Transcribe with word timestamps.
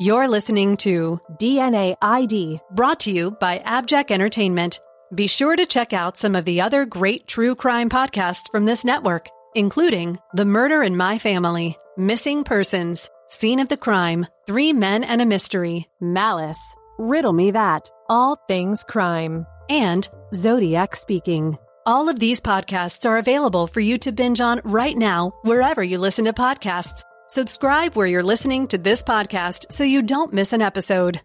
You're 0.00 0.28
listening 0.28 0.76
to 0.76 1.20
DNA 1.40 1.96
ID, 2.00 2.60
brought 2.70 3.00
to 3.00 3.10
you 3.10 3.32
by 3.32 3.58
Abject 3.58 4.12
Entertainment. 4.12 4.78
Be 5.12 5.26
sure 5.26 5.56
to 5.56 5.66
check 5.66 5.92
out 5.92 6.16
some 6.16 6.36
of 6.36 6.44
the 6.44 6.60
other 6.60 6.84
great 6.84 7.26
true 7.26 7.56
crime 7.56 7.90
podcasts 7.90 8.48
from 8.48 8.64
this 8.64 8.84
network, 8.84 9.28
including 9.56 10.16
The 10.34 10.44
Murder 10.44 10.84
in 10.84 10.96
My 10.96 11.18
Family, 11.18 11.76
Missing 11.96 12.44
Persons, 12.44 13.10
Scene 13.26 13.58
of 13.58 13.68
the 13.68 13.76
Crime, 13.76 14.24
Three 14.46 14.72
Men 14.72 15.02
and 15.02 15.20
a 15.20 15.26
Mystery, 15.26 15.88
Malice, 16.00 16.60
Riddle 17.00 17.32
Me 17.32 17.50
That, 17.50 17.90
All 18.08 18.36
Things 18.46 18.84
Crime, 18.84 19.46
and 19.68 20.08
Zodiac 20.32 20.94
Speaking. 20.94 21.58
All 21.86 22.08
of 22.08 22.20
these 22.20 22.40
podcasts 22.40 23.04
are 23.04 23.18
available 23.18 23.66
for 23.66 23.80
you 23.80 23.98
to 23.98 24.12
binge 24.12 24.40
on 24.40 24.60
right 24.62 24.96
now, 24.96 25.32
wherever 25.42 25.82
you 25.82 25.98
listen 25.98 26.26
to 26.26 26.32
podcasts. 26.32 27.02
Subscribe 27.30 27.94
where 27.94 28.06
you're 28.06 28.22
listening 28.22 28.66
to 28.68 28.78
this 28.78 29.02
podcast 29.02 29.70
so 29.70 29.84
you 29.84 30.00
don't 30.00 30.32
miss 30.32 30.54
an 30.54 30.62
episode. 30.62 31.20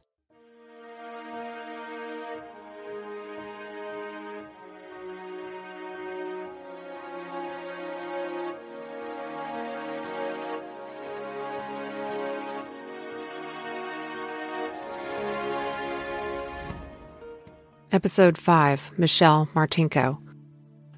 Episode 17.94 18.38
5 18.38 19.00
Michelle 19.00 19.48
Martinko. 19.56 20.18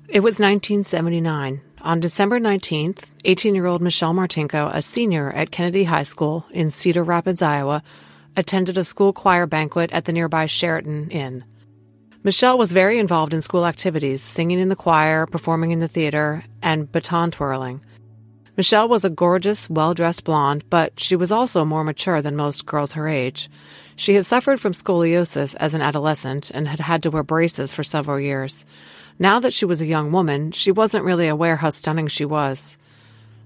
It 0.10 0.22
was 0.22 0.40
1979. 0.40 1.62
On 1.86 2.00
December 2.00 2.40
19th, 2.40 3.12
18 3.26 3.54
year 3.54 3.68
old 3.68 3.80
Michelle 3.80 4.12
Martinko, 4.12 4.74
a 4.74 4.82
senior 4.82 5.32
at 5.32 5.52
Kennedy 5.52 5.84
High 5.84 6.02
School 6.02 6.44
in 6.50 6.72
Cedar 6.72 7.04
Rapids, 7.04 7.44
Iowa, 7.44 7.84
attended 8.36 8.80
a 8.80 8.84
school 8.84 9.14
choir 9.14 9.46
banquet 9.46 9.92
at 9.92 10.06
the 10.06 10.12
nearby 10.12 10.48
Sheraton 10.48 11.12
Inn. 11.12 11.44
Michelle 12.24 12.58
was 12.58 12.72
very 12.72 12.98
involved 12.98 13.36
in 13.36 13.42
school 13.44 13.68
activities, 13.68 14.24
singing 14.24 14.58
in 14.58 14.70
the 14.70 14.76
choir, 14.76 15.28
performing 15.28 15.70
in 15.70 15.80
the 15.80 15.88
theater, 15.88 16.44
and 16.60 16.92
baton 16.92 17.30
twirling. 17.30 17.82
Michelle 18.58 18.90
was 18.90 19.06
a 19.06 19.10
gorgeous, 19.12 19.70
well 19.70 19.94
dressed 19.94 20.24
blonde, 20.24 20.68
but 20.72 21.00
she 21.00 21.16
was 21.16 21.32
also 21.32 21.66
more 21.66 21.84
mature 21.84 22.20
than 22.20 22.36
most 22.36 22.66
girls 22.66 22.94
her 22.94 23.08
age. 23.08 23.48
She 23.96 24.16
had 24.16 24.26
suffered 24.26 24.60
from 24.60 24.74
scoliosis 24.74 25.56
as 25.60 25.76
an 25.76 25.84
adolescent 25.84 26.50
and 26.50 26.68
had 26.68 26.80
had 26.80 27.04
to 27.04 27.12
wear 27.12 27.22
braces 27.22 27.74
for 27.74 27.84
several 27.84 28.20
years. 28.20 28.66
Now 29.18 29.40
that 29.40 29.54
she 29.54 29.66
was 29.66 29.80
a 29.80 29.86
young 29.86 30.12
woman, 30.12 30.52
she 30.52 30.72
wasn't 30.72 31.06
really 31.06 31.28
aware 31.28 31.56
how 31.56 31.70
stunning 31.70 32.08
she 32.08 32.26
was. 32.26 32.78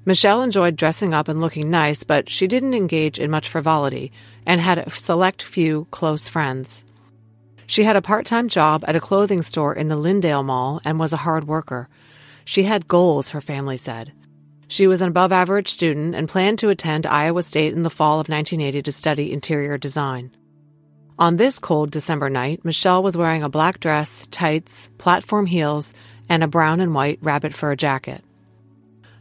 Michelle 0.06 0.42
enjoyed 0.42 0.76
dressing 0.76 1.14
up 1.14 1.28
and 1.28 1.40
looking 1.40 1.70
nice, 1.70 2.04
but 2.04 2.30
she 2.30 2.48
didn't 2.48 2.74
engage 2.74 3.20
in 3.20 3.30
much 3.30 3.48
frivolity 3.48 4.12
and 4.46 4.60
had 4.60 4.80
a 4.80 4.90
select 4.90 5.44
few 5.44 5.88
close 5.92 6.28
friends. 6.28 6.84
She 7.68 7.84
had 7.84 7.96
a 7.96 8.02
part 8.02 8.26
time 8.26 8.50
job 8.50 8.84
at 8.88 8.96
a 8.96 9.00
clothing 9.00 9.44
store 9.44 9.76
in 9.76 9.90
the 9.90 9.96
Lindale 9.96 10.44
Mall 10.44 10.82
and 10.84 11.00
was 11.00 11.14
a 11.14 11.18
hard 11.18 11.48
worker. 11.48 11.88
She 12.44 12.64
had 12.64 12.88
goals, 12.88 13.30
her 13.30 13.42
family 13.42 13.78
said. 13.78 14.12
She 14.68 14.88
was 14.88 15.02
an 15.02 15.10
above 15.10 15.32
average 15.32 15.68
student 15.68 16.16
and 16.16 16.28
planned 16.28 16.58
to 16.60 16.70
attend 16.70 17.06
Iowa 17.06 17.44
State 17.44 17.74
in 17.74 17.84
the 17.84 17.92
fall 17.92 18.20
of 18.20 18.30
1980 18.30 18.82
to 18.82 18.92
study 18.92 19.32
interior 19.32 19.78
design. 19.78 20.32
On 21.20 21.36
this 21.36 21.60
cold 21.60 21.92
December 21.92 22.30
night, 22.30 22.64
Michelle 22.64 23.04
was 23.04 23.18
wearing 23.18 23.44
a 23.44 23.50
black 23.50 23.82
dress, 23.82 24.26
tights, 24.32 24.88
platform 24.98 25.48
heels, 25.48 25.94
and 26.30 26.42
a 26.42 26.48
brown 26.48 26.80
and 26.80 26.94
white 26.94 27.20
rabbit 27.22 27.54
fur 27.54 27.76
jacket. 27.76 28.24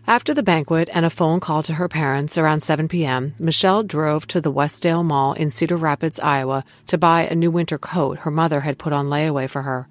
After 0.06 0.32
the 0.32 0.44
banquet 0.44 0.88
and 0.92 1.04
a 1.04 1.10
phone 1.10 1.41
call 1.41 1.64
to 1.64 1.75
her 1.75 1.88
parents 1.88 2.38
around 2.38 2.62
7 2.62 2.87
p.m., 2.87 3.34
Michelle 3.41 3.82
drove 3.82 4.28
to 4.28 4.41
the 4.41 4.53
Westdale 4.53 5.04
Mall 5.04 5.32
in 5.32 5.50
Cedar 5.50 5.76
Rapids, 5.76 6.20
Iowa, 6.20 6.64
to 6.87 6.97
buy 6.97 7.22
a 7.22 7.34
new 7.34 7.50
winter 7.50 7.78
coat 7.78 8.19
her 8.19 8.31
mother 8.31 8.60
had 8.60 8.78
put 8.78 8.92
on 8.92 9.08
layaway 9.08 9.50
for 9.50 9.62
her. 9.62 9.88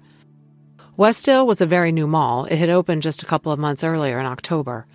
Westdale 0.96 1.46
was 1.46 1.60
a 1.60 1.66
very 1.66 1.92
new 1.92 2.06
mall. 2.06 2.46
It 2.46 2.56
had 2.56 2.70
opened 2.70 3.02
just 3.02 3.22
a 3.22 3.26
couple 3.26 3.52
of 3.52 3.58
months 3.58 3.84
earlier 3.84 4.18
in 4.18 4.24
October. 4.24 4.86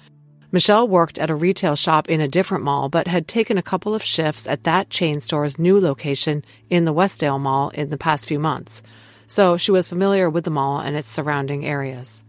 Michelle 0.53 0.88
worked 0.88 1.18
at 1.18 1.31
a 1.31 1.36
retail 1.36 1.75
shop 1.75 2.08
in 2.08 2.22
a 2.22 2.28
different 2.28 2.64
mall, 2.64 2.88
but 2.88 3.08
had 3.08 3.28
taken 3.28 3.58
a 3.58 3.64
couple 3.64 3.96
of 3.96 4.03
shifts 4.03 4.46
at 4.46 4.66
that 4.66 4.91
chain 4.91 5.19
store's 5.19 5.58
new 5.58 5.80
location 5.80 6.46
in 6.69 6.86
the 6.86 6.94
Westdale 6.94 7.40
Mall 7.40 7.69
in 7.69 7.90
the 7.90 7.97
past 7.97 8.28
few 8.28 8.38
months, 8.38 8.84
so 9.25 9.58
she 9.58 9.72
was 9.72 9.90
familiar 9.90 10.30
with 10.30 10.44
the 10.44 10.52
mall 10.52 10.80
and 10.80 10.96
its 10.96 11.09
surrounding 11.09 11.66
areas. 11.66 12.24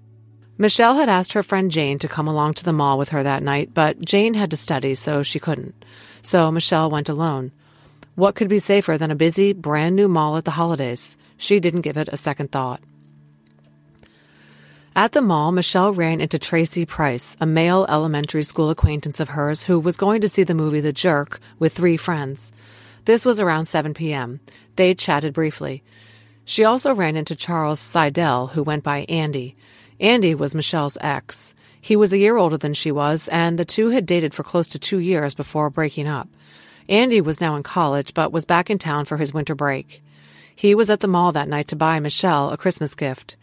Michelle 0.57 0.95
had 0.95 1.11
asked 1.11 1.35
her 1.35 1.43
friend 1.43 1.71
Jane 1.71 1.99
to 1.99 2.09
come 2.09 2.27
along 2.27 2.55
to 2.55 2.65
the 2.65 2.73
mall 2.73 2.97
with 2.97 3.11
her 3.11 3.23
that 3.23 3.43
night, 3.43 3.75
but 3.75 4.01
Jane 4.01 4.33
had 4.33 4.51
to 4.53 4.57
study, 4.57 4.95
so 4.95 5.23
she 5.23 5.39
couldn't. 5.39 5.85
So 6.23 6.51
Michelle 6.51 6.89
went 6.89 7.11
alone. 7.11 7.53
What 8.15 8.37
could 8.37 8.49
be 8.49 8.59
safer 8.59 8.97
than 8.97 9.11
a 9.11 9.17
busy, 9.17 9.53
brand 9.53 9.97
new 9.97 10.09
mall 10.09 10.39
at 10.39 10.47
the 10.47 10.53
holidays? 10.53 11.19
She 11.37 11.61
didn't 11.61 11.83
give 11.83 11.99
it 11.99 12.09
a 12.11 12.17
second 12.17 12.53
thought. 12.53 12.81
At 14.97 15.11
the 15.11 15.23
mall, 15.23 15.51
Michelle 15.51 15.93
ran 15.93 16.21
into 16.21 16.39
Tracy 16.39 16.87
Price, 16.87 17.37
a 17.41 17.47
male 17.47 17.85
elementary 17.89 18.45
school 18.45 18.71
acquaintance 18.71 19.19
of 19.19 19.31
hers 19.31 19.65
who 19.65 19.81
was 19.81 19.97
going 19.97 20.21
to 20.21 20.29
see 20.29 20.45
the 20.45 20.55
movie 20.55 20.79
The 20.79 20.93
Jerk 20.93 21.41
with 21.59 21.73
three 21.73 21.97
friends. 21.97 22.53
This 23.05 23.25
was 23.25 23.41
around 23.41 23.67
7 23.67 23.93
p.m. 23.93 24.39
They 24.77 24.95
chatted 24.95 25.35
briefly. 25.35 25.83
She 26.45 26.63
also 26.63 26.95
ran 26.95 27.17
into 27.17 27.35
Charles 27.35 27.81
Seidel, 27.81 28.47
who 28.47 28.63
went 28.63 28.85
by 28.85 29.01
Andy. 29.09 29.57
Andy 29.99 30.33
was 30.33 30.55
Michelle's 30.55 30.97
ex. 31.01 31.57
He 31.81 31.97
was 31.97 32.13
a 32.13 32.19
year 32.19 32.37
older 32.37 32.57
than 32.57 32.73
she 32.73 32.93
was, 32.93 33.27
and 33.33 33.59
the 33.59 33.65
two 33.65 33.89
had 33.89 34.07
dated 34.07 34.33
for 34.33 34.45
close 34.45 34.69
to 34.69 34.79
two 34.79 35.01
years 35.01 35.35
before 35.35 35.71
breaking 35.71 36.07
up. 36.07 36.29
Andy 36.89 37.21
was 37.21 37.41
now 37.41 37.57
in 37.57 37.65
college, 37.65 38.15
but 38.15 38.31
was 38.31 38.47
back 38.47 38.71
in 38.71 38.79
town 38.79 39.07
for 39.07 39.17
his 39.17 39.35
winter 39.35 39.57
break. 39.57 40.05
He 40.55 40.73
was 40.73 40.89
at 40.89 41.01
the 41.01 41.09
mall 41.09 41.33
that 41.33 41.49
night 41.49 41.67
to 41.69 41.77
buy 41.77 41.99
Michelle 41.99 42.51
a 42.51 42.57
Christmas 42.57 42.95
gift. 42.95 43.37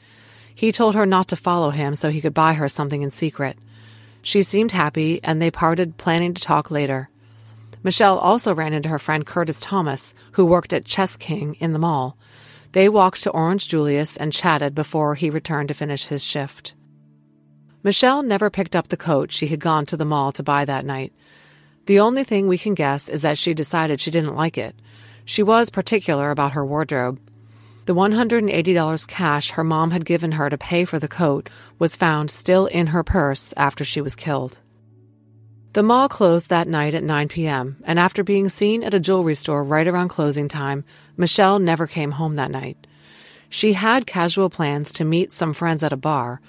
He 0.62 0.72
told 0.72 0.94
her 0.94 1.08
not 1.08 1.28
to 1.30 1.36
follow 1.36 1.72
him 1.72 1.96
so 1.96 2.12
he 2.12 2.22
could 2.22 2.36
buy 2.36 2.54
her 2.54 2.70
something 2.70 3.02
in 3.02 3.10
secret. 3.10 3.58
She 4.22 4.44
seemed 4.44 4.74
happy, 4.74 5.20
and 5.24 5.42
they 5.42 5.50
parted, 5.50 5.98
planning 5.98 6.36
to 6.36 6.42
talk 6.44 6.70
later. 6.70 7.10
Michelle 7.82 8.20
also 8.20 8.54
ran 8.54 8.72
into 8.72 8.90
her 8.90 9.00
friend 9.00 9.26
Curtis 9.26 9.60
Thomas, 9.60 10.14
who 10.34 10.46
worked 10.46 10.72
at 10.72 10.86
Chess 10.86 11.18
King 11.18 11.56
in 11.56 11.74
the 11.74 11.80
mall. 11.80 12.16
They 12.74 12.88
walked 12.90 13.24
to 13.24 13.32
Orange 13.32 13.70
Julius 13.70 14.18
and 14.18 14.32
chatted 14.32 14.76
before 14.76 15.16
he 15.16 15.32
returned 15.32 15.70
to 15.70 15.74
finish 15.74 16.06
his 16.06 16.24
shift. 16.24 16.76
Michelle 17.82 18.22
never 18.22 18.52
picked 18.52 18.76
up 18.76 18.90
the 18.90 18.98
coat 18.98 19.32
she 19.32 19.48
had 19.48 19.60
gone 19.60 19.88
to 19.88 19.98
the 19.98 20.06
mall 20.06 20.32
to 20.34 20.44
buy 20.44 20.64
that 20.66 20.86
night. 20.86 21.12
The 21.88 22.02
only 22.02 22.24
thing 22.24 22.48
we 22.48 22.60
can 22.60 22.76
guess 22.76 23.10
is 23.10 23.24
that 23.24 23.40
she 23.40 23.56
decided 23.56 24.00
she 24.00 24.12
didn't 24.12 24.36
like 24.36 24.60
it. 24.60 24.76
She 25.26 25.42
was 25.42 25.72
particular 25.72 26.30
about 26.30 26.52
her 26.52 26.64
wardrobe, 26.64 27.20
the 27.92 27.96
$180 27.96 29.06
cash 29.06 29.52
her 29.52 29.66
mom 29.66 29.92
had 29.92 30.06
given 30.06 30.32
her 30.32 30.50
to 30.50 30.58
pay 30.58 30.86
for 30.86 30.98
the 30.98 31.10
coat 31.10 31.50
was 31.78 31.98
found 31.98 32.32
still 32.32 32.66
in 32.68 32.88
her 32.88 33.04
purse 33.04 33.54
after 33.58 33.84
she 33.84 34.00
was 34.00 34.16
killed. 34.16 34.60
The 35.74 35.84
mall 35.84 36.08
closed 36.08 36.48
that 36.48 36.70
night 36.70 36.94
at 36.94 37.04
9 37.04 37.28
p.m., 37.28 37.84
and 37.84 38.00
after 38.00 38.24
being 38.24 38.48
seen 38.48 38.82
at 38.82 38.94
a 38.94 39.00
jewelry 39.02 39.36
store 39.36 39.62
right 39.62 39.86
around 39.86 40.08
closing 40.08 40.48
time, 40.48 40.86
Michelle 41.18 41.60
never 41.60 41.86
came 41.86 42.12
home 42.12 42.38
that 42.38 42.50
night. 42.50 42.88
She 43.50 43.74
had 43.74 44.08
casual 44.08 44.50
plans 44.50 44.94
to 44.94 45.04
meet 45.04 45.34
some 45.34 45.54
friends 45.54 45.84
at 45.84 45.92
a 45.92 45.98
bar. 45.98 46.40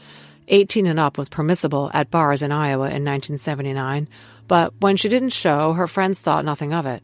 18 0.47 0.87
and 0.87 1.01
up 1.01 1.19
was 1.19 1.29
permissible 1.29 1.91
at 1.93 2.09
bars 2.09 2.43
in 2.43 2.53
Iowa 2.53 2.85
in 2.85 3.05
1979, 3.05 4.09
but 4.47 4.75
when 4.79 4.97
she 4.97 5.09
didn't 5.09 5.31
show, 5.31 5.73
her 5.73 5.89
friends 5.89 6.21
thought 6.21 6.45
nothing 6.45 6.73
of 6.73 6.87
it. 6.87 7.03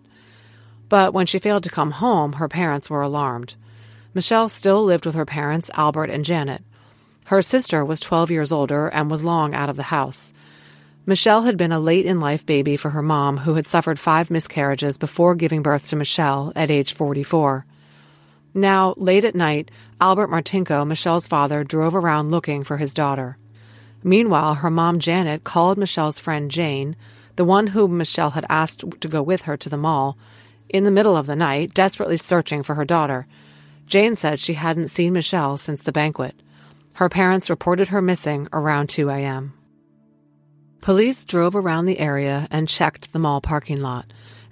But 0.88 1.12
when 1.12 1.26
she 1.26 1.40
failed 1.40 1.64
to 1.64 1.70
come 1.70 1.90
home, 1.90 2.34
her 2.34 2.46
parents 2.46 2.88
were 2.88 3.02
alarmed. 3.02 3.56
Michelle 4.14 4.48
still 4.48 4.84
lived 4.84 5.06
with 5.06 5.14
her 5.14 5.26
parents, 5.26 5.70
Albert 5.74 6.10
and 6.10 6.24
Janet. 6.24 6.62
Her 7.26 7.42
sister 7.42 7.84
was 7.84 8.00
12 8.00 8.30
years 8.30 8.52
older 8.52 8.88
and 8.88 9.10
was 9.10 9.22
long 9.22 9.54
out 9.54 9.68
of 9.68 9.76
the 9.76 9.84
house. 9.84 10.32
Michelle 11.04 11.42
had 11.42 11.56
been 11.56 11.72
a 11.72 11.80
late 11.80 12.06
in 12.06 12.20
life 12.20 12.44
baby 12.44 12.76
for 12.76 12.90
her 12.90 13.02
mom, 13.02 13.38
who 13.38 13.54
had 13.54 13.66
suffered 13.66 13.98
five 13.98 14.30
miscarriages 14.30 14.98
before 14.98 15.34
giving 15.34 15.62
birth 15.62 15.88
to 15.88 15.96
Michelle 15.96 16.52
at 16.54 16.70
age 16.70 16.94
44. 16.94 17.64
Now, 18.54 18.94
late 18.96 19.24
at 19.24 19.34
night, 19.34 19.70
Albert 20.00 20.28
Martinko, 20.28 20.86
Michelle's 20.86 21.26
father, 21.26 21.64
drove 21.64 21.94
around 21.94 22.30
looking 22.30 22.64
for 22.64 22.78
his 22.78 22.94
daughter. 22.94 23.36
Meanwhile, 24.02 24.56
her 24.56 24.70
mom 24.70 24.98
Janet 24.98 25.44
called 25.44 25.78
Michelle's 25.78 26.18
friend 26.18 26.50
Jane, 26.50 26.96
the 27.36 27.44
one 27.44 27.68
whom 27.68 27.98
Michelle 27.98 28.30
had 28.30 28.46
asked 28.48 28.84
to 29.00 29.08
go 29.08 29.22
with 29.22 29.42
her 29.42 29.56
to 29.56 29.68
the 29.68 29.76
mall, 29.76 30.16
in 30.68 30.84
the 30.84 30.90
middle 30.90 31.16
of 31.16 31.26
the 31.26 31.36
night, 31.36 31.72
desperately 31.74 32.16
searching 32.16 32.62
for 32.62 32.74
her 32.74 32.84
daughter. 32.84 33.26
Jane 33.88 34.16
said 34.16 34.38
she 34.38 34.54
hadn't 34.54 34.88
seen 34.88 35.14
Michelle 35.14 35.56
since 35.56 35.82
the 35.82 35.92
banquet. 35.92 36.34
Her 36.94 37.08
parents 37.08 37.48
reported 37.48 37.88
her 37.88 38.02
missing 38.02 38.46
around 38.52 38.90
2 38.90 39.08
a.m. 39.08 39.54
Police 40.82 41.24
drove 41.24 41.56
around 41.56 41.86
the 41.86 41.98
area 41.98 42.46
and 42.50 42.68
checked 42.68 43.12
the 43.12 43.18
mall 43.18 43.40
parking 43.40 43.80
lot. 43.80 44.06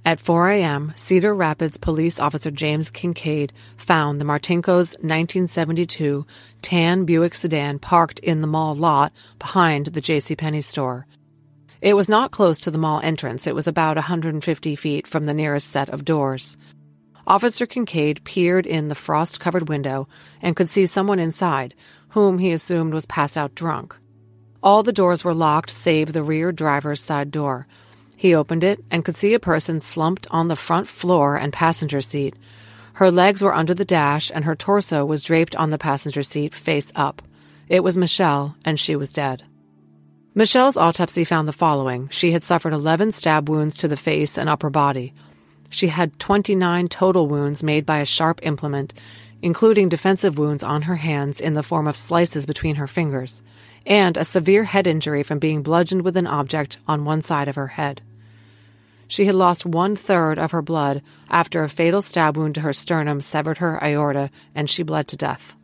At 0.07 0.21
4 0.21 0.51
a.m., 0.51 0.93
Cedar 0.95 1.35
Rapids 1.35 1.77
police 1.77 2.19
officer 2.19 2.51
James 2.51 2.91
Kincaid 2.91 3.53
found 3.77 4.21
the 4.21 4.25
Martinko's 4.25 4.93
1972 5.01 6.25
tan 6.63 7.05
Buick 7.05 7.35
sedan 7.35 7.79
parked 7.79 8.21
in 8.21 8.41
the 8.41 8.47
mall 8.47 8.75
lot 8.75 9.13
behind 9.39 9.87
the 9.87 10.01
JCPenney 10.01 10.63
store. 10.63 11.07
It 11.83 11.95
was 11.95 12.09
not 12.09 12.31
close 12.31 12.61
to 12.61 12.71
the 12.71 12.79
mall 12.79 13.01
entrance. 13.03 13.47
It 13.47 13.55
was 13.55 13.67
about 13.67 13.97
150 13.97 14.77
feet 14.77 15.07
from 15.07 15.27
the 15.27 15.35
nearest 15.35 15.69
set 15.69 15.89
of 15.89 16.05
doors. 16.05 16.57
Officer 17.27 17.67
Kincaid 17.67 18.23
peered 18.23 18.67
in 18.67 18.89
the 18.89 18.95
frost 18.95 19.41
covered 19.41 19.69
window 19.69 20.07
and 20.41 20.55
could 20.55 20.71
see 20.71 20.87
someone 20.87 21.19
inside, 21.19 21.75
whom 22.11 22.39
he 22.39 22.53
assumed 22.53 22.95
was 22.95 23.07
passed 23.07 23.37
out 23.37 23.55
drunk. 23.55 23.97
All 24.63 24.83
the 24.83 24.93
doors 24.93 25.25
were 25.25 25.35
locked 25.35 25.71
save 25.71 26.13
the 26.13 26.23
rear 26.23 26.53
driver's 26.53 27.01
side 27.01 27.31
door. 27.31 27.67
He 28.17 28.35
opened 28.35 28.65
it 28.65 28.85
and 28.91 29.05
could 29.05 29.17
see 29.17 29.35
a 29.35 29.41
person 29.41 29.81
slumped 29.81 30.27
on 30.31 30.49
the 30.49 30.57
front 30.57 30.89
floor 30.89 31.37
and 31.37 31.53
passenger 31.53 32.01
seat. 32.01 32.35
Her 32.95 33.11
legs 33.11 33.43
were 33.43 33.55
under 33.55 33.75
the 33.75 33.85
dash 33.85 34.31
and 34.35 34.45
her 34.45 34.55
torso 34.55 35.05
was 35.05 35.25
draped 35.25 35.55
on 35.57 35.71
the 35.71 35.79
passenger 35.79 36.23
seat 36.23 36.55
face 36.55 36.93
up. 36.95 37.23
It 37.69 37.83
was 37.83 37.97
Michelle, 37.97 38.55
and 38.65 38.79
she 38.79 38.95
was 38.95 39.13
dead. 39.13 39.43
Michelle's 40.35 40.77
autopsy 40.77 41.25
found 41.25 41.49
the 41.49 41.53
following. 41.53 42.09
She 42.11 42.31
had 42.31 42.45
suffered 42.45 42.73
11 42.73 43.13
stab 43.13 43.49
wounds 43.49 43.77
to 43.79 43.89
the 43.89 43.97
face 43.97 44.39
and 44.39 44.49
upper 44.49 44.71
body. 44.71 45.13
She 45.71 45.89
had 45.89 46.19
29 46.19 46.89
total 46.89 47.27
wounds 47.27 47.63
made 47.63 47.85
by 47.85 47.99
a 47.99 48.07
sharp 48.07 48.41
implement, 48.43 48.95
including 49.43 49.89
defensive 49.89 50.39
wounds 50.39 50.63
on 50.63 50.83
her 50.83 50.97
hands 50.97 51.41
in 51.41 51.55
the 51.55 51.63
form 51.63 51.87
of 51.87 51.97
slices 51.97 52.47
between 52.47 52.77
her 52.77 52.87
fingers 52.87 53.43
and 53.87 54.17
a 54.17 54.25
severe 54.25 54.65
head 54.65 54.87
injury 54.87 55.23
from 55.23 55.39
being 55.39 55.63
bludgeoned 55.63 56.03
with 56.03 56.17
an 56.17 56.27
object 56.27 56.79
on 56.89 57.05
one 57.05 57.23
side 57.23 57.49
of 57.49 57.55
her 57.55 57.69
head. 57.69 58.03
She 59.09 59.27
had 59.27 59.37
lost 59.37 59.65
one 59.65 59.95
third 59.95 60.39
of 60.39 60.51
her 60.51 60.63
blood 60.63 61.03
after 61.31 61.63
a 61.63 61.69
fatal 61.69 62.03
stab 62.03 62.37
wound 62.37 62.57
to 62.57 62.63
her 62.63 62.73
sternum 62.73 63.21
severed 63.21 63.59
her 63.59 63.79
aorta 63.83 64.31
and 64.55 64.69
she 64.69 64.83
bled 64.83 65.07
to 65.09 65.17
death. 65.17 65.57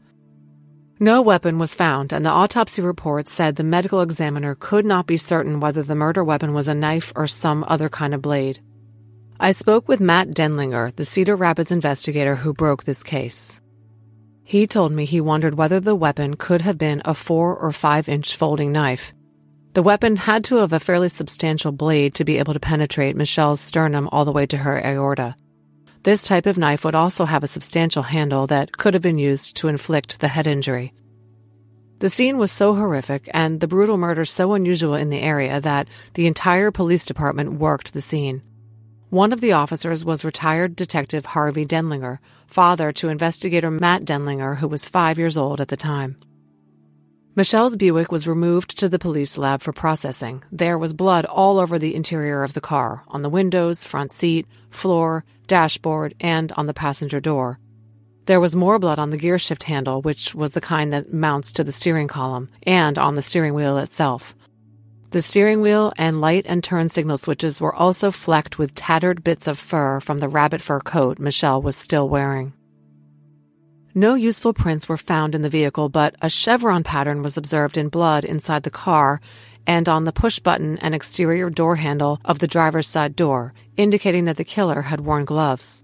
No 1.00 1.20
weapon 1.20 1.58
was 1.58 1.74
found, 1.74 2.12
and 2.12 2.24
the 2.24 2.30
autopsy 2.30 2.80
report 2.80 3.26
said 3.26 3.56
the 3.56 3.64
medical 3.64 4.02
examiner 4.02 4.54
could 4.54 4.84
not 4.84 5.08
be 5.08 5.16
certain 5.16 5.58
whether 5.58 5.82
the 5.82 5.96
murder 5.96 6.22
weapon 6.22 6.54
was 6.54 6.68
a 6.68 6.74
knife 6.74 7.12
or 7.16 7.26
some 7.26 7.64
other 7.66 7.88
kind 7.88 8.14
of 8.14 8.22
blade. 8.22 8.60
I 9.42 9.50
spoke 9.50 9.88
with 9.88 9.98
Matt 9.98 10.28
Denlinger, 10.28 10.94
the 10.94 11.04
Cedar 11.04 11.34
Rapids 11.34 11.72
investigator 11.72 12.36
who 12.36 12.54
broke 12.54 12.84
this 12.84 13.02
case. 13.02 13.60
He 14.44 14.68
told 14.68 14.92
me 14.92 15.04
he 15.04 15.20
wondered 15.20 15.56
whether 15.56 15.80
the 15.80 15.96
weapon 15.96 16.36
could 16.36 16.62
have 16.62 16.78
been 16.78 17.02
a 17.04 17.12
four 17.12 17.56
or 17.56 17.72
five 17.72 18.08
inch 18.08 18.36
folding 18.36 18.70
knife. 18.70 19.12
The 19.72 19.82
weapon 19.82 20.14
had 20.14 20.44
to 20.44 20.58
have 20.58 20.72
a 20.72 20.78
fairly 20.78 21.08
substantial 21.08 21.72
blade 21.72 22.14
to 22.14 22.24
be 22.24 22.38
able 22.38 22.54
to 22.54 22.60
penetrate 22.60 23.16
Michelle's 23.16 23.60
sternum 23.60 24.08
all 24.12 24.24
the 24.24 24.30
way 24.30 24.46
to 24.46 24.58
her 24.58 24.80
aorta. 24.86 25.34
This 26.04 26.22
type 26.22 26.46
of 26.46 26.56
knife 26.56 26.84
would 26.84 26.94
also 26.94 27.24
have 27.24 27.42
a 27.42 27.48
substantial 27.48 28.04
handle 28.04 28.46
that 28.46 28.78
could 28.78 28.94
have 28.94 29.02
been 29.02 29.18
used 29.18 29.56
to 29.56 29.66
inflict 29.66 30.20
the 30.20 30.28
head 30.28 30.46
injury. 30.46 30.94
The 31.98 32.10
scene 32.10 32.38
was 32.38 32.52
so 32.52 32.76
horrific 32.76 33.28
and 33.34 33.60
the 33.60 33.66
brutal 33.66 33.96
murder 33.96 34.24
so 34.24 34.52
unusual 34.54 34.94
in 34.94 35.10
the 35.10 35.20
area 35.20 35.60
that 35.60 35.88
the 36.14 36.28
entire 36.28 36.70
police 36.70 37.04
department 37.04 37.54
worked 37.54 37.92
the 37.92 38.00
scene. 38.00 38.42
One 39.12 39.34
of 39.34 39.42
the 39.42 39.52
officers 39.52 40.06
was 40.06 40.24
retired 40.24 40.74
Detective 40.74 41.26
Harvey 41.26 41.66
Denlinger, 41.66 42.18
father 42.46 42.92
to 42.92 43.10
investigator 43.10 43.70
Matt 43.70 44.06
Denlinger, 44.06 44.56
who 44.56 44.66
was 44.66 44.88
five 44.88 45.18
years 45.18 45.36
old 45.36 45.60
at 45.60 45.68
the 45.68 45.76
time. 45.76 46.16
Michelle's 47.34 47.76
Buick 47.76 48.10
was 48.10 48.26
removed 48.26 48.78
to 48.78 48.88
the 48.88 48.98
police 48.98 49.36
lab 49.36 49.60
for 49.60 49.74
processing. 49.74 50.42
There 50.50 50.78
was 50.78 50.94
blood 50.94 51.26
all 51.26 51.58
over 51.58 51.78
the 51.78 51.94
interior 51.94 52.42
of 52.42 52.54
the 52.54 52.62
car, 52.62 53.04
on 53.08 53.20
the 53.20 53.28
windows, 53.28 53.84
front 53.84 54.12
seat, 54.12 54.46
floor, 54.70 55.26
dashboard, 55.46 56.14
and 56.18 56.50
on 56.52 56.64
the 56.64 56.72
passenger 56.72 57.20
door. 57.20 57.58
There 58.24 58.40
was 58.40 58.56
more 58.56 58.78
blood 58.78 58.98
on 58.98 59.10
the 59.10 59.18
gearshift 59.18 59.64
handle, 59.64 60.00
which 60.00 60.34
was 60.34 60.52
the 60.52 60.62
kind 60.62 60.90
that 60.94 61.12
mounts 61.12 61.52
to 61.52 61.64
the 61.64 61.70
steering 61.70 62.08
column, 62.08 62.48
and 62.62 62.96
on 62.96 63.16
the 63.16 63.22
steering 63.22 63.52
wheel 63.52 63.76
itself. 63.76 64.34
The 65.12 65.20
steering 65.20 65.60
wheel 65.60 65.92
and 65.98 66.22
light 66.22 66.46
and 66.48 66.64
turn 66.64 66.88
signal 66.88 67.18
switches 67.18 67.60
were 67.60 67.74
also 67.74 68.10
flecked 68.10 68.56
with 68.56 68.74
tattered 68.74 69.22
bits 69.22 69.46
of 69.46 69.58
fur 69.58 70.00
from 70.00 70.20
the 70.20 70.28
rabbit 70.28 70.62
fur 70.62 70.80
coat 70.80 71.18
Michelle 71.18 71.60
was 71.60 71.76
still 71.76 72.08
wearing. 72.08 72.54
No 73.94 74.14
useful 74.14 74.54
prints 74.54 74.88
were 74.88 74.96
found 74.96 75.34
in 75.34 75.42
the 75.42 75.50
vehicle, 75.50 75.90
but 75.90 76.14
a 76.22 76.30
chevron 76.30 76.82
pattern 76.82 77.22
was 77.22 77.36
observed 77.36 77.76
in 77.76 77.90
blood 77.90 78.24
inside 78.24 78.62
the 78.62 78.70
car 78.70 79.20
and 79.66 79.86
on 79.86 80.04
the 80.04 80.12
push 80.12 80.38
button 80.38 80.78
and 80.78 80.94
exterior 80.94 81.50
door 81.50 81.76
handle 81.76 82.18
of 82.24 82.38
the 82.38 82.48
driver's 82.48 82.88
side 82.88 83.14
door, 83.14 83.52
indicating 83.76 84.24
that 84.24 84.38
the 84.38 84.44
killer 84.44 84.80
had 84.80 85.02
worn 85.02 85.26
gloves. 85.26 85.82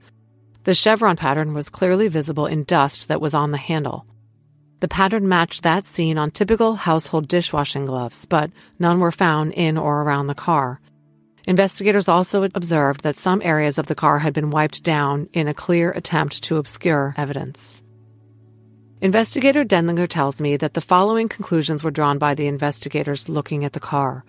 The 0.64 0.74
chevron 0.74 1.16
pattern 1.16 1.52
was 1.52 1.68
clearly 1.68 2.08
visible 2.08 2.46
in 2.46 2.64
dust 2.64 3.08
that 3.08 3.20
was 3.20 3.34
on 3.34 3.50
the 3.50 3.58
handle. 3.58 4.06
The 4.80 4.88
pattern 4.88 5.28
matched 5.28 5.64
that 5.64 5.84
seen 5.84 6.18
on 6.18 6.30
typical 6.30 6.76
household 6.76 7.26
dishwashing 7.26 7.86
gloves, 7.86 8.26
but 8.26 8.50
none 8.78 9.00
were 9.00 9.10
found 9.10 9.52
in 9.54 9.76
or 9.76 10.02
around 10.02 10.28
the 10.28 10.34
car. 10.34 10.80
Investigators 11.46 12.08
also 12.08 12.44
observed 12.44 13.02
that 13.02 13.16
some 13.16 13.42
areas 13.42 13.78
of 13.78 13.86
the 13.86 13.94
car 13.94 14.18
had 14.18 14.34
been 14.34 14.50
wiped 14.50 14.82
down 14.84 15.28
in 15.32 15.48
a 15.48 15.54
clear 15.54 15.90
attempt 15.90 16.44
to 16.44 16.58
obscure 16.58 17.14
evidence. 17.16 17.82
Investigator 19.00 19.64
Denlinger 19.64 20.08
tells 20.08 20.40
me 20.40 20.56
that 20.56 20.74
the 20.74 20.80
following 20.80 21.28
conclusions 21.28 21.82
were 21.82 21.90
drawn 21.90 22.18
by 22.18 22.34
the 22.34 22.46
investigators 22.46 23.28
looking 23.28 23.64
at 23.64 23.72
the 23.72 23.80
car. 23.80 24.24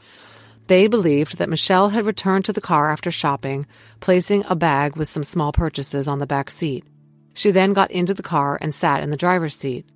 They 0.67 0.87
believed 0.87 1.39
that 1.39 1.49
Michelle 1.49 1.89
had 1.89 2.05
returned 2.05 2.45
to 2.45 2.53
the 2.53 2.61
car 2.61 2.91
after 2.91 3.11
shopping, 3.11 3.65
placing 3.99 4.45
a 4.47 4.55
bag 4.55 4.95
with 4.95 5.09
some 5.09 5.23
small 5.23 5.51
purchases 5.51 6.07
on 6.07 6.19
the 6.19 6.27
back 6.27 6.49
seat. 6.49 6.85
She 7.33 7.51
then 7.51 7.73
got 7.73 7.91
into 7.91 8.13
the 8.13 8.23
car 8.23 8.57
and 8.61 8.73
sat 8.73 9.01
in 9.01 9.09
the 9.09 9.17
driver's 9.17 9.55
seat. 9.55 9.89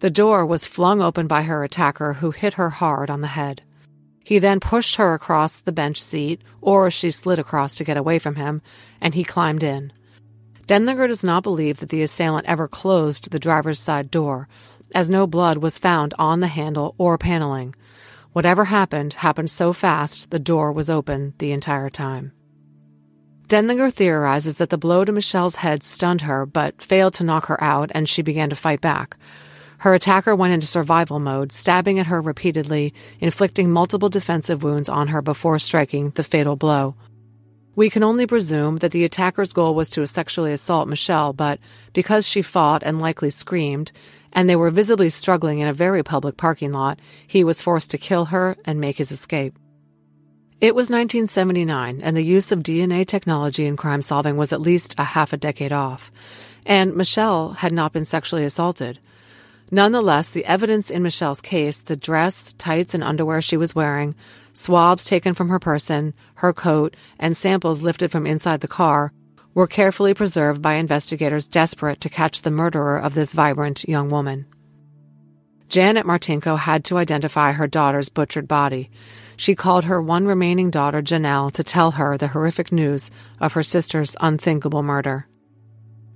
The 0.00 0.10
door 0.10 0.44
was 0.44 0.66
flung 0.66 1.00
open 1.00 1.26
by 1.26 1.42
her 1.42 1.64
attacker, 1.64 2.14
who 2.14 2.30
hit 2.30 2.54
her 2.54 2.70
hard 2.70 3.08
on 3.08 3.22
the 3.22 3.28
head. 3.28 3.62
He 4.22 4.38
then 4.38 4.60
pushed 4.60 4.96
her 4.96 5.14
across 5.14 5.58
the 5.58 5.72
bench 5.72 6.02
seat, 6.02 6.42
or 6.60 6.90
she 6.90 7.10
slid 7.10 7.38
across 7.38 7.74
to 7.76 7.84
get 7.84 7.96
away 7.96 8.18
from 8.18 8.34
him, 8.34 8.60
and 9.00 9.14
he 9.14 9.24
climbed 9.24 9.62
in. 9.62 9.92
Denlinger 10.66 11.06
does 11.06 11.22
not 11.22 11.44
believe 11.44 11.78
that 11.78 11.90
the 11.90 12.02
assailant 12.02 12.46
ever 12.46 12.66
closed 12.66 13.30
the 13.30 13.38
driver's 13.38 13.78
side 13.78 14.10
door, 14.10 14.48
as 14.94 15.08
no 15.08 15.26
blood 15.26 15.58
was 15.58 15.78
found 15.78 16.12
on 16.18 16.40
the 16.40 16.48
handle 16.48 16.94
or 16.98 17.16
paneling. 17.16 17.74
Whatever 18.32 18.66
happened, 18.66 19.14
happened 19.14 19.50
so 19.50 19.72
fast 19.72 20.30
the 20.30 20.38
door 20.38 20.72
was 20.72 20.90
open 20.90 21.34
the 21.38 21.52
entire 21.52 21.88
time. 21.88 22.32
Denlinger 23.48 23.92
theorizes 23.92 24.56
that 24.56 24.70
the 24.70 24.76
blow 24.76 25.04
to 25.04 25.12
Michelle's 25.12 25.56
head 25.56 25.84
stunned 25.84 26.22
her 26.22 26.44
but 26.44 26.82
failed 26.82 27.14
to 27.14 27.24
knock 27.24 27.46
her 27.46 27.62
out 27.62 27.92
and 27.94 28.08
she 28.08 28.20
began 28.20 28.50
to 28.50 28.56
fight 28.56 28.80
back. 28.80 29.16
Her 29.78 29.94
attacker 29.94 30.34
went 30.34 30.54
into 30.54 30.66
survival 30.66 31.18
mode, 31.18 31.52
stabbing 31.52 31.98
at 31.98 32.06
her 32.06 32.20
repeatedly, 32.20 32.94
inflicting 33.20 33.70
multiple 33.70 34.08
defensive 34.08 34.62
wounds 34.62 34.88
on 34.88 35.08
her 35.08 35.20
before 35.20 35.58
striking 35.58 36.10
the 36.10 36.24
fatal 36.24 36.56
blow. 36.56 36.94
We 37.74 37.90
can 37.90 38.02
only 38.02 38.26
presume 38.26 38.78
that 38.78 38.92
the 38.92 39.04
attacker's 39.04 39.52
goal 39.52 39.74
was 39.74 39.90
to 39.90 40.06
sexually 40.06 40.52
assault 40.52 40.88
Michelle, 40.88 41.34
but 41.34 41.60
because 41.92 42.26
she 42.26 42.40
fought 42.40 42.82
and 42.82 42.98
likely 42.98 43.28
screamed, 43.28 43.92
and 44.32 44.48
they 44.48 44.56
were 44.56 44.70
visibly 44.70 45.10
struggling 45.10 45.58
in 45.58 45.68
a 45.68 45.74
very 45.74 46.02
public 46.02 46.38
parking 46.38 46.72
lot, 46.72 46.98
he 47.26 47.44
was 47.44 47.60
forced 47.60 47.90
to 47.90 47.98
kill 47.98 48.26
her 48.26 48.56
and 48.64 48.80
make 48.80 48.96
his 48.96 49.12
escape. 49.12 49.58
It 50.58 50.74
was 50.74 50.88
1979, 50.88 52.00
and 52.02 52.16
the 52.16 52.22
use 52.22 52.50
of 52.50 52.62
DNA 52.62 53.06
technology 53.06 53.66
in 53.66 53.76
crime 53.76 54.00
solving 54.00 54.38
was 54.38 54.54
at 54.54 54.62
least 54.62 54.94
a 54.96 55.04
half 55.04 55.34
a 55.34 55.36
decade 55.36 55.72
off, 55.72 56.10
and 56.64 56.96
Michelle 56.96 57.50
had 57.50 57.74
not 57.74 57.92
been 57.92 58.06
sexually 58.06 58.44
assaulted. 58.44 58.98
Nonetheless, 59.70 60.30
the 60.30 60.44
evidence 60.44 60.90
in 60.90 61.02
Michelle's 61.02 61.40
case, 61.40 61.80
the 61.80 61.96
dress, 61.96 62.52
tights, 62.52 62.94
and 62.94 63.02
underwear 63.02 63.42
she 63.42 63.56
was 63.56 63.74
wearing, 63.74 64.14
swabs 64.52 65.04
taken 65.04 65.34
from 65.34 65.48
her 65.48 65.58
person, 65.58 66.14
her 66.36 66.52
coat, 66.52 66.94
and 67.18 67.36
samples 67.36 67.82
lifted 67.82 68.10
from 68.10 68.26
inside 68.26 68.60
the 68.60 68.68
car 68.68 69.12
were 69.54 69.66
carefully 69.66 70.12
preserved 70.12 70.60
by 70.60 70.74
investigators 70.74 71.48
desperate 71.48 71.98
to 71.98 72.10
catch 72.10 72.42
the 72.42 72.50
murderer 72.50 72.98
of 72.98 73.14
this 73.14 73.32
vibrant 73.32 73.88
young 73.88 74.10
woman. 74.10 74.44
Janet 75.68 76.06
Martinko 76.06 76.58
had 76.58 76.84
to 76.84 76.98
identify 76.98 77.52
her 77.52 77.66
daughter's 77.66 78.10
butchered 78.10 78.46
body. 78.46 78.90
She 79.36 79.54
called 79.54 79.86
her 79.86 80.00
one 80.00 80.26
remaining 80.26 80.70
daughter, 80.70 81.02
Janelle, 81.02 81.50
to 81.52 81.64
tell 81.64 81.92
her 81.92 82.16
the 82.16 82.28
horrific 82.28 82.70
news 82.70 83.10
of 83.40 83.54
her 83.54 83.62
sister's 83.62 84.14
unthinkable 84.20 84.82
murder. 84.82 85.26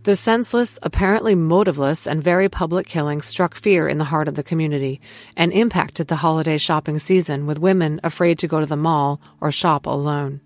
The 0.02 0.16
senseless, 0.16 0.78
apparently 0.83 1.35
motiveless, 1.35 2.07
and 2.07 2.25
very 2.25 2.49
public 2.49 2.87
killing 2.87 3.21
struck 3.21 3.54
fear 3.54 3.87
in 3.87 3.99
the 3.99 4.04
heart 4.04 4.28
of 4.28 4.35
the 4.35 4.42
community 4.42 4.99
and 5.37 5.52
impacted 5.52 6.09
the 6.09 6.16
holiday 6.16 6.57
shopping 6.57 6.99
season 6.99 7.45
with 7.45 7.59
women 7.59 8.00
afraid 8.02 8.38
to 8.38 8.49
go 8.49 8.61
to 8.61 8.66
the 8.66 8.76
mall 8.76 9.21
or 9.42 9.52
shop 9.52 9.85
alone. 9.85 10.40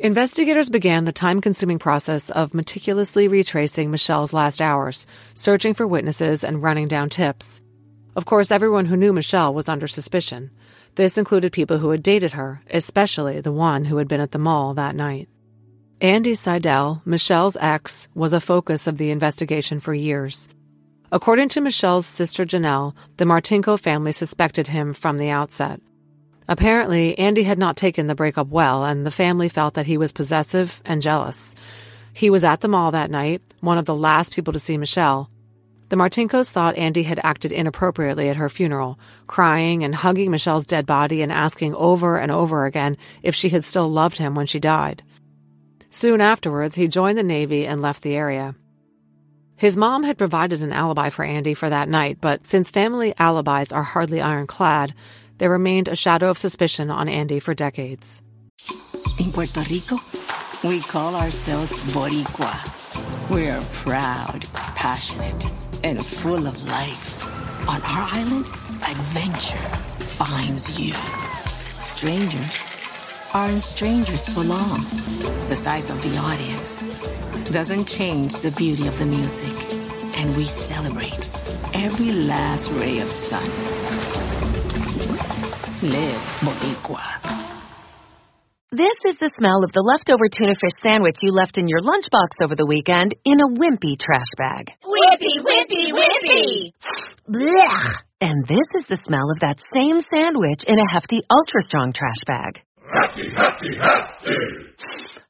Investigators 0.00 0.68
began 0.68 1.06
the 1.06 1.12
time 1.12 1.40
consuming 1.40 1.78
process 1.78 2.28
of 2.28 2.52
meticulously 2.52 3.26
retracing 3.26 3.90
Michelle's 3.90 4.34
last 4.34 4.60
hours, 4.60 5.06
searching 5.32 5.72
for 5.72 5.86
witnesses 5.86 6.44
and 6.44 6.62
running 6.62 6.88
down 6.88 7.08
tips. 7.08 7.62
Of 8.14 8.26
course, 8.26 8.50
everyone 8.50 8.84
who 8.84 8.96
knew 8.96 9.14
Michelle 9.14 9.54
was 9.54 9.68
under 9.68 9.88
suspicion. 9.88 10.50
This 10.96 11.16
included 11.16 11.52
people 11.52 11.78
who 11.78 11.88
had 11.88 12.02
dated 12.02 12.32
her, 12.32 12.60
especially 12.70 13.40
the 13.40 13.52
one 13.52 13.86
who 13.86 13.96
had 13.96 14.08
been 14.08 14.20
at 14.20 14.32
the 14.32 14.38
mall 14.38 14.74
that 14.74 14.94
night. 14.94 15.30
Andy 16.02 16.34
Seidel, 16.34 17.00
Michelle's 17.04 17.56
ex, 17.60 18.08
was 18.12 18.32
a 18.32 18.40
focus 18.40 18.88
of 18.88 18.98
the 18.98 19.12
investigation 19.12 19.78
for 19.78 19.94
years. 19.94 20.48
According 21.12 21.50
to 21.50 21.60
Michelle's 21.60 22.06
sister 22.06 22.44
Janelle, 22.44 22.96
the 23.18 23.24
Martinko 23.24 23.78
family 23.78 24.10
suspected 24.10 24.66
him 24.66 24.94
from 24.94 25.16
the 25.16 25.30
outset. 25.30 25.80
Apparently, 26.48 27.16
Andy 27.16 27.44
had 27.44 27.56
not 27.56 27.76
taken 27.76 28.08
the 28.08 28.16
breakup 28.16 28.48
well, 28.48 28.84
and 28.84 29.06
the 29.06 29.12
family 29.12 29.48
felt 29.48 29.74
that 29.74 29.86
he 29.86 29.96
was 29.96 30.10
possessive 30.10 30.82
and 30.84 31.00
jealous. 31.00 31.54
He 32.12 32.30
was 32.30 32.42
at 32.42 32.62
the 32.62 32.68
mall 32.68 32.90
that 32.90 33.12
night, 33.12 33.40
one 33.60 33.78
of 33.78 33.84
the 33.84 33.94
last 33.94 34.34
people 34.34 34.52
to 34.54 34.58
see 34.58 34.76
Michelle, 34.76 35.30
the 35.92 35.98
Martinkos 35.98 36.48
thought 36.48 36.78
Andy 36.78 37.02
had 37.02 37.20
acted 37.22 37.52
inappropriately 37.52 38.30
at 38.30 38.36
her 38.36 38.48
funeral, 38.48 38.98
crying 39.26 39.84
and 39.84 39.94
hugging 39.94 40.30
Michelle's 40.30 40.64
dead 40.64 40.86
body 40.86 41.20
and 41.20 41.30
asking 41.30 41.74
over 41.74 42.16
and 42.16 42.32
over 42.32 42.64
again 42.64 42.96
if 43.22 43.34
she 43.34 43.50
had 43.50 43.66
still 43.66 43.90
loved 43.90 44.16
him 44.16 44.34
when 44.34 44.46
she 44.46 44.58
died. 44.58 45.02
Soon 45.94 46.22
afterwards, 46.22 46.74
he 46.74 46.88
joined 46.88 47.18
the 47.18 47.22
Navy 47.22 47.66
and 47.66 47.82
left 47.82 48.02
the 48.02 48.16
area. 48.16 48.54
His 49.56 49.76
mom 49.76 50.04
had 50.04 50.16
provided 50.16 50.62
an 50.62 50.72
alibi 50.72 51.10
for 51.10 51.22
Andy 51.22 51.52
for 51.52 51.68
that 51.68 51.86
night, 51.86 52.16
but 52.18 52.46
since 52.46 52.70
family 52.70 53.12
alibis 53.18 53.72
are 53.72 53.82
hardly 53.82 54.18
ironclad, 54.22 54.94
there 55.36 55.50
remained 55.50 55.88
a 55.88 55.94
shadow 55.94 56.30
of 56.30 56.38
suspicion 56.38 56.90
on 56.90 57.10
Andy 57.10 57.40
for 57.40 57.52
decades. 57.52 58.22
In 59.20 59.30
Puerto 59.32 59.60
Rico, 59.68 59.98
we 60.64 60.80
call 60.80 61.14
ourselves 61.14 61.74
Boricua. 61.92 63.30
We're 63.30 63.60
proud, 63.72 64.46
passionate, 64.54 65.44
and 65.84 66.04
full 66.04 66.46
of 66.46 66.64
life. 66.68 67.22
On 67.68 67.82
our 67.82 68.08
island, 68.12 68.46
adventure 68.88 69.68
finds 70.06 70.80
you. 70.80 70.94
Strangers 71.78 72.70
aren't 73.34 73.60
strangers 73.60 74.28
for 74.28 74.40
long. 74.40 74.84
The 75.48 75.56
size 75.56 75.88
of 75.88 76.02
the 76.02 76.16
audience 76.18 76.76
doesn't 77.50 77.86
change 77.86 78.36
the 78.36 78.50
beauty 78.52 78.86
of 78.86 78.98
the 78.98 79.06
music, 79.06 79.56
and 80.18 80.36
we 80.36 80.44
celebrate 80.44 81.30
every 81.72 82.12
last 82.12 82.70
ray 82.72 83.00
of 83.00 83.10
sun. 83.10 83.44
Live 85.82 86.20
Boricua. 86.44 87.32
This 88.70 88.96
is 89.04 89.16
the 89.18 89.30
smell 89.36 89.64
of 89.64 89.72
the 89.72 89.82
leftover 89.82 90.28
tuna 90.32 90.54
fish 90.54 90.72
sandwich 90.80 91.16
you 91.20 91.32
left 91.32 91.58
in 91.58 91.68
your 91.68 91.80
lunchbox 91.80 92.40
over 92.42 92.54
the 92.54 92.66
weekend 92.66 93.14
in 93.24 93.40
a 93.40 93.48
wimpy 93.48 94.00
trash 94.00 94.32
bag. 94.36 94.72
Wimpy, 94.84 95.40
wimpy, 95.44 95.92
wimpy! 95.92 96.72
Blech! 97.28 97.96
And 98.20 98.46
this 98.46 98.68
is 98.78 98.84
the 98.88 98.98
smell 99.04 99.30
of 99.30 99.40
that 99.40 99.58
same 99.74 100.00
sandwich 100.14 100.64
in 100.66 100.78
a 100.78 100.92
hefty, 100.92 101.20
ultra 101.30 101.60
strong 101.62 101.92
trash 101.92 102.22
bag. 102.26 102.62
Hefty, 102.92 103.28
hefty, 103.34 103.70
hefty! 103.80 104.36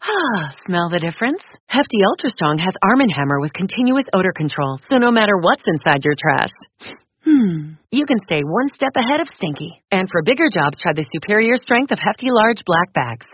Ah, 0.03 0.51
smell 0.67 0.89
the 0.91 0.99
difference? 0.99 1.41
Hefty 1.67 1.99
Ultra 2.11 2.31
Strong 2.31 2.59
has 2.59 2.75
Arm 2.83 3.01
& 3.11 3.17
Hammer 3.17 3.41
with 3.41 3.53
continuous 3.53 4.05
odor 4.13 4.33
control, 4.33 4.79
so 4.91 4.99
no 4.99 5.11
matter 5.13 5.37
what's 5.39 5.63
inside 5.67 6.05
your 6.05 6.15
trash, 6.19 6.51
Hmm. 7.25 7.75
You 7.93 8.05
can 8.05 8.19
stay 8.25 8.43
one 8.43 8.69
step 8.75 8.93
ahead 8.97 9.21
of 9.21 9.29
Stinky. 9.37 9.81
And 9.93 10.09
for 10.11 10.23
bigger 10.23 10.49
jobs, 10.53 10.81
try 10.81 10.93
the 10.93 11.07
superior 11.15 11.55
strength 11.57 11.93
of 11.93 12.01
hefty 12.01 12.27
large 12.31 12.65
black 12.67 12.93
bags. 12.93 13.27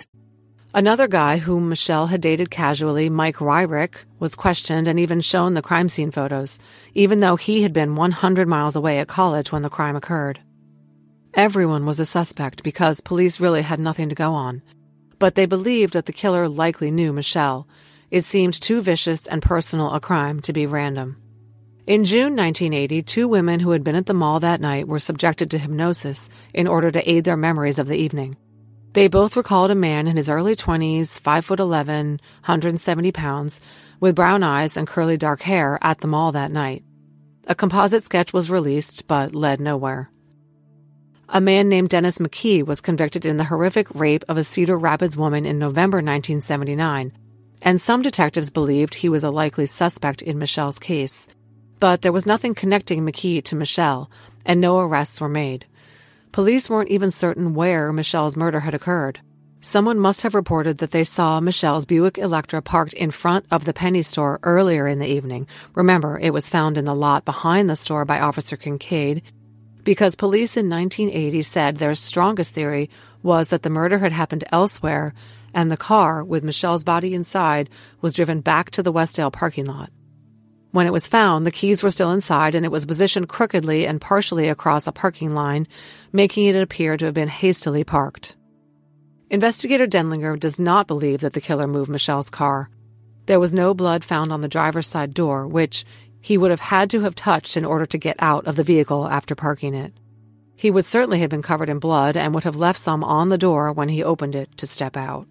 Another 0.75 1.09
guy 1.09 1.39
whom 1.39 1.71
Michelle 1.71 2.09
had 2.09 2.21
dated 2.21 2.51
casually, 2.51 3.09
Mike 3.09 3.37
Ryrick, 3.37 3.95
was 4.19 4.35
questioned 4.35 4.87
and 4.87 5.01
even 5.01 5.23
shown 5.23 5.55
the 5.55 5.63
crime 5.63 5.89
scene 5.89 6.11
photos, 6.11 6.59
even 6.95 7.21
though 7.21 7.37
he 7.37 7.63
had 7.63 7.73
been 7.73 7.95
100 7.95 8.47
miles 8.47 8.77
away 8.77 8.99
at 8.99 9.09
college 9.09 9.51
when 9.51 9.63
the 9.63 9.71
crime 9.71 9.97
occurred. 9.97 10.41
Everyone 11.35 11.85
was 11.85 12.01
a 12.01 12.07
suspect 12.07 12.63
because 12.63 13.01
police 13.01 13.39
really 13.39 13.63
had 13.63 13.79
nothing 13.79 14.09
to 14.09 14.15
go 14.15 14.33
on. 14.33 14.63
But 15.19 15.35
they 15.35 15.47
believed 15.47 15.93
that 15.93 16.07
the 16.07 16.13
killer 16.13 16.49
likely 16.49 16.91
knew 16.91 17.13
Michelle. 17.13 17.69
It 18.11 18.25
seemed 18.25 18.55
too 18.55 18.81
vicious 18.81 19.27
and 19.27 19.43
personal 19.43 19.93
a 19.93 20.01
crime 20.01 20.41
to 20.41 20.53
be 20.53 20.67
random. 20.67 21.17
In 21.87 22.05
June 22.05 22.37
1980, 22.37 23.03
two 23.03 23.29
women 23.29 23.61
who 23.61 23.71
had 23.71 23.85
been 23.85 23.95
at 23.95 24.07
the 24.07 24.15
mall 24.15 24.41
that 24.41 24.61
night 24.61 24.89
were 24.89 24.99
subjected 24.99 25.51
to 25.51 25.59
hypnosis 25.59 26.29
in 26.53 26.67
order 26.67 26.91
to 26.91 27.11
aid 27.11 27.25
their 27.25 27.37
memories 27.37 27.79
of 27.79 27.87
the 27.87 27.97
evening. 27.97 28.37
They 28.93 29.09
both 29.09 29.37
recalled 29.37 29.71
a 29.71 29.75
man 29.75 30.09
in 30.09 30.17
his 30.17 30.29
early 30.29 30.57
20s, 30.57 31.21
5 31.21 31.45
foot 31.45 31.61
11, 31.61 32.21
170 32.45 33.13
pounds, 33.13 33.61
with 34.01 34.17
brown 34.17 34.43
eyes 34.43 34.77
and 34.77 34.87
curly 34.87 35.17
dark 35.17 35.43
hair 35.43 35.79
at 35.83 36.01
the 36.01 36.09
mall 36.09 36.33
that 36.33 36.51
night. 36.51 36.85
A 37.47 37.55
composite 37.55 38.03
sketch 38.03 38.33
was 38.33 38.51
released, 38.51 39.07
but 39.07 39.35
led 39.35 39.61
nowhere. 39.61 40.11
A 41.31 41.41
man 41.41 41.69
named 41.69 41.91
Dennis 41.91 42.19
McKee 42.19 42.65
was 42.65 42.81
convicted 42.81 43.27
in 43.27 43.37
the 43.37 43.45
horrific 43.45 43.87
rape 43.95 44.25
of 44.29 44.37
a 44.37 44.45
Cedar 44.45 44.79
Rapids 44.79 45.17
woman 45.17 45.45
in 45.45 45.59
November 45.59 45.99
1979, 45.99 47.13
and 47.61 47.81
some 47.81 48.03
detectives 48.03 48.51
believed 48.51 48.95
he 48.95 49.09
was 49.09 49.25
a 49.25 49.31
likely 49.31 49.67
suspect 49.67 50.23
in 50.23 50.39
Michelle's 50.39 50.79
case 50.79 51.29
but 51.79 52.03
there 52.03 52.13
was 52.13 52.27
nothing 52.27 52.55
connecting 52.55 53.05
McKee 53.05 53.43
to 53.45 53.57
Michelle, 53.57 54.11
and 54.45 54.61
no 54.61 54.79
arrests 54.79 55.21
were 55.21 55.29
made. 55.29 55.67
Police 56.33 56.69
weren't 56.69 56.91
even 56.91 57.11
certain 57.11 57.55
where 57.55 57.93
Michelle's 57.93 58.37
murder 58.37 58.61
had 58.61 58.75
occurred. 58.75 59.21
Someone 59.61 59.99
must 59.99 60.23
have 60.23 60.35
reported 60.35 60.79
that 60.79 60.93
they 60.93 61.05
saw 61.05 61.41
Michelle's 61.41 61.87
Buick 61.87 62.17
Electra 62.17 62.63
parked 62.63 62.93
in 62.93 63.11
front 63.11 63.45
of 63.51 63.65
the 63.65 63.73
Penney 63.73 64.03
store 64.03 64.39
earlier 64.43 64.87
in 64.87 65.01
the 65.01 65.07
evening. 65.07 65.49
Remember, 65.75 66.19
it 66.19 66.33
was 66.33 66.49
found 66.49 66.79
in 66.79 66.85
the 66.85 66.95
lot 66.95 67.25
behind 67.25 67.69
the 67.69 67.75
store 67.75 68.05
by 68.05 68.21
Officer 68.21 68.57
Kincaid. 68.57 69.23
Because 69.89 70.17
police 70.17 70.59
in 70.59 70.69
1980 70.69 71.41
said 71.41 71.77
their 71.79 71.95
strongest 71.95 72.53
theory 72.53 72.91
was 73.23 73.49
that 73.49 73.63
the 73.63 73.71
murder 73.71 73.97
had 73.97 74.13
happened 74.13 74.45
elsewhere 74.53 75.15
and 75.55 75.71
the 75.71 75.79
car, 75.79 76.23
with 76.23 76.45
Michelle's 76.45 76.85
body 76.85 77.15
inside, 77.15 77.71
was 78.03 78.13
driven 78.13 78.43
back 78.43 78.71
to 78.73 78.83
the 78.83 78.93
Westdale 78.93 79.33
parking 79.33 79.65
lot. 79.65 79.91
When 80.73 80.87
it 80.87 80.93
was 80.93 81.09
found, 81.09 81.47
the 81.47 81.51
keys 81.51 81.83
were 81.83 81.91
still 81.91 82.13
inside 82.13 82.55
and 82.55 82.67
it 82.67 82.71
was 82.71 82.85
positioned 82.85 83.31
crookedly 83.31 83.87
and 83.87 83.99
partially 83.99 84.51
across 84.51 84.87
a 84.87 84.93
parking 84.93 85.33
line, 85.33 85.67
making 86.13 86.45
it 86.45 86.55
appear 86.55 86.99
to 86.99 87.07
have 87.07 87.15
been 87.15 87.29
hastily 87.29 87.83
parked. 87.83 88.37
Investigator 89.31 89.87
Denlinger 89.87 90.39
does 90.39 90.59
not 90.59 90.87
believe 90.87 91.21
that 91.21 91.33
the 91.33 91.41
killer 91.41 91.67
moved 91.67 91.91
Michelle's 91.91 92.29
car. 92.29 92.69
There 93.25 93.41
was 93.41 93.55
no 93.55 93.73
blood 93.73 94.05
found 94.05 94.33
on 94.33 94.43
the 94.43 94.49
driver's 94.49 94.87
side 94.87 95.15
door, 95.15 95.47
which 95.47 95.87
he 96.21 96.39
would 96.39 96.51
have 96.51 96.61
had 96.61 96.91
to 96.91 97.01
have 97.01 97.15
touched 97.15 97.57
in 97.57 97.65
order 97.65 97.87
to 97.87 97.99
get 97.99 98.17
out 98.19 98.47
of 98.47 98.57
the 98.57 98.65
vehicle 98.65 99.09
after 99.09 99.35
parking 99.35 99.75
it. 99.75 99.93
He 100.57 100.71
would 100.71 100.85
certainly 100.85 101.21
have 101.21 101.31
been 101.31 101.43
covered 101.43 101.69
in 101.69 101.79
blood 101.79 102.17
and 102.17 102.35
would 102.35 102.45
have 102.45 102.57
left 102.57 102.79
some 102.79 103.05
on 103.05 103.29
the 103.29 103.39
door 103.39 103.73
when 103.73 103.89
he 103.89 104.03
opened 104.03 104.35
it 104.35 104.57
to 104.59 104.67
step 104.67 104.97
out. 104.97 105.29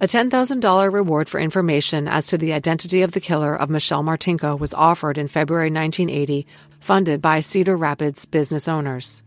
A 0.00 0.06
$10,000 0.06 0.92
reward 0.92 1.28
for 1.28 1.38
information 1.38 2.08
as 2.08 2.26
to 2.26 2.36
the 2.36 2.52
identity 2.52 3.02
of 3.02 3.12
the 3.12 3.20
killer 3.20 3.54
of 3.54 3.70
Michelle 3.70 4.02
Martinko 4.02 4.58
was 4.58 4.74
offered 4.74 5.16
in 5.16 5.28
February 5.28 5.70
1980, 5.70 6.46
funded 6.80 7.22
by 7.22 7.38
Cedar 7.38 7.76
Rapids 7.76 8.24
business 8.24 8.66
owners. 8.66 9.22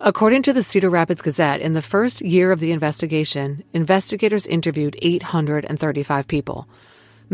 According 0.00 0.42
to 0.44 0.52
the 0.52 0.62
Cedar 0.62 0.90
Rapids 0.90 1.22
Gazette, 1.22 1.60
in 1.60 1.74
the 1.74 1.82
first 1.82 2.22
year 2.22 2.52
of 2.52 2.60
the 2.60 2.72
investigation, 2.72 3.64
investigators 3.72 4.46
interviewed 4.46 4.96
835 5.02 6.28
people. 6.28 6.68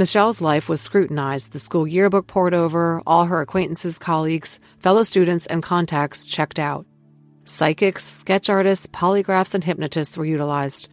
Michelle's 0.01 0.41
life 0.41 0.71
was 0.71 0.81
scrutinized, 0.81 1.53
the 1.53 1.59
school 1.59 1.87
yearbook 1.87 2.27
poured 2.27 2.55
over, 2.55 3.03
all 3.07 3.27
her 3.27 3.43
acquaintances, 3.43 3.99
colleagues, 3.99 4.59
fellow 4.79 5.03
students, 5.03 5.45
and 5.45 5.63
contacts 5.63 6.25
checked 6.25 6.59
out. 6.59 6.87
Psychics, 7.45 8.03
sketch 8.03 8.49
artists, 8.49 8.87
polygraphs, 8.87 9.55
and 9.55 9.63
hypnotists 9.63 10.17
were 10.17 10.25
utilized. 10.25 10.89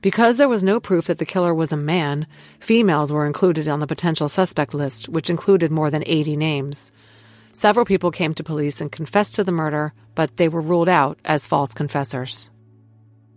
Because 0.00 0.38
there 0.38 0.48
was 0.48 0.64
no 0.64 0.80
proof 0.80 1.06
that 1.06 1.18
the 1.18 1.24
killer 1.24 1.54
was 1.54 1.70
a 1.70 1.76
man, 1.76 2.26
females 2.58 3.12
were 3.12 3.26
included 3.26 3.68
on 3.68 3.78
the 3.78 3.86
potential 3.86 4.28
suspect 4.28 4.74
list, 4.74 5.08
which 5.08 5.30
included 5.30 5.70
more 5.70 5.88
than 5.88 6.02
80 6.04 6.36
names. 6.36 6.90
Several 7.52 7.86
people 7.86 8.10
came 8.10 8.34
to 8.34 8.42
police 8.42 8.80
and 8.80 8.90
confessed 8.90 9.36
to 9.36 9.44
the 9.44 9.52
murder, 9.52 9.92
but 10.16 10.36
they 10.36 10.48
were 10.48 10.60
ruled 10.60 10.88
out 10.88 11.16
as 11.24 11.46
false 11.46 11.72
confessors. 11.74 12.50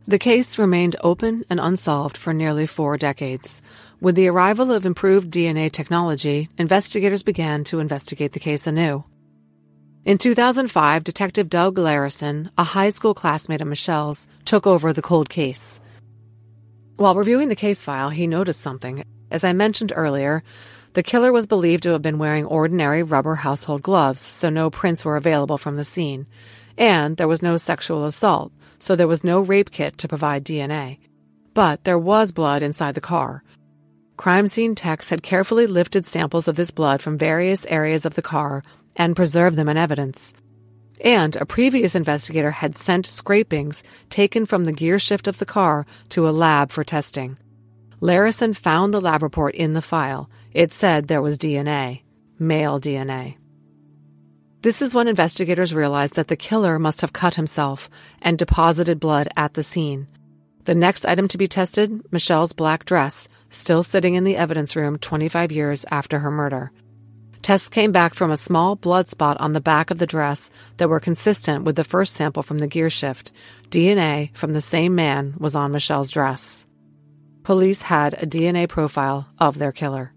The 0.08 0.20
case 0.20 0.60
remained 0.60 0.96
open 1.04 1.44
and 1.50 1.60
unsolved 1.60 2.16
for 2.16 2.32
nearly 2.32 2.68
four 2.68 2.96
decades. 2.96 3.64
With 4.02 4.16
the 4.16 4.28
arrival 4.28 4.72
of 4.72 4.86
improved 4.86 5.32
DNA 5.32 5.72
technology, 5.72 6.50
investigators 6.58 7.24
began 7.24 7.64
to 7.66 7.80
investigate 7.80 8.34
the 8.34 8.40
case 8.40 8.68
anew. 8.68 9.04
In 10.04 10.18
2005, 10.18 11.04
Detective 11.04 11.50
Doug 11.50 11.78
Larison, 11.78 12.50
a 12.58 12.64
high 12.64 12.90
school 12.90 13.14
classmate 13.14 13.62
of 13.62 13.68
Michelle's, 13.68 14.28
took 14.44 14.68
over 14.68 14.94
the 14.94 15.02
cold 15.02 15.30
case. 15.30 15.80
While 16.98 17.16
reviewing 17.16 17.50
the 17.50 17.56
case 17.56 17.82
file, 17.82 18.10
he 18.10 18.28
noticed 18.28 18.62
something. 18.62 19.04
As 19.32 19.44
I 19.44 19.54
mentioned 19.54 19.94
earlier, 19.96 20.44
the 20.94 21.04
killer 21.04 21.32
was 21.32 21.48
believed 21.48 21.84
to 21.84 21.90
have 21.90 22.02
been 22.02 22.20
wearing 22.20 22.46
ordinary 22.46 23.02
rubber 23.02 23.36
household 23.36 23.82
gloves, 23.82 24.22
so 24.22 24.50
no 24.50 24.70
prints 24.70 25.04
were 25.04 25.18
available 25.18 25.58
from 25.58 25.78
the 25.78 25.84
scene. 25.84 26.28
And 26.78 27.18
there 27.18 27.28
was 27.28 27.42
no 27.42 27.58
sexual 27.58 28.06
assault, 28.06 28.52
so 28.78 28.96
there 28.96 29.08
was 29.08 29.24
no 29.24 29.40
rape 29.40 29.72
kit 29.72 29.98
to 30.00 30.08
provide 30.08 30.46
DNA. 30.46 31.00
but 31.56 31.86
there 31.86 31.98
was 31.98 32.34
blood 32.34 32.62
inside 32.62 32.94
the 32.96 33.02
car. 33.02 33.42
Crime 34.18 34.48
scene 34.48 34.76
techs 34.76 35.10
had 35.10 35.24
carefully 35.24 35.68
lifted 35.68 36.06
samples 36.06 36.48
of 36.48 36.56
this 36.56 36.72
blood 36.72 37.02
from 37.02 37.18
various 37.18 37.66
areas 37.66 38.06
of 38.06 38.16
the 38.16 38.22
car 38.22 38.64
and 38.96 39.16
preserved 39.16 39.58
them 39.58 39.70
in 39.70 39.78
evidence. 39.78 40.34
And 41.02 41.36
a 41.36 41.46
previous 41.46 41.96
investigator 41.96 42.52
had 42.52 42.78
sent 42.78 43.06
scrapings 43.06 43.84
taken 44.10 44.46
from 44.46 44.64
the 44.64 44.72
gear 44.72 45.00
shift 45.00 45.28
of 45.28 45.40
the 45.40 45.46
car 45.46 45.86
to 46.10 46.30
a 46.30 46.32
lab 46.32 46.72
for 46.72 46.84
testing. 46.84 47.38
Larison 48.02 48.56
found 48.56 48.94
the 48.94 49.02
lab 49.02 49.22
report 49.22 49.56
in 49.56 49.74
the 49.74 49.82
file. 49.82 50.30
It 50.54 50.72
said 50.72 51.08
there 51.08 51.22
was 51.22 51.38
DNA, 51.38 52.02
male 52.40 52.80
DNA. 52.80 53.36
This 54.62 54.82
is 54.82 54.96
when 54.96 55.08
investigators 55.08 55.74
realized 55.74 56.16
that 56.16 56.28
the 56.28 56.36
killer 56.36 56.80
must 56.80 57.02
have 57.02 57.14
cut 57.14 57.36
himself 57.36 57.90
and 58.22 58.38
deposited 58.38 59.00
blood 59.00 59.28
at 59.36 59.54
the 59.54 59.64
scene. 59.64 60.08
The 60.64 60.74
next 60.74 61.06
item 61.06 61.28
to 61.28 61.38
be 61.38 61.48
tested 61.48 62.02
Michelle's 62.12 62.54
black 62.54 62.86
dress, 62.86 63.28
still 63.56 63.84
sitting 63.84 64.16
in 64.16 64.24
the 64.24 64.38
evidence 64.38 64.76
room 64.76 64.98
25 64.98 65.52
years 65.52 65.86
after 65.90 66.20
her 66.20 66.32
murder. 66.32 66.72
Tests 67.42 67.70
came 67.70 67.92
back 67.92 68.16
from 68.16 68.32
a 68.32 68.38
small 68.38 68.76
blood 68.76 69.08
spot 69.08 69.38
on 69.40 69.54
the 69.54 69.62
back 69.62 69.92
of 69.92 70.00
the 70.00 70.08
dress 70.08 70.50
that 70.78 70.90
were 70.90 71.00
consistent 71.00 71.64
with 71.64 71.76
the 71.76 71.84
first 71.84 72.14
sample 72.14 72.42
from 72.42 72.58
the 72.58 72.68
gear 72.68 72.90
shift. 72.90 73.32
DNA 73.70 74.36
from 74.36 74.54
the 74.54 74.62
same 74.62 74.96
man 74.96 75.36
was 75.38 75.56
on 75.56 75.72
Michelle's 75.72 76.10
dress. 76.10 76.66
Police 77.44 77.84
had 77.84 78.16
a 78.16 78.26
DNA 78.26 78.68
profile 78.68 79.28
of 79.38 79.60
their 79.60 79.72
killer. 79.72 80.12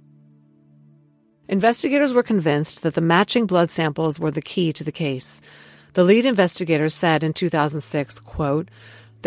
Investigators 1.48 2.14
were 2.14 2.22
convinced 2.22 2.82
that 2.82 2.94
the 2.94 3.02
matching 3.02 3.44
blood 3.44 3.70
samples 3.70 4.18
were 4.18 4.30
the 4.30 4.40
key 4.40 4.72
to 4.72 4.82
the 4.82 4.92
case. 4.92 5.42
The 5.92 6.04
lead 6.04 6.24
investigator 6.24 6.88
said 6.88 7.22
in 7.22 7.34
2006, 7.34 8.20
quote, 8.20 8.70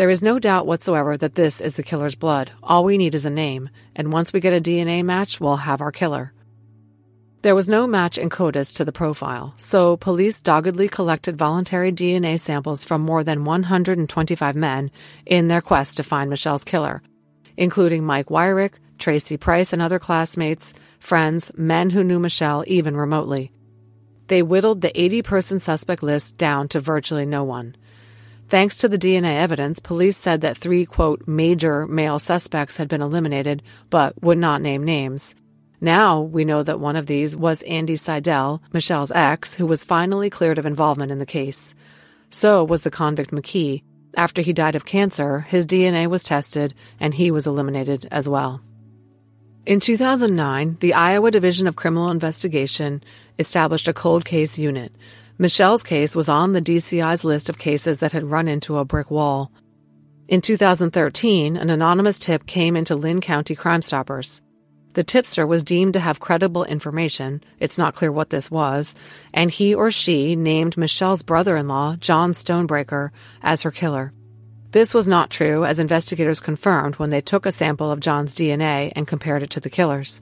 there 0.02 0.10
is 0.10 0.20
no 0.20 0.40
doubt 0.40 0.66
whatsoever 0.66 1.16
that 1.16 1.36
this 1.36 1.60
is 1.60 1.74
the 1.74 1.82
killer's 1.84 2.16
blood. 2.16 2.50
All 2.60 2.82
we 2.82 2.98
need 2.98 3.14
is 3.14 3.24
a 3.24 3.30
name, 3.30 3.70
and 3.94 4.12
once 4.12 4.32
we 4.32 4.40
get 4.40 4.52
a 4.52 4.60
DNA 4.60 5.04
match, 5.04 5.40
we'll 5.40 5.58
have 5.58 5.80
our 5.80 5.92
killer. 5.92 6.32
There 7.42 7.54
was 7.54 7.68
no 7.68 7.86
match 7.86 8.18
in 8.18 8.28
CODIS 8.28 8.74
to 8.74 8.84
the 8.84 8.90
profile, 8.90 9.54
so 9.56 9.96
police 9.96 10.40
doggedly 10.40 10.88
collected 10.88 11.38
voluntary 11.38 11.92
DNA 11.92 12.40
samples 12.40 12.84
from 12.84 13.02
more 13.02 13.22
than 13.22 13.44
125 13.44 14.56
men 14.56 14.90
in 15.24 15.46
their 15.46 15.60
quest 15.60 15.98
to 15.98 16.02
find 16.02 16.28
Michelle's 16.28 16.64
killer, 16.64 17.00
including 17.56 18.04
Mike 18.04 18.26
Weyrich, 18.26 18.74
Tracy 18.98 19.36
Price, 19.36 19.72
and 19.72 19.80
other 19.80 20.00
classmates, 20.00 20.74
friends, 20.98 21.52
men 21.56 21.90
who 21.90 22.02
knew 22.02 22.18
Michelle 22.18 22.64
even 22.66 22.96
remotely. 22.96 23.52
They 24.26 24.42
whittled 24.42 24.80
the 24.80 25.00
80 25.00 25.22
person 25.22 25.60
suspect 25.60 26.02
list 26.02 26.36
down 26.38 26.66
to 26.70 26.80
virtually 26.80 27.24
no 27.24 27.44
one. 27.44 27.76
Thanks 28.52 28.76
to 28.76 28.88
the 28.90 28.98
DNA 28.98 29.36
evidence, 29.36 29.80
police 29.80 30.18
said 30.18 30.42
that 30.42 30.58
three, 30.58 30.84
quote, 30.84 31.26
major 31.26 31.86
male 31.86 32.18
suspects 32.18 32.76
had 32.76 32.86
been 32.86 33.00
eliminated, 33.00 33.62
but 33.88 34.22
would 34.22 34.36
not 34.36 34.60
name 34.60 34.84
names. 34.84 35.34
Now 35.80 36.20
we 36.20 36.44
know 36.44 36.62
that 36.62 36.78
one 36.78 36.94
of 36.94 37.06
these 37.06 37.34
was 37.34 37.62
Andy 37.62 37.96
Seidel, 37.96 38.62
Michelle's 38.70 39.10
ex, 39.10 39.54
who 39.54 39.64
was 39.64 39.86
finally 39.86 40.28
cleared 40.28 40.58
of 40.58 40.66
involvement 40.66 41.10
in 41.10 41.18
the 41.18 41.24
case. 41.24 41.74
So 42.28 42.62
was 42.62 42.82
the 42.82 42.90
convict 42.90 43.30
McKee. 43.30 43.84
After 44.18 44.42
he 44.42 44.52
died 44.52 44.76
of 44.76 44.84
cancer, 44.84 45.40
his 45.48 45.66
DNA 45.66 46.06
was 46.06 46.22
tested 46.22 46.74
and 47.00 47.14
he 47.14 47.30
was 47.30 47.46
eliminated 47.46 48.06
as 48.10 48.28
well. 48.28 48.60
In 49.64 49.80
2009, 49.80 50.76
the 50.80 50.92
Iowa 50.92 51.30
Division 51.30 51.66
of 51.66 51.76
Criminal 51.76 52.10
Investigation 52.10 53.02
established 53.38 53.88
a 53.88 53.94
cold 53.94 54.26
case 54.26 54.58
unit. 54.58 54.92
Michelle's 55.38 55.82
case 55.82 56.14
was 56.14 56.28
on 56.28 56.52
the 56.52 56.62
DCI's 56.62 57.24
list 57.24 57.48
of 57.48 57.58
cases 57.58 58.00
that 58.00 58.12
had 58.12 58.24
run 58.24 58.48
into 58.48 58.76
a 58.76 58.84
brick 58.84 59.10
wall. 59.10 59.50
In 60.28 60.40
2013, 60.40 61.56
an 61.56 61.70
anonymous 61.70 62.18
tip 62.18 62.46
came 62.46 62.76
into 62.76 62.96
Linn 62.96 63.20
County 63.20 63.54
Crime 63.54 63.82
Stoppers. 63.82 64.42
The 64.94 65.04
tipster 65.04 65.46
was 65.46 65.62
deemed 65.62 65.94
to 65.94 66.00
have 66.00 66.20
credible 66.20 66.64
information, 66.64 67.42
it's 67.58 67.78
not 67.78 67.94
clear 67.94 68.12
what 68.12 68.28
this 68.28 68.50
was, 68.50 68.94
and 69.32 69.50
he 69.50 69.74
or 69.74 69.90
she 69.90 70.36
named 70.36 70.76
Michelle's 70.76 71.22
brother 71.22 71.56
in 71.56 71.66
law, 71.66 71.96
John 71.96 72.34
Stonebreaker, 72.34 73.10
as 73.42 73.62
her 73.62 73.70
killer. 73.70 74.12
This 74.72 74.92
was 74.92 75.08
not 75.08 75.30
true, 75.30 75.64
as 75.64 75.78
investigators 75.78 76.40
confirmed 76.40 76.96
when 76.96 77.10
they 77.10 77.22
took 77.22 77.46
a 77.46 77.52
sample 77.52 77.90
of 77.90 78.00
John's 78.00 78.34
DNA 78.34 78.92
and 78.94 79.08
compared 79.08 79.42
it 79.42 79.50
to 79.50 79.60
the 79.60 79.70
killer's. 79.70 80.20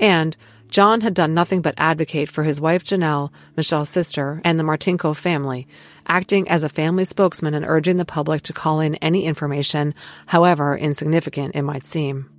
And 0.00 0.36
John 0.70 1.00
had 1.00 1.14
done 1.14 1.34
nothing 1.34 1.62
but 1.62 1.74
advocate 1.78 2.28
for 2.28 2.44
his 2.44 2.60
wife 2.60 2.84
Janelle, 2.84 3.32
Michelle's 3.56 3.88
sister, 3.88 4.40
and 4.44 4.58
the 4.58 4.62
Martinko 4.62 5.16
family, 5.16 5.66
acting 6.06 6.48
as 6.48 6.62
a 6.62 6.68
family 6.68 7.04
spokesman 7.04 7.54
and 7.54 7.64
urging 7.66 7.96
the 7.96 8.04
public 8.04 8.42
to 8.42 8.52
call 8.52 8.78
in 8.78 8.94
any 8.96 9.24
information, 9.24 9.94
however 10.26 10.76
insignificant 10.76 11.56
it 11.56 11.62
might 11.62 11.84
seem. 11.84 12.30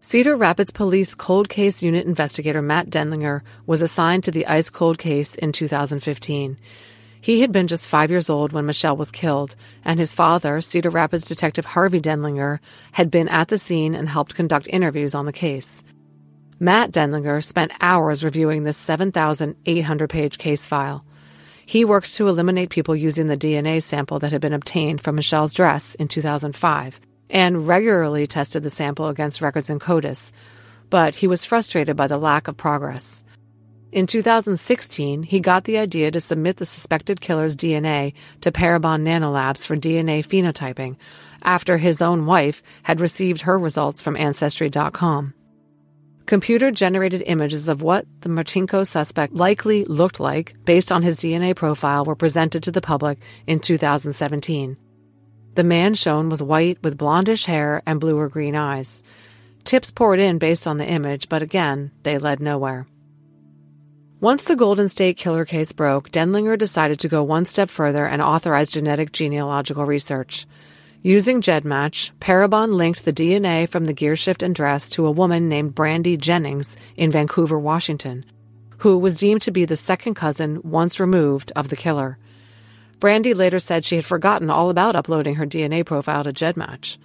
Cedar 0.00 0.36
Rapids 0.36 0.70
Police 0.70 1.14
Cold 1.14 1.50
Case 1.50 1.82
Unit 1.82 2.06
investigator 2.06 2.62
Matt 2.62 2.88
Denlinger 2.88 3.42
was 3.66 3.82
assigned 3.82 4.24
to 4.24 4.30
the 4.30 4.46
ICE 4.46 4.70
cold 4.70 4.96
case 4.96 5.34
in 5.34 5.52
2015. 5.52 6.58
He 7.20 7.40
had 7.40 7.52
been 7.52 7.66
just 7.66 7.88
five 7.88 8.10
years 8.10 8.30
old 8.30 8.52
when 8.52 8.66
Michelle 8.66 8.96
was 8.96 9.10
killed, 9.10 9.54
and 9.84 9.98
his 9.98 10.14
father, 10.14 10.62
Cedar 10.62 10.90
Rapids 10.90 11.26
Detective 11.26 11.64
Harvey 11.64 12.00
Denlinger, 12.00 12.60
had 12.92 13.10
been 13.10 13.28
at 13.28 13.48
the 13.48 13.58
scene 13.58 13.94
and 13.94 14.08
helped 14.08 14.34
conduct 14.34 14.68
interviews 14.68 15.14
on 15.14 15.26
the 15.26 15.32
case. 15.32 15.82
Matt 16.58 16.90
Denlinger 16.90 17.44
spent 17.44 17.72
hours 17.82 18.24
reviewing 18.24 18.64
this 18.64 18.78
7,800 18.78 20.08
page 20.08 20.38
case 20.38 20.66
file. 20.66 21.04
He 21.66 21.84
worked 21.84 22.14
to 22.14 22.28
eliminate 22.28 22.70
people 22.70 22.96
using 22.96 23.26
the 23.26 23.36
DNA 23.36 23.82
sample 23.82 24.18
that 24.20 24.32
had 24.32 24.40
been 24.40 24.54
obtained 24.54 25.02
from 25.02 25.16
Michelle's 25.16 25.52
dress 25.52 25.94
in 25.96 26.08
2005 26.08 27.00
and 27.28 27.68
regularly 27.68 28.26
tested 28.26 28.62
the 28.62 28.70
sample 28.70 29.08
against 29.08 29.42
records 29.42 29.68
in 29.68 29.78
CODIS, 29.78 30.32
but 30.88 31.16
he 31.16 31.26
was 31.26 31.44
frustrated 31.44 31.94
by 31.94 32.06
the 32.06 32.16
lack 32.16 32.48
of 32.48 32.56
progress. 32.56 33.22
In 33.92 34.06
2016, 34.06 35.24
he 35.24 35.40
got 35.40 35.64
the 35.64 35.76
idea 35.76 36.10
to 36.10 36.20
submit 36.20 36.56
the 36.56 36.64
suspected 36.64 37.20
killer's 37.20 37.56
DNA 37.56 38.14
to 38.40 38.50
Parabon 38.50 39.02
Nanolabs 39.02 39.66
for 39.66 39.76
DNA 39.76 40.24
phenotyping 40.24 40.96
after 41.42 41.76
his 41.76 42.00
own 42.00 42.24
wife 42.24 42.62
had 42.82 43.00
received 43.00 43.42
her 43.42 43.58
results 43.58 44.00
from 44.00 44.16
Ancestry.com. 44.16 45.34
Computer 46.26 46.72
generated 46.72 47.22
images 47.24 47.68
of 47.68 47.82
what 47.82 48.04
the 48.22 48.28
Martinko 48.28 48.84
suspect 48.84 49.32
likely 49.32 49.84
looked 49.84 50.18
like 50.18 50.56
based 50.64 50.90
on 50.90 51.04
his 51.04 51.16
DNA 51.16 51.54
profile 51.54 52.04
were 52.04 52.16
presented 52.16 52.64
to 52.64 52.72
the 52.72 52.80
public 52.80 53.20
in 53.46 53.60
2017. 53.60 54.76
The 55.54 55.62
man 55.62 55.94
shown 55.94 56.28
was 56.28 56.42
white 56.42 56.82
with 56.82 56.98
blondish 56.98 57.44
hair 57.44 57.80
and 57.86 58.00
blue 58.00 58.18
or 58.18 58.28
green 58.28 58.56
eyes. 58.56 59.04
Tips 59.62 59.92
poured 59.92 60.18
in 60.18 60.38
based 60.38 60.66
on 60.66 60.78
the 60.78 60.86
image, 60.86 61.28
but 61.28 61.42
again, 61.42 61.92
they 62.02 62.18
led 62.18 62.40
nowhere. 62.40 62.88
Once 64.18 64.42
the 64.42 64.56
Golden 64.56 64.88
State 64.88 65.16
Killer 65.16 65.44
case 65.44 65.70
broke, 65.70 66.10
Denlinger 66.10 66.58
decided 66.58 66.98
to 67.00 67.08
go 67.08 67.22
one 67.22 67.44
step 67.44 67.70
further 67.70 68.04
and 68.04 68.20
authorize 68.20 68.70
genetic 68.72 69.12
genealogical 69.12 69.84
research. 69.84 70.44
Using 71.06 71.40
GEDmatch, 71.40 72.10
Parabon 72.18 72.74
linked 72.74 73.04
the 73.04 73.12
DNA 73.12 73.68
from 73.68 73.84
the 73.84 73.94
gearshift 73.94 74.42
and 74.42 74.52
dress 74.52 74.90
to 74.90 75.06
a 75.06 75.10
woman 75.12 75.48
named 75.48 75.72
Brandy 75.72 76.16
Jennings 76.16 76.76
in 76.96 77.12
Vancouver, 77.12 77.60
Washington, 77.60 78.24
who 78.78 78.98
was 78.98 79.14
deemed 79.14 79.42
to 79.42 79.52
be 79.52 79.64
the 79.64 79.76
second 79.76 80.14
cousin 80.14 80.60
once 80.64 80.98
removed 80.98 81.52
of 81.54 81.68
the 81.68 81.76
killer. 81.76 82.18
Brandy 82.98 83.34
later 83.34 83.60
said 83.60 83.84
she 83.84 83.94
had 83.94 84.04
forgotten 84.04 84.50
all 84.50 84.68
about 84.68 84.96
uploading 84.96 85.36
her 85.36 85.46
DNA 85.46 85.86
profile 85.86 86.24
to 86.24 86.32
GEDmatch. 86.32 86.96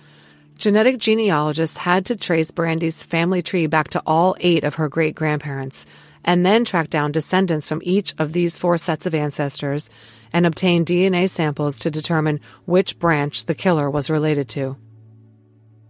Genetic 0.58 0.98
genealogists 0.98 1.78
had 1.78 2.08
to 2.08 2.16
trace 2.16 2.50
Brandy's 2.50 3.04
family 3.04 3.44
tree 3.44 3.68
back 3.68 3.90
to 3.90 4.02
all 4.08 4.36
eight 4.40 4.64
of 4.64 4.74
her 4.76 4.90
great 4.90 5.14
grandparents, 5.14 5.86
and 6.24 6.46
then 6.46 6.66
track 6.66 6.90
down 6.90 7.12
descendants 7.12 7.68
from 7.68 7.82
each 7.84 8.14
of 8.18 8.34
these 8.34 8.58
four 8.58 8.78
sets 8.78 9.06
of 9.06 9.16
ancestors 9.16 9.90
and 10.34 10.46
obtain 10.46 10.86
DNA 10.86 11.30
samples 11.30 11.78
to 11.80 11.92
determine 11.92 12.40
which 12.66 13.00
branch 13.00 13.46
the 13.46 13.56
killer 13.56 13.90
was 13.90 14.10
related 14.10 14.48
to. 14.50 14.78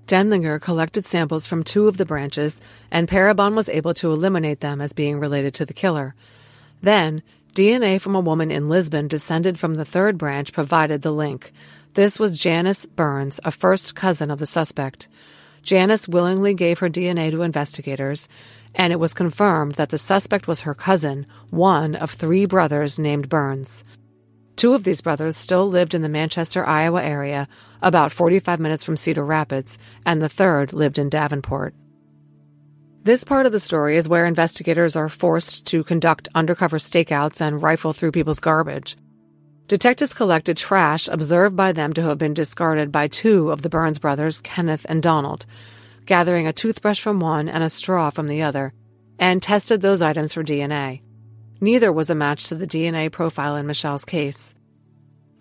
Denlinger 0.08 0.60
collected 0.60 1.06
samples 1.06 1.48
from 1.48 1.64
two 1.64 1.88
of 1.88 1.98
the 1.98 2.06
branches, 2.06 2.60
and 2.90 3.08
Parabon 3.08 3.56
was 3.56 3.70
able 3.70 3.94
to 3.94 4.12
eliminate 4.12 4.60
them 4.60 4.82
as 4.82 4.94
being 4.94 5.20
related 5.20 5.54
to 5.54 5.66
the 5.66 5.74
killer. 5.74 6.16
Then, 6.82 7.24
DNA 7.54 8.00
from 8.02 8.16
a 8.16 8.20
woman 8.20 8.52
in 8.52 8.68
Lisbon 8.68 9.08
descended 9.08 9.60
from 9.60 9.76
the 9.76 9.86
third 9.86 10.18
branch 10.18 10.52
provided 10.52 11.02
the 11.02 11.12
link. 11.12 11.54
This 11.94 12.20
was 12.20 12.38
Janice 12.38 12.86
Burns, 12.86 13.40
a 13.44 13.52
first 13.52 13.96
cousin 13.96 14.32
of 14.32 14.40
the 14.40 14.46
suspect. 14.46 15.08
Janice 15.62 16.08
willingly 16.08 16.54
gave 16.54 16.80
her 16.80 16.90
DNA 16.90 17.30
to 17.32 17.42
investigators, 17.42 18.28
and 18.76 18.94
it 18.94 19.00
was 19.00 19.14
confirmed 19.14 19.76
that 19.76 19.90
the 19.90 19.98
suspect 19.98 20.48
was 20.48 20.62
her 20.62 20.74
cousin, 20.74 21.26
one 21.50 21.96
of 21.96 22.12
three 22.12 22.46
brothers 22.46 22.98
named 22.98 23.30
Burns. 23.30 23.84
Two 24.56 24.74
of 24.74 24.84
these 24.84 25.02
brothers 25.02 25.38
still 25.38 25.68
lived 25.68 25.94
in 25.94 26.02
the 26.02 26.10
Manchester, 26.10 26.66
Iowa 26.66 27.04
area, 27.04 27.48
about 27.82 28.12
45 28.12 28.60
minutes 28.60 28.84
from 28.84 28.98
Cedar 28.98 29.26
Rapids, 29.26 29.78
and 30.06 30.22
the 30.22 30.30
third 30.30 30.72
lived 30.72 31.00
in 31.00 31.10
Davenport. 31.10 31.74
This 33.04 33.24
part 33.24 33.48
of 33.48 33.52
the 33.52 33.60
story 33.60 33.98
is 33.98 34.08
where 34.08 34.28
investigators 34.28 34.96
are 34.96 35.10
forced 35.10 35.66
to 35.68 35.84
conduct 35.84 36.30
undercover 36.36 36.78
stakeouts 36.78 37.42
and 37.42 37.62
rifle 37.62 37.94
through 37.94 38.12
people's 38.12 38.40
garbage. 38.40 38.96
Detectives 39.68 40.14
collected 40.14 40.58
trash 40.58 41.08
observed 41.08 41.56
by 41.56 41.72
them 41.72 41.94
to 41.94 42.04
have 42.04 42.20
been 42.20 42.36
discarded 42.36 42.92
by 42.92 43.08
two 43.08 43.50
of 43.50 43.64
the 43.64 43.70
Burns 43.70 43.98
brothers, 43.98 44.42
Kenneth 44.42 44.86
and 44.88 45.02
Donald, 45.02 45.48
gathering 46.06 46.48
a 46.48 46.54
toothbrush 46.54 47.00
from 47.00 47.20
one 47.20 47.48
and 47.48 47.64
a 47.64 47.70
straw 47.70 48.10
from 48.10 48.28
the 48.28 48.42
other, 48.42 48.74
and 49.20 49.42
tested 49.42 49.82
those 49.82 50.02
items 50.02 50.34
for 50.34 50.44
DNA. 50.44 51.02
Neither 51.60 51.92
was 51.92 52.10
a 52.10 52.16
match 52.16 52.46
to 52.46 52.56
the 52.56 52.68
DNA 52.68 53.12
profile 53.12 53.56
in 53.56 53.68
Michelle's 53.68 54.06
case. 54.06 54.56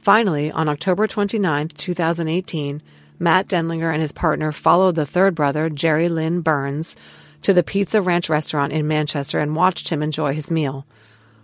Finally, 0.03 0.51
on 0.53 0.69
October 0.69 1.07
29, 1.07 1.69
2018, 1.69 2.83
Matt 3.19 3.49
Denlinger 3.49 3.93
and 3.93 4.01
his 4.01 4.13
partner 4.13 4.51
followed 4.51 4.95
the 4.95 5.07
third 5.07 5.35
brother, 5.35 5.69
Jerry 5.69 6.09
Lynn 6.09 6.41
Burns, 6.41 6.97
to 7.43 7.53
the 7.53 7.63
Pizza 7.63 8.01
Ranch 8.01 8.29
restaurant 8.29 8.73
in 8.73 8.87
Manchester 8.87 9.39
and 9.39 9.57
watched 9.57 9.89
him 9.89 10.03
enjoy 10.03 10.35
his 10.35 10.51
meal. 10.51 10.87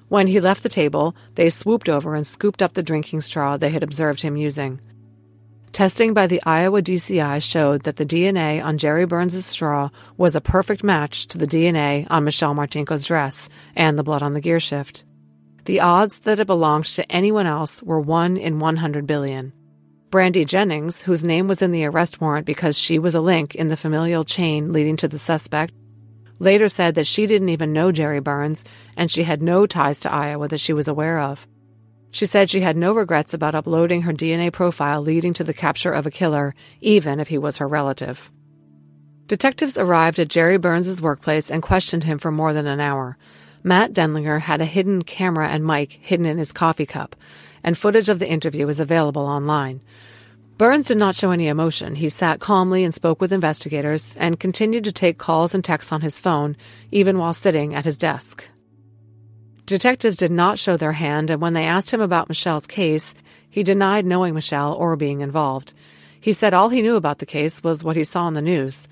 When 0.08 0.26
he 0.26 0.40
left 0.40 0.62
the 0.62 0.68
table, 0.68 1.16
they 1.34 1.50
swooped 1.50 1.88
over 1.88 2.14
and 2.14 2.26
scooped 2.26 2.62
up 2.62 2.74
the 2.74 2.82
drinking 2.82 3.22
straw 3.22 3.56
they 3.56 3.70
had 3.70 3.82
observed 3.82 4.20
him 4.20 4.36
using. 4.36 4.80
Testing 5.76 6.14
by 6.14 6.26
the 6.26 6.42
Iowa 6.42 6.80
DCI 6.80 7.42
showed 7.42 7.82
that 7.82 7.96
the 7.96 8.06
DNA 8.06 8.64
on 8.64 8.78
Jerry 8.78 9.04
Burns' 9.04 9.44
straw 9.44 9.90
was 10.16 10.34
a 10.34 10.40
perfect 10.40 10.82
match 10.82 11.26
to 11.26 11.36
the 11.36 11.46
DNA 11.46 12.06
on 12.08 12.24
Michelle 12.24 12.54
Martinko's 12.54 13.04
dress 13.04 13.50
and 13.74 13.98
the 13.98 14.02
blood 14.02 14.22
on 14.22 14.32
the 14.32 14.40
gearshift. 14.40 15.04
The 15.66 15.80
odds 15.80 16.20
that 16.20 16.40
it 16.40 16.46
belonged 16.46 16.86
to 16.86 17.12
anyone 17.12 17.44
else 17.44 17.82
were 17.82 18.00
1 18.00 18.38
in 18.38 18.58
100 18.58 19.06
billion. 19.06 19.52
Brandy 20.08 20.46
Jennings, 20.46 21.02
whose 21.02 21.22
name 21.22 21.46
was 21.46 21.60
in 21.60 21.72
the 21.72 21.84
arrest 21.84 22.22
warrant 22.22 22.46
because 22.46 22.78
she 22.78 22.98
was 22.98 23.14
a 23.14 23.20
link 23.20 23.54
in 23.54 23.68
the 23.68 23.76
familial 23.76 24.24
chain 24.24 24.72
leading 24.72 24.96
to 24.96 25.08
the 25.08 25.18
suspect, 25.18 25.74
later 26.38 26.70
said 26.70 26.94
that 26.94 27.06
she 27.06 27.26
didn't 27.26 27.50
even 27.50 27.74
know 27.74 27.92
Jerry 27.92 28.20
Burns 28.20 28.64
and 28.96 29.10
she 29.10 29.24
had 29.24 29.42
no 29.42 29.66
ties 29.66 30.00
to 30.00 30.10
Iowa 30.10 30.48
that 30.48 30.60
she 30.60 30.72
was 30.72 30.88
aware 30.88 31.18
of. 31.18 31.46
She 32.16 32.24
said 32.24 32.48
she 32.48 32.60
had 32.60 32.78
no 32.78 32.94
regrets 32.94 33.34
about 33.34 33.54
uploading 33.54 34.00
her 34.00 34.12
DNA 34.14 34.50
profile 34.50 35.02
leading 35.02 35.34
to 35.34 35.44
the 35.44 35.52
capture 35.52 35.92
of 35.92 36.06
a 36.06 36.10
killer, 36.10 36.54
even 36.80 37.20
if 37.20 37.28
he 37.28 37.36
was 37.36 37.58
her 37.58 37.68
relative. 37.68 38.30
Detectives 39.26 39.76
arrived 39.76 40.18
at 40.18 40.28
Jerry 40.28 40.56
Burns' 40.56 41.02
workplace 41.02 41.50
and 41.50 41.62
questioned 41.62 42.04
him 42.04 42.16
for 42.16 42.32
more 42.32 42.54
than 42.54 42.66
an 42.66 42.80
hour. 42.80 43.18
Matt 43.62 43.92
Denlinger 43.92 44.40
had 44.40 44.62
a 44.62 44.64
hidden 44.64 45.02
camera 45.02 45.48
and 45.48 45.66
mic 45.66 45.92
hidden 46.00 46.24
in 46.24 46.38
his 46.38 46.54
coffee 46.54 46.86
cup, 46.86 47.16
and 47.62 47.76
footage 47.76 48.08
of 48.08 48.18
the 48.18 48.30
interview 48.30 48.66
is 48.68 48.80
available 48.80 49.26
online. 49.26 49.82
Burns 50.56 50.88
did 50.88 50.96
not 50.96 51.16
show 51.16 51.32
any 51.32 51.48
emotion. 51.48 51.96
He 51.96 52.08
sat 52.08 52.40
calmly 52.40 52.82
and 52.82 52.94
spoke 52.94 53.20
with 53.20 53.30
investigators 53.30 54.16
and 54.16 54.40
continued 54.40 54.84
to 54.84 54.90
take 54.92 55.18
calls 55.18 55.54
and 55.54 55.62
texts 55.62 55.92
on 55.92 56.00
his 56.00 56.18
phone, 56.18 56.56
even 56.90 57.18
while 57.18 57.34
sitting 57.34 57.74
at 57.74 57.84
his 57.84 57.98
desk. 57.98 58.48
Detectives 59.66 60.16
did 60.16 60.30
not 60.30 60.60
show 60.60 60.76
their 60.76 60.92
hand, 60.92 61.28
and 61.28 61.40
when 61.40 61.52
they 61.52 61.64
asked 61.64 61.90
him 61.90 62.00
about 62.00 62.28
Michelle's 62.28 62.68
case, 62.68 63.16
he 63.50 63.64
denied 63.64 64.06
knowing 64.06 64.32
Michelle 64.32 64.74
or 64.74 64.94
being 64.94 65.22
involved. 65.22 65.74
He 66.20 66.32
said 66.32 66.54
all 66.54 66.68
he 66.68 66.82
knew 66.82 66.94
about 66.94 67.18
the 67.18 67.26
case 67.26 67.64
was 67.64 67.82
what 67.82 67.96
he 67.96 68.04
saw 68.04 68.26
on 68.26 68.34
the 68.34 68.42
news. 68.42 68.86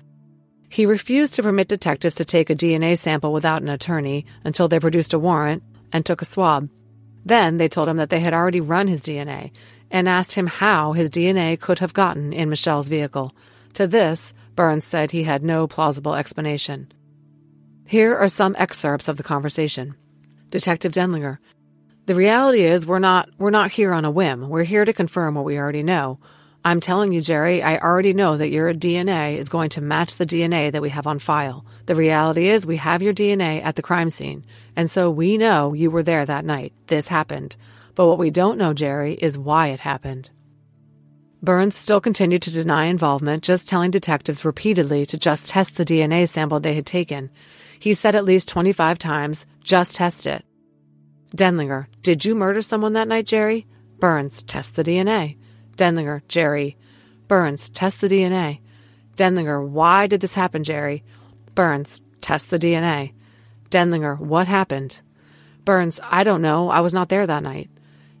He 0.67 0.85
refused 0.85 1.33
to 1.35 1.43
permit 1.43 1.69
detectives 1.69 2.15
to 2.15 2.25
take 2.25 2.49
a 2.49 2.55
DNA 2.55 2.97
sample 2.97 3.31
without 3.31 3.61
an 3.61 3.69
attorney 3.69 4.25
until 4.43 4.67
they 4.67 4.81
produced 4.81 5.13
a 5.13 5.19
warrant 5.19 5.63
and 5.93 6.05
took 6.05 6.21
a 6.21 6.25
swab. 6.25 6.69
Then 7.23 7.55
they 7.55 7.69
told 7.69 7.87
him 7.87 7.95
that 7.95 8.09
they 8.09 8.19
had 8.19 8.33
already 8.33 8.59
run 8.59 8.89
his 8.89 8.99
DNA 8.99 9.51
and 9.89 10.09
asked 10.09 10.33
him 10.35 10.47
how 10.47 10.91
his 10.91 11.09
DNA 11.09 11.57
could 11.57 11.79
have 11.79 11.93
gotten 11.93 12.33
in 12.33 12.49
Michelle's 12.49 12.89
vehicle. 12.89 13.33
To 13.75 13.87
this, 13.87 14.33
Burns 14.57 14.83
said 14.83 15.11
he 15.11 15.23
had 15.23 15.41
no 15.41 15.67
plausible 15.67 16.15
explanation. 16.15 16.91
Here 17.85 18.13
are 18.13 18.27
some 18.27 18.57
excerpts 18.59 19.07
of 19.07 19.15
the 19.15 19.23
conversation. 19.23 19.95
Detective 20.49 20.91
Denlinger. 20.91 21.37
The 22.05 22.15
reality 22.15 22.63
is 22.63 22.85
we're 22.85 22.99
not 22.99 23.29
we're 23.37 23.49
not 23.49 23.71
here 23.71 23.91
on 23.91 24.05
a 24.05 24.11
whim. 24.11 24.47
We're 24.49 24.63
here 24.63 24.85
to 24.85 24.93
confirm 24.93 25.35
what 25.35 25.45
we 25.45 25.57
already 25.57 25.83
know. 25.83 26.19
I'm 26.63 26.79
telling 26.79 27.13
you, 27.13 27.21
Jerry, 27.21 27.61
I 27.61 27.77
already 27.77 28.13
know 28.13 28.37
that 28.37 28.49
your 28.49 28.73
DNA 28.73 29.37
is 29.37 29.49
going 29.49 29.69
to 29.69 29.81
match 29.81 30.15
the 30.15 30.25
DNA 30.25 30.71
that 30.71 30.81
we 30.81 30.89
have 30.89 31.05
on 31.05 31.19
file. 31.19 31.63
The 31.85 31.93
reality 31.93 32.49
is 32.49 32.65
we 32.65 32.77
have 32.77 33.03
your 33.03 33.13
DNA 33.13 33.63
at 33.63 33.75
the 33.75 33.83
crime 33.83 34.09
scene, 34.09 34.43
and 34.75 34.89
so 34.89 35.11
we 35.11 35.37
know 35.37 35.73
you 35.73 35.91
were 35.91 36.01
there 36.01 36.25
that 36.25 36.43
night. 36.43 36.73
This 36.87 37.07
happened. 37.07 37.55
But 37.93 38.07
what 38.07 38.17
we 38.17 38.31
don't 38.31 38.57
know, 38.57 38.73
Jerry, 38.73 39.13
is 39.13 39.37
why 39.37 39.67
it 39.67 39.79
happened. 39.79 40.31
Burns 41.43 41.75
still 41.75 42.01
continued 42.01 42.41
to 42.41 42.51
deny 42.51 42.85
involvement, 42.85 43.43
just 43.43 43.69
telling 43.69 43.91
detectives 43.91 44.43
repeatedly 44.43 45.05
to 45.05 45.17
just 45.19 45.47
test 45.47 45.77
the 45.77 45.85
DNA 45.85 46.27
sample 46.27 46.59
they 46.59 46.73
had 46.73 46.87
taken. 46.87 47.29
He 47.79 47.93
said 47.93 48.15
at 48.15 48.25
least 48.25 48.47
25 48.47 48.97
times, 48.97 49.45
just 49.65 49.95
test 49.95 50.27
it. 50.27 50.45
Denlinger, 51.35 51.87
did 52.03 52.23
you 52.23 52.35
murder 52.35 52.61
someone 52.61 52.93
that 52.93 53.07
night, 53.07 53.25
Jerry? 53.25 53.65
Burns, 53.99 54.43
test 54.43 54.75
the 54.75 54.83
DNA. 54.83 55.37
Denlinger, 55.75 56.21
Jerry. 56.27 56.77
Burns, 57.27 57.69
test 57.71 57.99
the 57.99 58.07
DNA. 58.07 58.59
Denlinger, 59.17 59.67
why 59.67 60.05
did 60.05 60.21
this 60.21 60.35
happen, 60.35 60.63
Jerry? 60.63 61.03
Burns, 61.55 61.99
test 62.21 62.51
the 62.51 62.59
DNA. 62.59 63.13
Denlinger, 63.71 64.19
what 64.19 64.47
happened? 64.47 65.01
Burns, 65.65 65.99
I 66.03 66.23
don't 66.23 66.43
know. 66.43 66.69
I 66.69 66.81
was 66.81 66.93
not 66.93 67.09
there 67.09 67.25
that 67.25 67.43
night. 67.43 67.71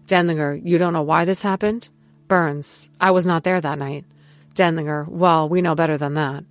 Denlinger, 0.07 0.59
you 0.65 0.79
don't 0.79 0.93
know 0.93 1.03
why 1.03 1.25
this 1.25 1.43
happened? 1.43 1.89
Burns, 2.27 2.89
I 2.99 3.11
was 3.11 3.27
not 3.27 3.43
there 3.43 3.61
that 3.61 3.77
night. 3.77 4.05
Denlinger, 4.55 5.07
well, 5.07 5.47
we 5.47 5.61
know 5.61 5.75
better 5.75 5.97
than 5.97 6.15
that. 6.15 6.43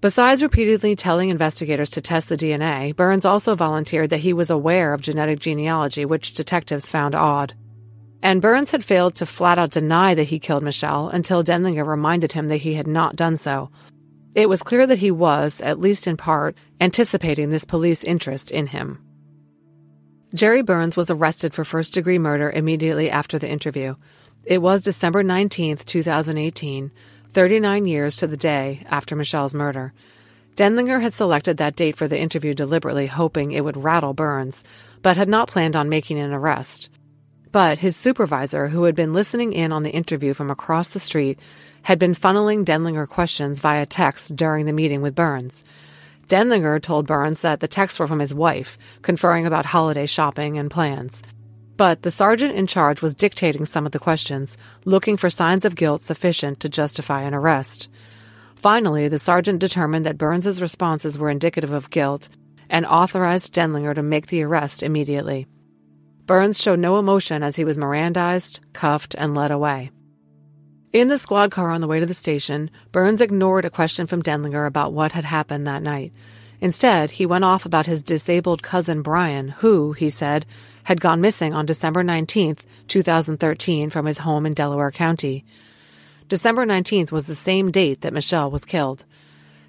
Besides 0.00 0.42
repeatedly 0.42 0.96
telling 0.96 1.28
investigators 1.28 1.90
to 1.90 2.00
test 2.00 2.30
the 2.30 2.36
DNA, 2.36 2.96
Burns 2.96 3.26
also 3.26 3.54
volunteered 3.54 4.08
that 4.10 4.20
he 4.20 4.32
was 4.32 4.48
aware 4.48 4.94
of 4.94 5.02
genetic 5.02 5.40
genealogy, 5.40 6.06
which 6.06 6.32
detectives 6.32 6.88
found 6.88 7.14
odd. 7.14 7.52
And 8.22 8.40
Burns 8.40 8.70
had 8.70 8.82
failed 8.82 9.14
to 9.16 9.26
flat 9.26 9.58
out 9.58 9.72
deny 9.72 10.14
that 10.14 10.24
he 10.24 10.38
killed 10.38 10.62
Michelle 10.62 11.08
until 11.08 11.44
Denlinger 11.44 11.86
reminded 11.86 12.32
him 12.32 12.48
that 12.48 12.58
he 12.58 12.74
had 12.74 12.86
not 12.86 13.14
done 13.14 13.36
so. 13.36 13.70
It 14.34 14.48
was 14.48 14.62
clear 14.62 14.86
that 14.86 14.98
he 14.98 15.10
was, 15.10 15.60
at 15.60 15.80
least 15.80 16.06
in 16.06 16.16
part, 16.16 16.56
anticipating 16.80 17.50
this 17.50 17.64
police 17.64 18.02
interest 18.02 18.50
in 18.50 18.68
him. 18.68 19.04
Jerry 20.32 20.62
Burns 20.62 20.96
was 20.96 21.10
arrested 21.10 21.52
for 21.52 21.64
first 21.64 21.92
degree 21.92 22.18
murder 22.18 22.50
immediately 22.50 23.10
after 23.10 23.38
the 23.38 23.50
interview. 23.50 23.96
It 24.44 24.62
was 24.62 24.82
December 24.82 25.22
19, 25.22 25.78
2018, 25.78 26.90
39 27.32 27.86
years 27.86 28.16
to 28.16 28.26
the 28.26 28.36
day 28.36 28.84
after 28.90 29.14
Michelle's 29.14 29.54
murder. 29.54 29.92
Denlinger 30.56 31.00
had 31.00 31.12
selected 31.12 31.56
that 31.56 31.76
date 31.76 31.96
for 31.96 32.08
the 32.08 32.18
interview 32.18 32.54
deliberately, 32.54 33.06
hoping 33.06 33.52
it 33.52 33.64
would 33.64 33.76
rattle 33.76 34.14
Burns, 34.14 34.64
but 35.00 35.16
had 35.16 35.28
not 35.28 35.48
planned 35.48 35.76
on 35.76 35.88
making 35.88 36.18
an 36.18 36.32
arrest. 36.32 36.90
But 37.52 37.78
his 37.78 37.96
supervisor, 37.96 38.68
who 38.68 38.84
had 38.84 38.94
been 38.94 39.12
listening 39.12 39.52
in 39.52 39.72
on 39.72 39.82
the 39.82 39.90
interview 39.90 40.34
from 40.34 40.50
across 40.50 40.88
the 40.88 41.00
street, 41.00 41.38
had 41.82 41.98
been 41.98 42.14
funneling 42.14 42.64
Denlinger 42.64 43.08
questions 43.08 43.60
via 43.60 43.86
text 43.86 44.36
during 44.36 44.66
the 44.66 44.72
meeting 44.72 45.00
with 45.00 45.14
Burns. 45.14 45.64
Denlinger 46.28 46.80
told 46.80 47.06
Burns 47.06 47.40
that 47.40 47.60
the 47.60 47.68
texts 47.68 47.98
were 47.98 48.06
from 48.06 48.20
his 48.20 48.34
wife, 48.34 48.78
conferring 49.02 49.46
about 49.46 49.66
holiday 49.66 50.06
shopping 50.06 50.58
and 50.58 50.70
plans. 50.70 51.22
But 51.80 52.02
the 52.02 52.10
sergeant 52.10 52.56
in 52.56 52.66
charge 52.66 53.00
was 53.00 53.14
dictating 53.14 53.64
some 53.64 53.86
of 53.86 53.92
the 53.92 53.98
questions, 53.98 54.58
looking 54.84 55.16
for 55.16 55.30
signs 55.30 55.64
of 55.64 55.76
guilt 55.76 56.02
sufficient 56.02 56.60
to 56.60 56.68
justify 56.68 57.22
an 57.22 57.32
arrest. 57.32 57.88
Finally, 58.54 59.08
the 59.08 59.18
sergeant 59.18 59.60
determined 59.60 60.04
that 60.04 60.18
Burns's 60.18 60.60
responses 60.60 61.18
were 61.18 61.30
indicative 61.30 61.72
of 61.72 61.88
guilt 61.88 62.28
and 62.68 62.84
authorized 62.84 63.54
Denlinger 63.54 63.94
to 63.94 64.02
make 64.02 64.26
the 64.26 64.42
arrest 64.42 64.82
immediately. 64.82 65.46
Burns 66.26 66.60
showed 66.60 66.80
no 66.80 66.98
emotion 66.98 67.42
as 67.42 67.56
he 67.56 67.64
was 67.64 67.78
Mirandized, 67.78 68.60
cuffed, 68.74 69.14
and 69.16 69.34
led 69.34 69.50
away. 69.50 69.90
In 70.92 71.08
the 71.08 71.16
squad 71.16 71.50
car 71.50 71.70
on 71.70 71.80
the 71.80 71.88
way 71.88 71.98
to 71.98 72.04
the 72.04 72.12
station, 72.12 72.70
Burns 72.92 73.22
ignored 73.22 73.64
a 73.64 73.70
question 73.70 74.06
from 74.06 74.22
Denlinger 74.22 74.66
about 74.66 74.92
what 74.92 75.12
had 75.12 75.24
happened 75.24 75.66
that 75.66 75.82
night. 75.82 76.12
Instead, 76.60 77.12
he 77.12 77.24
went 77.24 77.44
off 77.44 77.64
about 77.64 77.86
his 77.86 78.02
disabled 78.02 78.62
cousin 78.62 79.00
Brian, 79.02 79.48
who, 79.48 79.92
he 79.92 80.10
said, 80.10 80.44
had 80.84 81.00
gone 81.00 81.20
missing 81.20 81.54
on 81.54 81.64
December 81.64 82.02
19, 82.02 82.56
2013, 82.86 83.90
from 83.90 84.06
his 84.06 84.18
home 84.18 84.44
in 84.44 84.52
Delaware 84.52 84.90
County. 84.90 85.44
December 86.28 86.66
19th 86.66 87.10
was 87.10 87.26
the 87.26 87.34
same 87.34 87.70
date 87.70 88.02
that 88.02 88.12
Michelle 88.12 88.50
was 88.50 88.64
killed. 88.64 89.04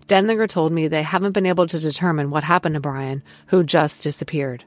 Denlinger 0.08 0.48
told 0.48 0.72
me 0.72 0.88
they 0.88 1.04
haven't 1.04 1.32
been 1.32 1.46
able 1.46 1.68
to 1.68 1.80
determine 1.80 2.30
what 2.30 2.44
happened 2.44 2.76
to 2.76 2.82
Brian, 2.82 3.24
who 3.48 3.64
just 3.64 4.02
disappeared. 4.02 4.66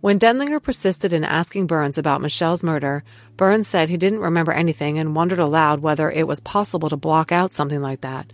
When 0.00 0.18
Denlinger 0.18 0.62
persisted 0.62 1.12
in 1.12 1.24
asking 1.24 1.66
Burns 1.66 1.98
about 1.98 2.20
Michelle's 2.20 2.62
murder, 2.62 3.04
Burns 3.36 3.66
said 3.66 3.88
he 3.88 3.96
didn't 3.96 4.20
remember 4.20 4.52
anything 4.52 4.98
and 4.98 5.14
wondered 5.14 5.38
aloud 5.38 5.80
whether 5.80 6.10
it 6.10 6.26
was 6.26 6.40
possible 6.40 6.88
to 6.88 6.96
block 6.96 7.32
out 7.32 7.52
something 7.52 7.80
like 7.80 8.00
that. 8.02 8.32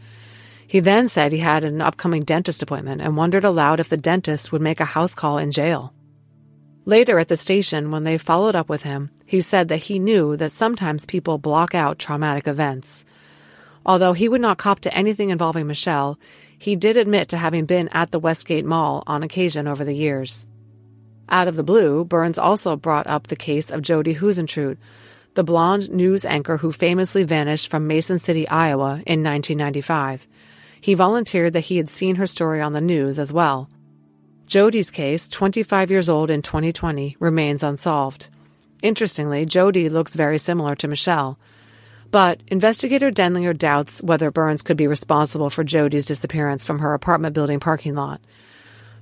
He 0.75 0.81
then 0.81 1.09
said 1.09 1.31
he 1.31 1.39
had 1.39 1.63
an 1.63 1.81
upcoming 1.81 2.25
dentist 2.25 2.61
appointment 2.61 3.01
and 3.01 3.17
wondered 3.17 3.45
aloud 3.45 3.79
if 3.79 3.89
the 3.89 3.97
dentist 3.97 4.51
would 4.51 4.61
make 4.61 4.81
a 4.81 4.85
house 4.85 5.15
call 5.15 5.39
in 5.39 5.53
jail. 5.53 5.95
Later 6.85 7.21
at 7.21 7.29
the 7.29 7.37
station, 7.37 7.93
when 7.93 8.03
they 8.03 8.19
followed 8.19 8.57
up 8.57 8.69
with 8.69 8.83
him, 8.83 9.11
he 9.25 9.41
said 9.41 9.69
that 9.69 9.85
he 9.85 10.01
knew 10.01 10.37
that 10.37 10.51
sometimes 10.51 11.07
people 11.07 11.39
block 11.39 11.77
out 11.77 12.01
traumatic 12.01 12.49
events. 12.49 13.07
Although 13.87 14.15
he 14.15 14.29
would 14.29 14.41
not 14.41 14.59
cop 14.59 14.81
to 14.81 14.93
anything 14.93 15.31
involving 15.31 15.69
Michelle, 15.69 16.19
he 16.59 16.75
did 16.75 16.97
admit 16.97 17.29
to 17.29 17.37
having 17.37 17.67
been 17.67 17.89
at 17.91 18.11
the 18.11 18.19
Westgate 18.19 18.65
Mall 18.65 19.05
on 19.07 19.23
occasion 19.23 19.69
over 19.69 19.85
the 19.85 19.95
years. 19.95 20.45
Out 21.29 21.47
of 21.47 21.55
the 21.55 21.63
blue, 21.63 22.05
Burns 22.05 22.37
also 22.37 22.75
brought 22.75 23.07
up 23.07 23.29
the 23.29 23.37
case 23.37 23.71
of 23.71 23.83
Jodi 23.83 24.17
Huisentruit, 24.17 24.79
the 25.35 25.45
blonde 25.45 25.89
news 25.91 26.25
anchor 26.25 26.57
who 26.57 26.73
famously 26.73 27.23
vanished 27.23 27.69
from 27.69 27.87
Mason 27.87 28.19
City, 28.19 28.49
Iowa 28.49 29.03
in 29.07 29.23
1995. 29.23 30.27
He 30.85 30.93
volunteered 30.93 31.55
that 31.55 31.65
he 31.71 31.79
had 31.79 31.89
seen 31.89 32.17
her 32.17 32.27
story 32.27 32.61
on 32.61 32.75
the 32.75 32.81
news 32.83 33.19
as 33.19 33.33
well. 33.33 33.71
Jodi's 34.47 34.91
case, 34.91 35.27
25 35.29 35.91
years 35.91 36.11
old 36.11 36.29
in 36.29 36.43
2020, 36.43 37.17
remains 37.19 37.63
unsolved. 37.63 38.29
Interestingly, 38.83 39.47
Jodi 39.47 39.89
looks 39.89 40.15
very 40.15 40.37
similar 40.37 40.77
to 40.77 40.87
Michelle. 40.87 41.39
But 42.11 42.43
investigator 42.49 43.11
Denlinger 43.11 43.57
doubts 43.57 44.03
whether 44.03 44.31
Burns 44.31 44.61
could 44.61 44.77
be 44.77 44.87
responsible 44.87 45.49
for 45.49 45.65
Jodi's 45.65 46.05
disappearance 46.05 46.67
from 46.67 46.81
her 46.81 46.93
apartment 46.93 47.35
building 47.35 47.61
parking 47.61 47.95
lot. 47.95 48.21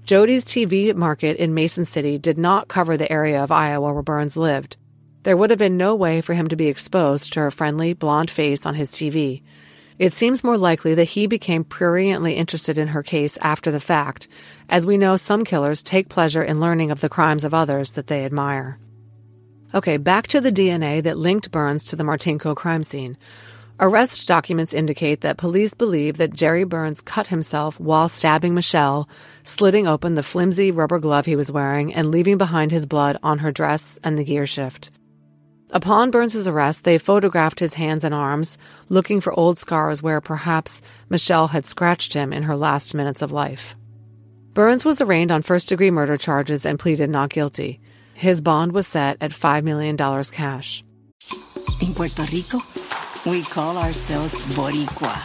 Jodi's 0.05 0.45
TV 0.45 0.95
market 0.95 1.37
in 1.37 1.53
Mason 1.53 1.85
City 1.85 2.17
did 2.17 2.39
not 2.39 2.69
cover 2.69 2.97
the 2.97 3.11
area 3.11 3.43
of 3.43 3.51
Iowa 3.51 3.93
where 3.93 4.03
Burns 4.05 4.37
lived. 4.37 4.77
There 5.25 5.37
would 5.37 5.51
have 5.51 5.59
been 5.59 5.77
no 5.77 5.97
way 5.97 6.21
for 6.21 6.35
him 6.35 6.47
to 6.47 6.55
be 6.55 6.69
exposed 6.69 7.33
to 7.33 7.41
her 7.41 7.51
friendly, 7.51 7.93
blonde 7.93 8.31
face 8.31 8.67
on 8.67 8.77
his 8.77 8.93
TV. 8.93 9.43
It 10.03 10.15
seems 10.15 10.43
more 10.43 10.59
likely 10.59 10.95
that 10.97 11.11
he 11.11 11.29
became 11.29 11.63
pruriently 11.63 12.35
interested 12.35 12.77
in 12.77 12.89
her 12.89 13.05
case 13.05 13.39
after 13.41 13.71
the 13.71 13.79
fact, 13.79 14.27
as 14.69 14.85
we 14.85 14.99
know 14.99 15.17
some 15.17 15.45
killers 15.45 15.81
take 15.81 16.09
pleasure 16.09 16.43
in 16.43 16.59
learning 16.59 16.91
of 16.91 17.01
the 17.01 17.09
crimes 17.09 17.45
of 17.45 17.55
others 17.55 17.93
that 17.93 18.09
they 18.09 18.25
admire. 18.25 18.81
Okay, 19.73 19.99
back 19.99 20.27
to 20.27 20.41
the 20.41 20.51
DNA 20.51 21.05
that 21.05 21.19
linked 21.19 21.53
Burns 21.53 21.87
to 21.87 21.95
the 21.95 22.03
Martinko 22.03 22.57
crime 22.57 22.83
scene. 22.83 23.17
Arrest 23.79 24.27
documents 24.27 24.75
indicate 24.75 25.21
that 25.21 25.37
police 25.37 25.73
believe 25.73 26.17
that 26.17 26.35
Jerry 26.35 26.65
Burns 26.65 27.01
cut 27.01 27.29
himself 27.29 27.79
while 27.79 28.09
stabbing 28.09 28.55
Michelle, 28.55 29.09
slitting 29.45 29.87
open 29.87 30.17
the 30.17 30.25
flimsy 30.25 30.73
rubber 30.73 30.99
glove 30.99 31.27
he 31.27 31.37
was 31.37 31.53
wearing 31.53 31.95
and 31.95 32.11
leaving 32.11 32.39
behind 32.39 32.73
his 32.73 32.87
blood 32.87 33.19
on 33.23 33.39
her 33.39 33.53
dress 33.53 34.01
and 34.03 34.19
the 34.19 34.25
gear 34.25 34.49
shift. 34.49 34.91
Upon 35.75 36.11
Burns's 36.11 36.47
arrest, 36.47 36.85
they 36.85 36.99
photographed 36.99 37.59
his 37.59 37.73
hands 37.73 38.05
and 38.05 38.15
arms, 38.15 38.59
looking 38.91 39.23
for 39.23 39.33
old 39.33 39.59
scars 39.59 40.03
where 40.03 40.21
perhaps 40.21 40.83
Michelle 41.09 41.49
had 41.49 41.65
scratched 41.65 42.13
him 42.13 42.31
in 42.31 42.43
her 42.43 42.57
last 42.57 42.93
minutes 42.93 43.23
of 43.23 43.33
life. 43.33 43.75
Burns 44.53 44.85
was 44.85 45.01
arraigned 45.01 45.31
on 45.31 45.41
first 45.41 45.71
degree 45.71 45.91
murder 45.91 46.19
charges 46.19 46.67
and 46.67 46.79
pleaded 46.79 47.09
not 47.09 47.31
guilty. 47.31 47.81
His 48.13 48.43
bond 48.43 48.73
was 48.73 48.87
set 48.87 49.17
at 49.23 49.31
$5 49.31 49.65
million 49.65 49.97
cash. 49.97 50.85
In 51.81 51.95
Puerto 51.95 52.25
Rico, 52.31 52.59
we 53.25 53.41
call 53.41 53.79
ourselves 53.79 54.35
Boricua. 54.55 55.17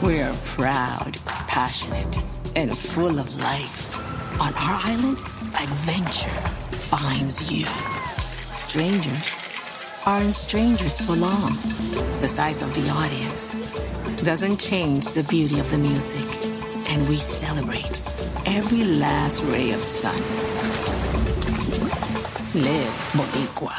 We're 0.00 0.32
proud, 0.44 1.18
passionate, 1.48 2.18
and 2.54 2.78
full 2.78 3.18
of 3.18 3.36
life. 3.40 3.90
On 4.40 4.54
our 4.54 4.80
island, 4.84 5.18
adventure 5.58 6.40
finds 6.76 7.50
you. 7.50 7.66
Strangers 8.52 9.42
aren't 10.06 10.32
strangers 10.32 11.00
for 11.00 11.14
long. 11.14 11.54
The 12.20 12.28
size 12.28 12.62
of 12.62 12.74
the 12.74 12.90
audience 12.90 13.54
doesn't 14.24 14.58
change 14.58 15.06
the 15.14 15.22
beauty 15.24 15.60
of 15.60 15.70
the 15.70 15.78
music, 15.78 16.26
and 16.90 17.08
we 17.08 17.16
celebrate 17.16 18.02
every 18.46 18.84
last 18.98 19.44
ray 19.44 19.70
of 19.70 19.82
sun. 19.82 20.18
Live 22.54 22.94
Boricua. 23.14 23.78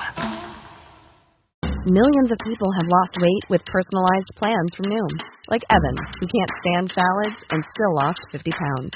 Millions 1.86 2.32
of 2.32 2.38
people 2.48 2.72
have 2.72 2.88
lost 2.88 3.20
weight 3.20 3.44
with 3.50 3.66
personalized 3.66 4.32
plans 4.38 4.72
from 4.76 4.86
Noom, 4.86 5.12
like 5.50 5.64
Evan, 5.70 5.98
who 6.20 6.28
can't 6.28 6.52
stand 6.64 6.92
salads 6.92 7.36
and 7.52 7.64
still 7.76 7.96
lost 7.96 8.20
50 8.32 8.52
pounds. 8.52 8.92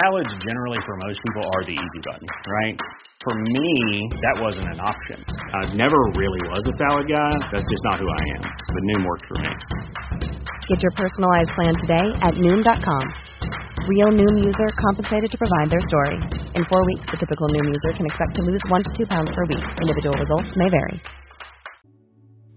Salads, 0.00 0.30
generally, 0.46 0.78
for 0.84 0.96
most 1.08 1.20
people, 1.24 1.48
are 1.56 1.64
the 1.64 1.72
easy 1.72 2.00
button, 2.04 2.28
right? 2.46 2.78
For 3.24 3.40
me, 3.40 4.04
that 4.20 4.36
wasn't 4.36 4.68
an 4.68 4.80
option. 4.84 5.24
I 5.56 5.72
never 5.72 5.96
really 6.12 6.44
was 6.52 6.60
a 6.68 6.76
salad 6.76 7.08
guy. 7.08 7.32
That's 7.48 7.64
just 7.64 7.84
not 7.88 7.96
who 7.96 8.04
I 8.04 8.22
am. 8.36 8.42
But 8.68 8.82
Noom 8.84 9.02
worked 9.08 9.24
for 9.24 9.40
me. 9.40 9.52
Get 10.68 10.84
your 10.84 10.92
personalized 10.92 11.48
plan 11.56 11.72
today 11.72 12.04
at 12.20 12.36
Noom.com. 12.36 13.04
Real 13.88 14.12
Noom 14.12 14.44
user 14.44 14.68
compensated 14.76 15.32
to 15.32 15.38
provide 15.40 15.72
their 15.72 15.80
story. 15.88 16.20
In 16.52 16.68
four 16.68 16.84
weeks, 16.84 17.08
the 17.08 17.16
typical 17.16 17.48
Noom 17.48 17.72
user 17.72 17.96
can 17.96 18.04
expect 18.04 18.36
to 18.36 18.42
lose 18.42 18.60
one 18.68 18.84
to 18.84 18.90
two 18.92 19.06
pounds 19.08 19.32
per 19.32 19.48
week. 19.48 19.64
Individual 19.80 20.20
results 20.20 20.52
may 20.56 20.68
vary. 20.68 21.00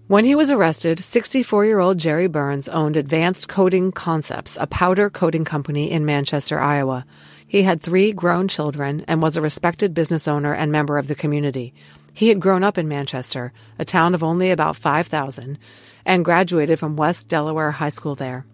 When 0.08 0.24
he 0.24 0.34
was 0.34 0.50
arrested, 0.50 1.00
64 1.00 1.64
year 1.64 1.80
old 1.80 1.96
Jerry 1.96 2.28
Burns 2.28 2.68
owned 2.68 2.96
Advanced 2.96 3.48
Coating 3.48 3.92
Concepts, 3.92 4.56
a 4.60 4.66
powder 4.66 5.08
coating 5.08 5.44
company 5.44 5.90
in 5.90 6.04
Manchester, 6.04 6.58
Iowa. 6.58 7.06
He 7.48 7.62
had 7.62 7.80
three 7.80 8.12
grown 8.12 8.46
children 8.46 9.04
and 9.08 9.22
was 9.22 9.36
a 9.36 9.40
respected 9.40 9.94
business 9.94 10.28
owner 10.28 10.52
and 10.52 10.70
member 10.70 10.98
of 10.98 11.08
the 11.08 11.14
community. 11.14 11.72
He 12.12 12.28
had 12.28 12.40
grown 12.40 12.62
up 12.62 12.76
in 12.76 12.88
Manchester, 12.88 13.54
a 13.78 13.86
town 13.86 14.14
of 14.14 14.22
only 14.22 14.50
about 14.50 14.76
5,000, 14.76 15.58
and 16.04 16.24
graduated 16.24 16.78
from 16.78 16.96
West 16.96 17.26
Delaware 17.26 17.70
High 17.70 17.88
School 17.88 18.14
there. 18.14 18.44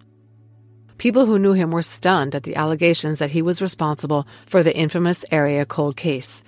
People 0.97 1.27
who 1.27 1.41
knew 1.41 1.55
him 1.55 1.73
were 1.73 1.83
stunned 1.83 2.37
at 2.37 2.45
the 2.45 2.55
allegations 2.55 3.19
that 3.19 3.31
he 3.31 3.43
was 3.43 3.61
responsible 3.61 4.29
for 4.47 4.63
the 4.63 4.77
infamous 4.77 5.25
area 5.33 5.67
cold 5.67 5.97
case. 5.97 6.45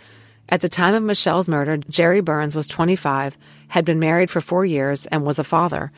At 0.49 0.61
the 0.61 0.69
time 0.69 0.95
of 0.95 1.03
Michelle's 1.03 1.49
murder, 1.49 1.79
Jerry 1.79 2.21
Burns 2.21 2.55
was 2.55 2.69
25, 2.69 3.37
had 3.69 3.85
been 3.85 3.99
married 3.99 4.31
for 4.31 4.41
four 4.41 4.65
years, 4.65 5.07
and 5.07 5.25
was 5.25 5.41
a 5.41 5.45
father. 5.45 5.91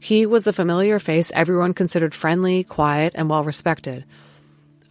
He 0.00 0.26
was 0.26 0.48
a 0.48 0.52
familiar 0.52 0.98
face 0.98 1.30
everyone 1.36 1.72
considered 1.72 2.16
friendly, 2.16 2.64
quiet, 2.64 3.12
and 3.14 3.30
well 3.30 3.44
respected. 3.44 4.04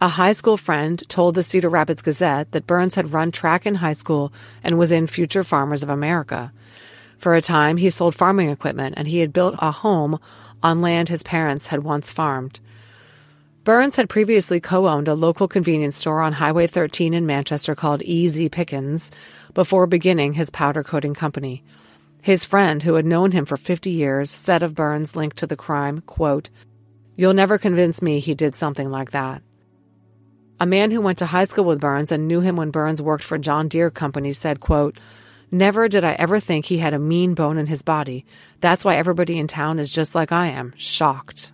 A 0.04 0.18
high 0.20 0.34
school 0.34 0.58
friend 0.58 1.02
told 1.08 1.34
the 1.34 1.42
Cedar 1.42 1.70
Rapids 1.70 2.02
Gazette 2.02 2.52
that 2.52 2.66
Burns 2.66 2.94
had 2.94 3.14
run 3.14 3.32
track 3.32 3.64
in 3.64 3.76
high 3.76 3.94
school 3.94 4.34
and 4.62 4.76
was 4.76 4.92
in 4.92 5.06
Future 5.06 5.42
Farmers 5.42 5.82
of 5.82 5.88
America. 5.88 6.52
For 7.16 7.34
a 7.34 7.40
time, 7.40 7.78
he 7.78 7.88
sold 7.88 8.14
farming 8.14 8.50
equipment 8.50 8.96
and 8.98 9.08
he 9.08 9.20
had 9.20 9.32
built 9.32 9.54
a 9.60 9.70
home 9.70 10.18
on 10.62 10.82
land 10.82 11.08
his 11.08 11.22
parents 11.22 11.68
had 11.68 11.84
once 11.84 12.10
farmed. 12.10 12.60
Burns 13.64 13.96
had 13.96 14.10
previously 14.10 14.60
co 14.60 14.86
owned 14.86 15.08
a 15.08 15.14
local 15.14 15.48
convenience 15.48 15.96
store 15.96 16.20
on 16.20 16.34
Highway 16.34 16.66
13 16.66 17.14
in 17.14 17.24
Manchester 17.24 17.74
called 17.74 18.02
Easy 18.02 18.50
Pickens 18.50 19.10
before 19.54 19.86
beginning 19.86 20.34
his 20.34 20.50
powder 20.50 20.82
coating 20.82 21.14
company. 21.14 21.64
His 22.20 22.44
friend, 22.44 22.82
who 22.82 22.96
had 22.96 23.06
known 23.06 23.32
him 23.32 23.46
for 23.46 23.56
50 23.56 23.88
years, 23.88 24.30
said 24.30 24.62
of 24.62 24.74
Burns' 24.74 25.16
link 25.16 25.32
to 25.36 25.46
the 25.46 25.56
crime, 25.56 26.02
quote, 26.02 26.50
You'll 27.16 27.32
never 27.32 27.56
convince 27.56 28.02
me 28.02 28.20
he 28.20 28.34
did 28.34 28.54
something 28.54 28.90
like 28.90 29.12
that. 29.12 29.40
A 30.60 30.66
man 30.66 30.90
who 30.90 31.00
went 31.00 31.18
to 31.18 31.26
high 31.26 31.44
school 31.44 31.64
with 31.64 31.80
Burns 31.80 32.12
and 32.12 32.28
knew 32.28 32.40
him 32.40 32.56
when 32.56 32.70
Burns 32.70 33.02
worked 33.02 33.24
for 33.24 33.38
John 33.38 33.68
Deere 33.68 33.90
Company 33.90 34.32
said, 34.32 34.60
quote, 34.60 34.98
Never 35.50 35.88
did 35.88 36.04
I 36.04 36.12
ever 36.12 36.40
think 36.40 36.64
he 36.64 36.78
had 36.78 36.94
a 36.94 36.98
mean 36.98 37.34
bone 37.34 37.58
in 37.58 37.66
his 37.66 37.82
body. 37.82 38.24
That's 38.60 38.84
why 38.84 38.96
everybody 38.96 39.38
in 39.38 39.46
town 39.46 39.78
is 39.78 39.90
just 39.90 40.14
like 40.14 40.32
I 40.32 40.46
am, 40.46 40.72
shocked. 40.76 41.52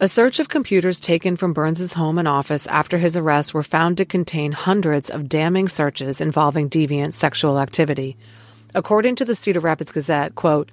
A 0.00 0.08
search 0.08 0.40
of 0.40 0.48
computers 0.48 0.98
taken 0.98 1.36
from 1.36 1.52
Burns's 1.52 1.92
home 1.92 2.18
and 2.18 2.26
office 2.26 2.66
after 2.66 2.98
his 2.98 3.16
arrest 3.16 3.54
were 3.54 3.62
found 3.62 3.96
to 3.98 4.04
contain 4.04 4.52
hundreds 4.52 5.08
of 5.08 5.28
damning 5.28 5.68
searches 5.68 6.20
involving 6.20 6.68
deviant 6.68 7.12
sexual 7.12 7.58
activity. 7.58 8.16
According 8.74 9.16
to 9.16 9.24
the 9.24 9.36
Cedar 9.36 9.60
Rapids 9.60 9.92
Gazette, 9.92 10.34
quote, 10.34 10.72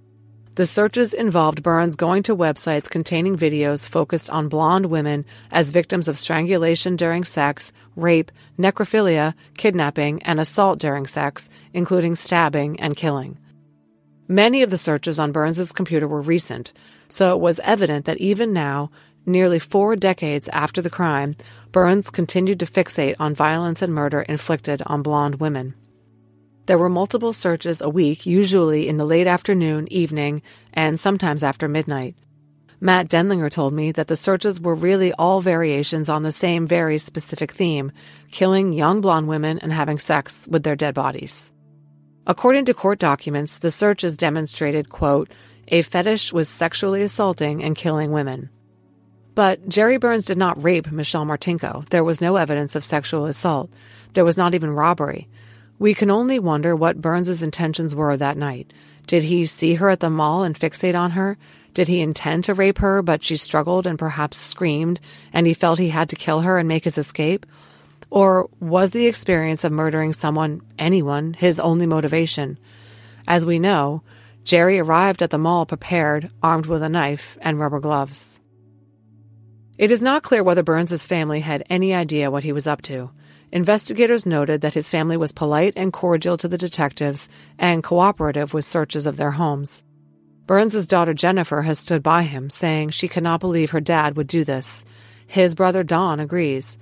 the 0.55 0.65
searches 0.65 1.13
involved 1.13 1.63
Burns 1.63 1.95
going 1.95 2.23
to 2.23 2.35
websites 2.35 2.89
containing 2.89 3.37
videos 3.37 3.87
focused 3.87 4.29
on 4.29 4.49
blonde 4.49 4.87
women 4.87 5.25
as 5.51 5.71
victims 5.71 6.07
of 6.07 6.17
strangulation 6.17 6.95
during 6.95 7.23
sex, 7.23 7.71
rape, 7.95 8.31
necrophilia, 8.59 9.33
kidnapping, 9.57 10.21
and 10.23 10.39
assault 10.39 10.79
during 10.79 11.07
sex, 11.07 11.49
including 11.73 12.15
stabbing 12.15 12.79
and 12.79 12.97
killing. 12.97 13.37
Many 14.27 14.61
of 14.61 14.69
the 14.69 14.77
searches 14.77 15.19
on 15.19 15.31
Burns's 15.31 15.71
computer 15.71 16.07
were 16.07 16.21
recent, 16.21 16.73
so 17.07 17.35
it 17.35 17.41
was 17.41 17.59
evident 17.61 18.05
that 18.05 18.17
even 18.17 18.53
now, 18.53 18.89
Nearly 19.25 19.59
four 19.59 19.95
decades 19.95 20.49
after 20.49 20.81
the 20.81 20.89
crime, 20.89 21.35
Burns 21.71 22.09
continued 22.09 22.59
to 22.59 22.65
fixate 22.65 23.15
on 23.19 23.35
violence 23.35 23.81
and 23.81 23.93
murder 23.93 24.21
inflicted 24.21 24.81
on 24.87 25.03
blonde 25.03 25.35
women. 25.35 25.75
There 26.67 26.77
were 26.77 26.89
multiple 26.89 27.33
searches 27.33 27.81
a 27.81 27.89
week, 27.89 28.25
usually 28.25 28.87
in 28.87 28.97
the 28.97 29.05
late 29.05 29.27
afternoon, 29.27 29.91
evening, 29.91 30.41
and 30.73 30.99
sometimes 30.99 31.43
after 31.43 31.67
midnight. 31.67 32.15
Matt 32.79 33.09
Denlinger 33.09 33.51
told 33.51 33.73
me 33.73 33.91
that 33.91 34.07
the 34.07 34.15
searches 34.15 34.59
were 34.59 34.73
really 34.73 35.13
all 35.13 35.39
variations 35.39 36.09
on 36.09 36.23
the 36.23 36.31
same 36.31 36.65
very 36.65 36.97
specific 36.97 37.51
theme 37.51 37.91
killing 38.31 38.73
young 38.73 39.01
blonde 39.01 39.27
women 39.27 39.59
and 39.59 39.71
having 39.71 39.99
sex 39.99 40.47
with 40.49 40.63
their 40.63 40.75
dead 40.75 40.95
bodies. 40.95 41.51
According 42.25 42.65
to 42.65 42.73
court 42.73 42.97
documents, 42.97 43.59
the 43.59 43.71
searches 43.71 44.17
demonstrated, 44.17 44.89
quote, 44.89 45.29
a 45.67 45.81
fetish 45.81 46.33
with 46.33 46.47
sexually 46.47 47.01
assaulting 47.01 47.63
and 47.63 47.75
killing 47.75 48.11
women. 48.11 48.49
But 49.35 49.67
Jerry 49.69 49.97
Burns 49.97 50.25
did 50.25 50.37
not 50.37 50.61
rape 50.61 50.91
Michelle 50.91 51.25
Martinko. 51.25 51.87
There 51.89 52.03
was 52.03 52.19
no 52.19 52.35
evidence 52.35 52.75
of 52.75 52.83
sexual 52.83 53.25
assault. 53.25 53.71
There 54.13 54.25
was 54.25 54.37
not 54.37 54.53
even 54.53 54.71
robbery. 54.71 55.29
We 55.81 55.95
can 55.95 56.11
only 56.11 56.37
wonder 56.37 56.75
what 56.75 57.01
Burns's 57.01 57.41
intentions 57.41 57.95
were 57.95 58.15
that 58.15 58.37
night. 58.37 58.71
Did 59.07 59.23
he 59.23 59.47
see 59.47 59.73
her 59.73 59.89
at 59.89 59.99
the 59.99 60.11
mall 60.11 60.43
and 60.43 60.55
fixate 60.55 60.93
on 60.93 61.09
her? 61.09 61.39
Did 61.73 61.87
he 61.87 62.01
intend 62.01 62.43
to 62.43 62.53
rape 62.53 62.77
her, 62.77 63.01
but 63.01 63.23
she 63.23 63.35
struggled 63.35 63.87
and 63.87 63.97
perhaps 63.97 64.37
screamed, 64.37 64.99
and 65.33 65.47
he 65.47 65.55
felt 65.55 65.79
he 65.79 65.89
had 65.89 66.07
to 66.09 66.15
kill 66.15 66.41
her 66.41 66.59
and 66.59 66.67
make 66.67 66.83
his 66.83 66.99
escape? 66.99 67.47
Or 68.11 68.47
was 68.59 68.91
the 68.91 69.07
experience 69.07 69.63
of 69.63 69.71
murdering 69.71 70.13
someone, 70.13 70.61
anyone, 70.77 71.33
his 71.33 71.59
only 71.59 71.87
motivation? 71.87 72.59
As 73.27 73.43
we 73.43 73.57
know, 73.57 74.03
Jerry 74.43 74.77
arrived 74.77 75.23
at 75.23 75.31
the 75.31 75.39
mall 75.39 75.65
prepared, 75.65 76.29
armed 76.43 76.67
with 76.67 76.83
a 76.83 76.89
knife 76.89 77.39
and 77.41 77.59
rubber 77.59 77.79
gloves. 77.79 78.39
It 79.79 79.89
is 79.89 80.03
not 80.03 80.21
clear 80.21 80.43
whether 80.43 80.61
Burns's 80.61 81.07
family 81.07 81.39
had 81.39 81.63
any 81.71 81.91
idea 81.91 82.29
what 82.29 82.43
he 82.43 82.53
was 82.53 82.67
up 82.67 82.83
to. 82.83 83.09
Investigators 83.51 84.25
noted 84.25 84.61
that 84.61 84.73
his 84.73 84.89
family 84.89 85.17
was 85.17 85.33
polite 85.33 85.73
and 85.75 85.91
cordial 85.91 86.37
to 86.37 86.47
the 86.47 86.57
detectives 86.57 87.27
and 87.59 87.83
cooperative 87.83 88.53
with 88.53 88.63
searches 88.63 89.05
of 89.05 89.17
their 89.17 89.31
homes. 89.31 89.83
Burns's 90.47 90.87
daughter 90.87 91.13
Jennifer 91.13 91.61
has 91.61 91.79
stood 91.79 92.01
by 92.01 92.23
him, 92.23 92.49
saying 92.49 92.89
she 92.89 93.07
cannot 93.07 93.41
believe 93.41 93.71
her 93.71 93.81
dad 93.81 94.15
would 94.15 94.27
do 94.27 94.43
this. 94.43 94.85
His 95.27 95.55
brother 95.55 95.83
Don 95.83 96.19
agrees. 96.19 96.77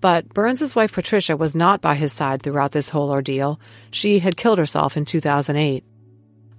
But 0.00 0.28
Burns's 0.28 0.74
wife 0.74 0.92
Patricia 0.92 1.36
was 1.36 1.54
not 1.54 1.80
by 1.80 1.94
his 1.94 2.12
side 2.12 2.42
throughout 2.42 2.72
this 2.72 2.88
whole 2.88 3.10
ordeal. 3.10 3.60
She 3.90 4.18
had 4.18 4.36
killed 4.36 4.58
herself 4.58 4.96
in 4.96 5.04
2008. 5.04 5.84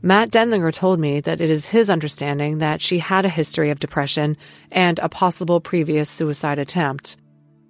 Matt 0.01 0.31
Denlinger 0.31 0.73
told 0.73 0.99
me 0.99 1.21
that 1.21 1.39
it 1.39 1.49
is 1.49 1.67
his 1.67 1.89
understanding 1.89 2.57
that 2.57 2.81
she 2.81 2.99
had 2.99 3.23
a 3.23 3.29
history 3.29 3.69
of 3.69 3.79
depression 3.79 4.35
and 4.71 4.99
a 4.99 5.09
possible 5.09 5.61
previous 5.61 6.09
suicide 6.09 6.59
attempt. 6.59 7.15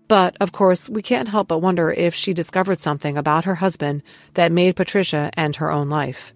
But, 0.08 0.36
of 0.40 0.52
course, 0.52 0.90
we 0.90 1.02
can't 1.02 1.30
help 1.30 1.48
but 1.48 1.60
wonder 1.60 1.92
if 1.92 2.14
she 2.14 2.34
discovered 2.34 2.80
something 2.80 3.18
about 3.18 3.46
her 3.46 3.56
husband 3.56 4.04
that 4.34 4.52
made 4.52 4.76
Patricia 4.76 5.32
end 5.38 5.58
her 5.58 5.72
own 5.72 5.90
life. 5.90 6.34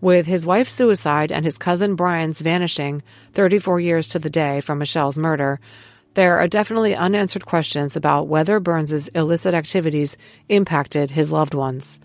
With 0.00 0.26
his 0.26 0.44
wife's 0.44 0.72
suicide 0.72 1.30
and 1.30 1.44
his 1.44 1.58
cousin 1.58 1.94
Brian's 1.94 2.40
vanishing 2.40 3.02
34 3.34 3.80
years 3.80 4.08
to 4.08 4.18
the 4.18 4.30
day 4.30 4.60
from 4.60 4.78
Michelle's 4.78 5.16
murder, 5.16 5.60
there 6.14 6.38
are 6.38 6.48
definitely 6.48 6.94
unanswered 6.94 7.46
questions 7.46 7.96
about 7.96 8.26
whether 8.26 8.60
Burns's 8.60 9.08
illicit 9.08 9.54
activities 9.54 10.16
impacted 10.48 11.12
his 11.12 11.32
loved 11.32 11.54
ones. 11.54 12.00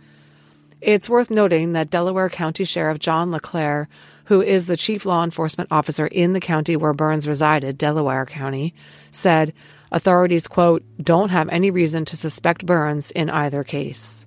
It's 0.80 1.10
worth 1.10 1.32
noting 1.32 1.74
that 1.74 1.90
Delaware 1.90 2.30
County 2.30 2.64
Sheriff 2.64 3.00
John 3.00 3.32
LeClaire, 3.32 3.90
who 4.26 4.42
is 4.42 4.68
the 4.68 4.78
chief 4.78 5.06
law 5.06 5.24
enforcement 5.24 5.72
officer 5.72 6.06
in 6.08 6.34
the 6.34 6.40
county 6.40 6.76
where 6.76 6.94
Burns 6.94 7.28
resided, 7.28 7.78
Delaware 7.78 8.28
County, 8.28 8.76
said 9.12 9.54
authorities, 9.92 10.48
quote, 10.48 10.84
don't 11.02 11.30
have 11.30 11.50
any 11.50 11.72
reason 11.72 12.06
to 12.06 12.18
suspect 12.18 12.66
Burns 12.66 13.12
in 13.12 13.30
either 13.30 13.64
case. 13.64 14.26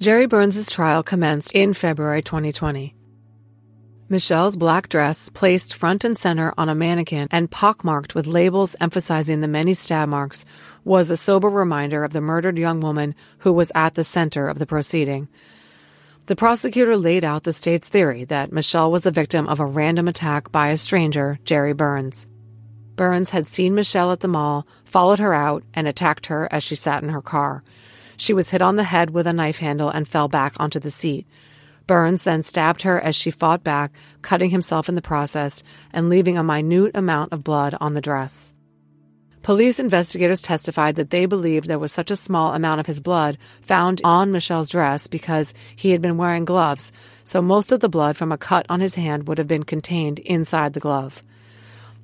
Jerry 0.00 0.26
Burns' 0.26 0.70
trial 0.70 1.02
commenced 1.02 1.52
in 1.52 1.72
February 1.72 2.22
2020. 2.22 2.94
Michelle's 4.08 4.56
black 4.56 4.90
dress, 4.90 5.30
placed 5.30 5.74
front 5.74 6.04
and 6.04 6.16
center 6.16 6.52
on 6.58 6.68
a 6.68 6.74
mannequin 6.74 7.26
and 7.30 7.50
pockmarked 7.50 8.14
with 8.14 8.26
labels 8.26 8.76
emphasizing 8.80 9.40
the 9.40 9.48
many 9.48 9.72
stab 9.72 10.08
marks, 10.08 10.44
was 10.84 11.10
a 11.10 11.16
sober 11.16 11.48
reminder 11.48 12.04
of 12.04 12.12
the 12.12 12.20
murdered 12.20 12.58
young 12.58 12.80
woman 12.80 13.14
who 13.38 13.52
was 13.52 13.72
at 13.74 13.94
the 13.94 14.04
center 14.04 14.46
of 14.46 14.58
the 14.58 14.66
proceeding. 14.66 15.26
The 16.26 16.36
prosecutor 16.36 16.96
laid 16.96 17.24
out 17.24 17.44
the 17.44 17.52
state's 17.52 17.88
theory 17.88 18.24
that 18.24 18.52
Michelle 18.52 18.92
was 18.92 19.04
the 19.04 19.10
victim 19.10 19.48
of 19.48 19.58
a 19.58 19.66
random 19.66 20.06
attack 20.08 20.52
by 20.52 20.68
a 20.68 20.76
stranger, 20.76 21.38
Jerry 21.44 21.72
Burns. 21.72 22.26
Burns 22.96 23.30
had 23.30 23.46
seen 23.46 23.74
Michelle 23.74 24.12
at 24.12 24.20
the 24.20 24.28
mall, 24.28 24.66
followed 24.84 25.18
her 25.18 25.34
out, 25.34 25.64
and 25.74 25.88
attacked 25.88 26.26
her 26.26 26.48
as 26.52 26.62
she 26.62 26.74
sat 26.74 27.02
in 27.02 27.08
her 27.08 27.22
car. 27.22 27.64
She 28.16 28.32
was 28.32 28.50
hit 28.50 28.62
on 28.62 28.76
the 28.76 28.84
head 28.84 29.10
with 29.10 29.26
a 29.26 29.32
knife 29.32 29.58
handle 29.58 29.88
and 29.88 30.06
fell 30.06 30.28
back 30.28 30.54
onto 30.58 30.78
the 30.78 30.90
seat. 30.90 31.26
Burns 31.86 32.22
then 32.22 32.42
stabbed 32.42 32.82
her 32.82 33.00
as 33.00 33.14
she 33.14 33.30
fought 33.30 33.62
back, 33.62 33.92
cutting 34.22 34.50
himself 34.50 34.88
in 34.88 34.94
the 34.94 35.02
process 35.02 35.62
and 35.92 36.08
leaving 36.08 36.38
a 36.38 36.44
minute 36.44 36.92
amount 36.94 37.32
of 37.32 37.44
blood 37.44 37.76
on 37.80 37.94
the 37.94 38.00
dress. 38.00 38.54
Police 39.42 39.78
investigators 39.78 40.40
testified 40.40 40.96
that 40.96 41.10
they 41.10 41.26
believed 41.26 41.68
there 41.68 41.78
was 41.78 41.92
such 41.92 42.10
a 42.10 42.16
small 42.16 42.54
amount 42.54 42.80
of 42.80 42.86
his 42.86 43.00
blood 43.00 43.36
found 43.60 44.00
on 44.02 44.32
Michelle's 44.32 44.70
dress 44.70 45.06
because 45.06 45.52
he 45.76 45.90
had 45.90 46.00
been 46.00 46.16
wearing 46.16 46.46
gloves, 46.46 46.92
so 47.24 47.42
most 47.42 47.70
of 47.70 47.80
the 47.80 47.90
blood 47.90 48.16
from 48.16 48.32
a 48.32 48.38
cut 48.38 48.64
on 48.70 48.80
his 48.80 48.94
hand 48.94 49.28
would 49.28 49.36
have 49.36 49.48
been 49.48 49.64
contained 49.64 50.18
inside 50.20 50.72
the 50.72 50.80
glove. 50.80 51.22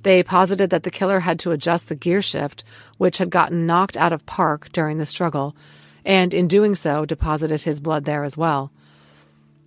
They 0.03 0.23
posited 0.23 0.69
that 0.69 0.83
the 0.83 0.91
killer 0.91 1.19
had 1.19 1.39
to 1.39 1.51
adjust 1.51 1.89
the 1.89 1.95
gear 1.95 2.21
shift, 2.21 2.63
which 2.97 3.17
had 3.17 3.29
gotten 3.29 3.65
knocked 3.65 3.97
out 3.97 4.13
of 4.13 4.25
park 4.25 4.69
during 4.71 4.97
the 4.97 5.05
struggle, 5.05 5.55
and 6.03 6.33
in 6.33 6.47
doing 6.47 6.75
so 6.75 7.05
deposited 7.05 7.61
his 7.61 7.79
blood 7.79 8.05
there 8.05 8.23
as 8.23 8.35
well. 8.35 8.71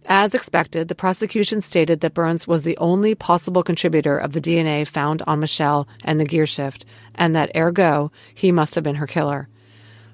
As 0.07 0.35
expected, 0.35 0.88
the 0.88 0.94
prosecution 0.94 1.62
stated 1.62 2.01
that 2.01 2.12
Burns 2.12 2.47
was 2.47 2.62
the 2.62 2.77
only 2.77 3.14
possible 3.14 3.62
contributor 3.62 4.18
of 4.18 4.33
the 4.33 4.40
DNA 4.40 4.87
found 4.87 5.23
on 5.27 5.40
Michelle 5.40 5.88
and 6.05 6.20
the 6.20 6.27
gearshift, 6.27 6.85
and 7.14 7.35
that 7.35 7.51
ergo, 7.57 8.12
he 8.35 8.53
must 8.53 8.75
have 8.75 8.85
been 8.85 8.97
her 8.97 9.07
killer. 9.07 9.49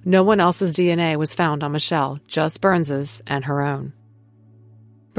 No 0.05 0.23
one 0.23 0.39
else's 0.39 0.73
DNA 0.73 1.17
was 1.17 1.35
found 1.35 1.65
on 1.65 1.73
Michelle, 1.73 2.21
just 2.29 2.61
Burns's 2.61 3.21
and 3.27 3.47
her 3.47 3.63
own. 3.63 3.93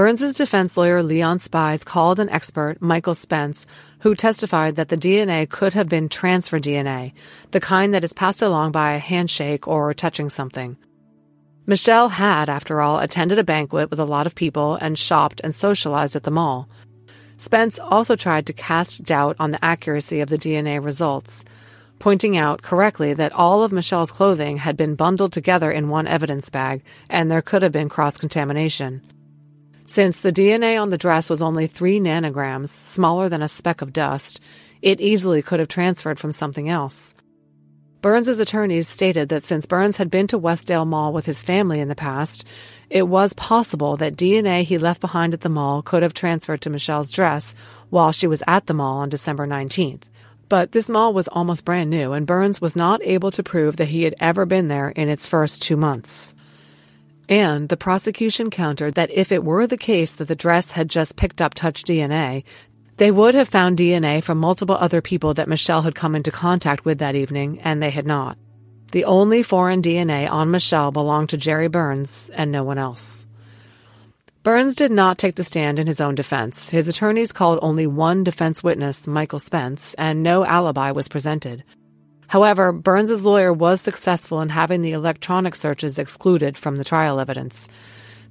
Burns's 0.02 0.34
defense 0.34 0.78
lawyer 0.78 1.04
Leon 1.04 1.38
Spies 1.38 1.84
called 1.84 2.20
an 2.20 2.28
expert, 2.30 2.82
Michael 2.82 3.14
Spence, 3.14 3.68
who 4.00 4.16
testified 4.16 4.76
that 4.76 4.90
the 4.90 4.98
DNA 4.98 5.48
could 5.48 5.76
have 5.76 5.90
been 5.90 6.10
transfer 6.10 6.60
DNA, 6.60 7.14
the 7.52 7.60
kind 7.60 7.94
that 7.94 8.04
is 8.04 8.12
passed 8.12 8.42
along 8.42 8.72
by 8.72 8.94
a 8.94 8.98
handshake 8.98 9.68
or 9.68 9.94
touching 9.94 10.28
something. 10.28 10.76
Michelle 11.68 12.10
had, 12.10 12.50
after 12.50 12.82
all, 12.82 12.98
attended 12.98 13.38
a 13.38 13.44
banquet 13.44 13.92
with 13.92 14.00
a 14.00 14.04
lot 14.04 14.26
of 14.26 14.34
people 14.34 14.74
and 14.74 14.98
shopped 14.98 15.40
and 15.44 15.54
socialized 15.54 16.16
at 16.16 16.24
the 16.24 16.32
mall. 16.32 16.68
Spence 17.38 17.78
also 17.78 18.16
tried 18.16 18.48
to 18.48 18.54
cast 18.54 19.04
doubt 19.04 19.36
on 19.40 19.52
the 19.52 19.64
accuracy 19.64 20.20
of 20.20 20.30
the 20.30 20.40
DNA 20.40 20.84
results, 20.84 21.46
pointing 22.00 22.36
out 22.36 22.64
correctly 22.64 23.14
that 23.14 23.34
all 23.34 23.64
of 23.64 23.72
Michelle's 23.72 24.10
clothing 24.10 24.58
had 24.58 24.76
been 24.76 24.96
bundled 24.96 25.32
together 25.32 25.72
in 25.72 25.90
one 25.90 26.08
evidence 26.08 26.50
bag 26.50 26.82
and 27.08 27.30
there 27.30 27.44
could 27.44 27.62
have 27.62 27.72
been 27.72 27.88
cross 27.88 28.18
contamination. 28.18 29.04
Since 29.92 30.20
the 30.20 30.32
DNA 30.32 30.82
on 30.82 30.90
the 30.90 30.98
dress 30.98 31.30
was 31.30 31.42
only 31.42 31.68
three 31.68 32.00
nanograms, 32.00 32.70
smaller 32.70 33.28
than 33.28 33.42
a 33.42 33.50
speck 33.50 33.82
of 33.82 33.92
dust, 33.92 34.40
it 34.82 35.02
easily 35.02 35.42
could 35.42 35.60
have 35.60 35.68
transferred 35.68 36.18
from 36.18 36.32
something 36.32 36.70
else. 36.70 37.14
Burns's 38.02 38.40
attorneys 38.40 38.88
stated 38.88 39.28
that 39.28 39.44
since 39.44 39.66
Burns 39.66 39.98
had 39.98 40.10
been 40.10 40.28
to 40.28 40.40
Westdale 40.40 40.88
Mall 40.88 41.12
with 41.12 41.26
his 41.26 41.44
family 41.44 41.82
in 41.82 41.90
the 41.90 41.94
past, 41.94 42.46
it 42.90 43.06
was 43.06 43.34
possible 43.34 43.98
that 43.98 44.16
DNA 44.16 44.64
he 44.64 44.78
left 44.78 45.02
behind 45.02 45.34
at 45.34 45.42
the 45.42 45.50
mall 45.50 45.82
could 45.82 46.04
have 46.04 46.14
transferred 46.14 46.62
to 46.62 46.70
Michelle's 46.70 47.12
dress 47.12 47.54
while 47.90 48.14
she 48.14 48.28
was 48.28 48.42
at 48.48 48.68
the 48.68 48.74
mall 48.74 49.00
on 49.00 49.10
December 49.10 49.46
19th. 49.46 50.04
But 50.48 50.72
this 50.72 50.88
mall 50.88 51.14
was 51.14 51.28
almost 51.28 51.66
brand 51.66 51.90
new, 51.90 52.14
and 52.14 52.26
Burns 52.26 52.62
was 52.62 52.78
not 52.78 53.02
able 53.04 53.32
to 53.32 53.44
prove 53.44 53.76
that 53.76 53.90
he 53.90 54.04
had 54.04 54.16
ever 54.22 54.46
been 54.46 54.70
there 54.70 54.88
in 54.88 55.10
its 55.10 55.28
first 55.28 55.62
two 55.62 55.76
months. 55.76 56.34
And 57.32 57.70
the 57.70 57.78
prosecution 57.78 58.50
countered 58.50 58.96
that 58.96 59.10
if 59.10 59.32
it 59.32 59.46
were 59.46 59.66
the 59.66 59.78
case 59.78 60.12
that 60.12 60.28
the 60.28 60.36
dress 60.36 60.72
had 60.72 60.90
just 60.90 61.16
picked 61.16 61.42
up 61.42 61.54
touch 61.54 61.84
DNA, 61.84 62.44
they 62.98 63.10
would 63.10 63.36
have 63.36 63.48
found 63.48 63.78
DNA 63.78 64.22
from 64.22 64.38
multiple 64.38 64.76
other 64.76 65.02
people 65.02 65.34
that 65.36 65.48
Michelle 65.48 65.84
had 65.84 65.96
come 65.96 66.14
into 66.14 66.30
contact 66.30 66.84
with 66.84 66.98
that 66.98 67.16
evening, 67.16 67.62
and 67.62 67.82
they 67.82 67.90
had 67.90 68.06
not. 68.06 68.38
The 68.92 69.06
only 69.06 69.44
foreign 69.44 69.82
DNA 69.82 70.30
on 70.30 70.52
Michelle 70.52 70.92
belonged 70.92 71.30
to 71.30 71.38
Jerry 71.38 71.70
Burns 71.70 72.30
and 72.34 72.52
no 72.52 72.66
one 72.66 72.78
else. 72.78 73.26
Burns 74.44 74.76
did 74.76 74.92
not 74.92 75.18
take 75.18 75.36
the 75.36 75.46
stand 75.46 75.80
in 75.80 75.88
his 75.88 76.02
own 76.02 76.16
defense. 76.16 76.70
His 76.70 76.90
attorneys 76.90 77.32
called 77.32 77.60
only 77.62 77.88
one 77.88 78.26
defense 78.26 78.62
witness, 78.62 79.08
Michael 79.08 79.40
Spence, 79.40 79.94
and 79.94 80.22
no 80.22 80.46
alibi 80.46 80.92
was 80.92 81.08
presented. 81.08 81.64
However, 82.32 82.72
Burns's 82.72 83.26
lawyer 83.26 83.52
was 83.52 83.82
successful 83.82 84.40
in 84.40 84.48
having 84.48 84.82
the 84.82 84.94
electronic 84.94 85.54
searches 85.54 86.00
excluded 86.00 86.58
from 86.58 86.78
the 86.78 86.86
trial 86.86 87.20
evidence. 87.20 87.68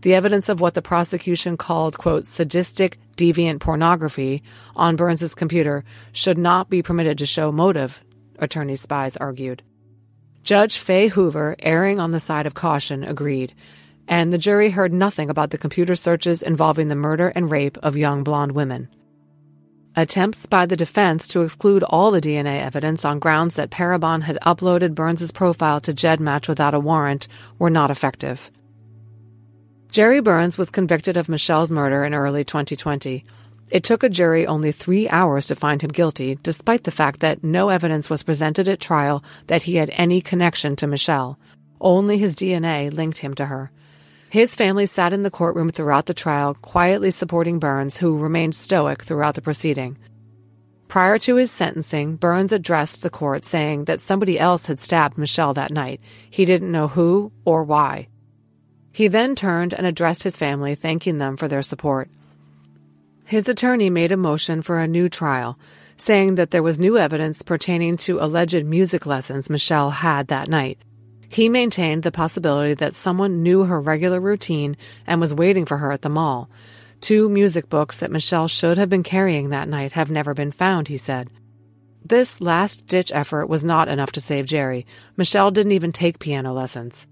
The 0.01 0.15
evidence 0.15 0.49
of 0.49 0.59
what 0.59 0.73
the 0.73 0.81
prosecution 0.81 1.59
called, 1.59 1.99
quote, 1.99 2.25
sadistic 2.25 2.97
deviant 3.19 3.61
pornography 3.61 4.43
on 4.75 4.97
Burns's 4.97 5.35
computer 5.35 5.85
should 6.13 6.39
not 6.39 6.71
be 6.71 6.81
permitted 6.81 7.19
to 7.19 7.27
show 7.27 7.53
motive, 7.53 8.03
attorney 8.39 8.77
Spies 8.77 9.19
argued. 9.19 9.63
Judge 10.45 10.79
Fae 10.79 11.09
Hoover, 11.09 11.55
erring 11.59 12.01
on 12.01 12.13
the 12.13 12.21
side 12.21 12.47
of 12.47 12.55
caution, 12.55 13.05
agreed, 13.05 13.53
and 14.09 14.33
the 14.33 14.39
jury 14.39 14.71
heard 14.71 14.95
nothing 14.95 15.29
about 15.29 15.51
the 15.51 15.59
computer 15.59 15.95
searches 15.95 16.43
involving 16.43 16.89
the 16.89 16.95
murder 16.95 17.29
and 17.35 17.51
rape 17.51 17.77
of 17.83 17.99
young 17.99 18.25
blonde 18.25 18.53
women. 18.53 18.89
Attempts 19.97 20.47
by 20.47 20.67
the 20.67 20.77
defense 20.77 21.27
to 21.29 21.43
exclude 21.43 21.83
all 21.83 22.13
the 22.13 22.21
DNA 22.21 22.61
evidence 22.61 23.05
on 23.05 23.19
grounds 23.19 23.57
that 23.57 23.71
Parabon 23.71 24.23
had 24.23 24.39
uploaded 24.47 24.95
Burns's 24.95 25.33
profile 25.33 25.81
to 25.81 25.93
GEDmatch 25.93 26.47
without 26.47 26.75
a 26.75 26.81
warrant 26.81 27.27
were 27.59 27.71
not 27.71 27.91
effective. 27.91 28.53
Jerry 29.91 30.21
Burns 30.21 30.57
was 30.57 30.71
convicted 30.71 31.17
of 31.17 31.29
Michelle's 31.29 31.73
murder 31.73 32.05
in 32.05 32.15
early 32.15 32.45
2020. 32.45 33.25
It 33.73 33.83
took 33.83 34.05
a 34.05 34.09
jury 34.09 34.47
only 34.47 34.71
three 34.71 35.09
hours 35.09 35.49
to 35.49 35.57
find 35.57 35.83
him 35.83 35.91
guilty, 35.91 36.39
despite 36.45 36.85
the 36.85 36.93
fact 36.93 37.19
that 37.21 37.43
no 37.43 37.69
evidence 37.69 38.09
was 38.09 38.23
presented 38.23 38.69
at 38.69 38.79
trial 38.81 39.25
that 39.49 39.65
he 39.65 39.77
had 39.77 39.91
any 39.95 40.21
connection 40.21 40.77
to 40.77 40.87
Michelle. 40.87 41.37
Only 41.81 42.17
his 42.17 42.37
DNA 42.37 42.93
linked 42.93 43.19
him 43.19 43.35
to 43.35 43.47
her. 43.47 43.73
His 44.31 44.55
family 44.55 44.87
sat 44.87 45.13
in 45.13 45.25
the 45.25 45.31
courtroom 45.31 45.71
throughout 45.71 46.07
the 46.07 46.15
trial, 46.15 46.55
quietly 46.55 47.11
supporting 47.11 47.59
Burns, 47.59 47.97
who 47.97 48.17
remained 48.17 48.55
stoic 48.55 49.03
throughout 49.03 49.35
the 49.35 49.43
proceeding. 49.43 49.99
Prior 50.87 51.19
to 51.19 51.35
his 51.35 51.51
sentencing, 51.51 52.15
Burns 52.15 52.53
addressed 52.53 53.03
the 53.03 53.11
court 53.11 53.45
saying 53.45 53.87
that 53.87 53.99
somebody 53.99 54.39
else 54.39 54.67
had 54.67 54.79
stabbed 54.79 55.19
Michelle 55.19 55.53
that 55.55 55.73
night. 55.73 56.01
He 56.31 56.45
didn't 56.45 56.71
know 56.71 56.87
who 56.87 57.33
or 57.45 57.65
why. 57.65 58.07
He 58.93 59.09
then 59.09 59.35
turned 59.35 59.75
and 59.75 59.85
addressed 59.85 60.23
his 60.23 60.37
family, 60.37 60.77
thanking 60.77 61.19
them 61.19 61.37
for 61.37 61.49
their 61.49 61.65
support. 61.65 62.09
His 63.27 63.49
attorney 63.49 63.91
made 63.91 64.13
a 64.13 64.17
motion 64.17 64.63
for 64.63 64.79
a 64.79 64.87
new 64.87 65.09
trial, 65.09 65.59
saying 65.97 66.37
that 66.37 66.53
there 66.53 66.63
was 66.63 66.79
new 66.79 66.97
evidence 66.97 67.43
pertaining 67.43 67.97
to 67.97 68.21
alleged 68.21 68.65
music 68.65 69.07
lessons 69.07 69.51
Michelle 69.51 69.91
had 69.91 70.29
that 70.29 70.49
night. 70.49 70.79
He 71.31 71.49
maintained 71.49 72.03
the 72.03 72.11
possibility 72.11 72.75
that 72.75 72.93
someone 72.93 73.45
knew 73.45 73.63
her 73.63 73.81
regular 73.81 74.21
routine 74.21 74.77
and 75.07 75.21
was 75.21 75.33
waiting 75.33 75.65
for 75.65 75.77
her 75.77 75.93
at 75.93 76.03
the 76.03 76.09
mall. 76.09 76.51
Two 77.01 77.29
music 77.29 77.69
books 77.69 77.99
that 77.99 78.11
Michelle 78.11 78.49
should 78.49 78.79
have 78.79 78.89
been 78.89 79.05
carrying 79.05 79.51
that 79.51 79.69
night 79.69 79.93
have 79.93 80.11
never 80.11 80.35
been 80.35 80.51
found, 80.51 80.89
he 80.89 80.97
said. 80.97 81.31
This 82.05 82.41
last 82.41 82.89
ditch 82.89 83.13
effort 83.15 83.47
was 83.47 83.63
not 83.63 83.87
enough 83.87 84.11
to 84.13 84.21
save 84.21 84.47
Jerry. 84.47 84.87
Michelle 85.17 85.53
didn't 85.53 85.71
even 85.71 85.93
take 85.93 86.19
piano 86.19 86.53
lessons. 86.53 87.07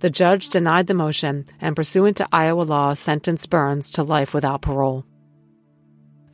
The 0.00 0.10
judge 0.10 0.50
denied 0.50 0.86
the 0.86 0.92
motion 0.92 1.46
and, 1.58 1.74
pursuant 1.74 2.18
to 2.18 2.28
Iowa 2.30 2.64
law, 2.64 2.92
sentenced 2.92 3.48
Burns 3.48 3.90
to 3.92 4.02
life 4.02 4.34
without 4.34 4.60
parole. 4.60 5.06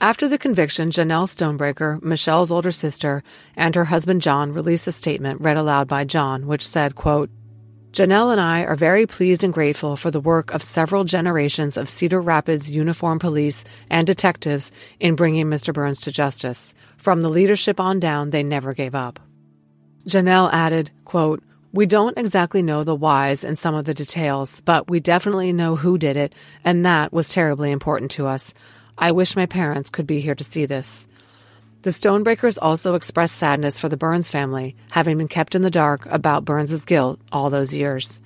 After 0.00 0.28
the 0.28 0.38
conviction, 0.38 0.92
Janelle 0.92 1.26
Stonebraker, 1.26 2.00
Michelle's 2.00 2.52
older 2.52 2.70
sister, 2.70 3.24
and 3.56 3.74
her 3.74 3.86
husband 3.86 4.22
John 4.22 4.52
released 4.52 4.86
a 4.86 4.92
statement 4.92 5.40
read 5.40 5.56
aloud 5.56 5.88
by 5.88 6.04
John, 6.04 6.46
which 6.46 6.64
said, 6.64 6.94
quote, 6.94 7.30
Janelle 7.90 8.30
and 8.30 8.40
I 8.40 8.62
are 8.64 8.76
very 8.76 9.06
pleased 9.06 9.42
and 9.42 9.52
grateful 9.52 9.96
for 9.96 10.12
the 10.12 10.20
work 10.20 10.54
of 10.54 10.62
several 10.62 11.02
generations 11.02 11.76
of 11.76 11.88
Cedar 11.88 12.20
Rapids 12.20 12.70
uniformed 12.70 13.20
police 13.20 13.64
and 13.90 14.06
detectives 14.06 14.70
in 15.00 15.16
bringing 15.16 15.46
Mr. 15.46 15.74
Burns 15.74 16.00
to 16.02 16.12
justice. 16.12 16.74
From 16.96 17.20
the 17.20 17.28
leadership 17.28 17.80
on 17.80 17.98
down, 17.98 18.30
they 18.30 18.44
never 18.44 18.74
gave 18.74 18.94
up. 18.94 19.18
Janelle 20.06 20.52
added, 20.52 20.92
quote, 21.06 21.42
we 21.72 21.86
don't 21.86 22.16
exactly 22.16 22.62
know 22.62 22.84
the 22.84 22.94
whys 22.94 23.42
and 23.42 23.58
some 23.58 23.74
of 23.74 23.84
the 23.84 23.94
details, 23.94 24.60
but 24.60 24.88
we 24.88 25.00
definitely 25.00 25.52
know 25.52 25.74
who 25.76 25.98
did 25.98 26.16
it, 26.16 26.34
and 26.64 26.86
that 26.86 27.12
was 27.12 27.28
terribly 27.28 27.72
important 27.72 28.12
to 28.12 28.26
us. 28.26 28.54
I 28.98 29.12
wish 29.12 29.36
my 29.36 29.46
parents 29.46 29.90
could 29.90 30.06
be 30.06 30.20
here 30.20 30.34
to 30.34 30.44
see 30.44 30.66
this. 30.66 31.06
The 31.82 31.90
Stonebrakers 31.90 32.58
also 32.60 32.96
expressed 32.96 33.36
sadness 33.36 33.78
for 33.78 33.88
the 33.88 33.96
Burns 33.96 34.28
family, 34.28 34.74
having 34.90 35.18
been 35.18 35.28
kept 35.28 35.54
in 35.54 35.62
the 35.62 35.70
dark 35.70 36.04
about 36.06 36.44
Burns's 36.44 36.84
guilt 36.84 37.20
all 37.30 37.48
those 37.48 37.72
years. 37.72 38.20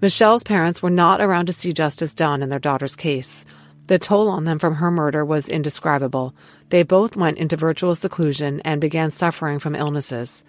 Michelle's 0.00 0.42
parents 0.42 0.82
were 0.82 0.88
not 0.88 1.20
around 1.20 1.46
to 1.46 1.52
see 1.52 1.74
justice 1.74 2.14
done 2.14 2.42
in 2.42 2.48
their 2.48 2.58
daughter's 2.58 2.96
case. 2.96 3.44
The 3.88 3.98
toll 3.98 4.28
on 4.28 4.44
them 4.44 4.58
from 4.58 4.76
her 4.76 4.90
murder 4.90 5.26
was 5.26 5.50
indescribable. 5.50 6.34
They 6.70 6.82
both 6.82 7.16
went 7.16 7.36
into 7.36 7.58
virtual 7.58 7.94
seclusion 7.94 8.60
and 8.64 8.80
began 8.80 9.10
suffering 9.10 9.58
from 9.58 9.74
illnesses. 9.74 10.42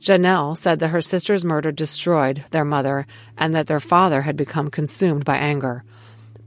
Janelle 0.00 0.56
said 0.56 0.78
that 0.78 0.88
her 0.88 1.02
sister's 1.02 1.44
murder 1.44 1.72
destroyed 1.72 2.44
their 2.52 2.64
mother 2.64 3.06
and 3.36 3.54
that 3.54 3.66
their 3.66 3.80
father 3.80 4.22
had 4.22 4.36
become 4.36 4.70
consumed 4.70 5.26
by 5.26 5.36
anger. 5.36 5.84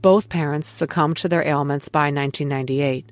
Both 0.02 0.28
parents 0.28 0.68
succumbed 0.68 1.18
to 1.18 1.28
their 1.28 1.46
ailments 1.46 1.88
by 1.88 2.10
1998. 2.10 3.10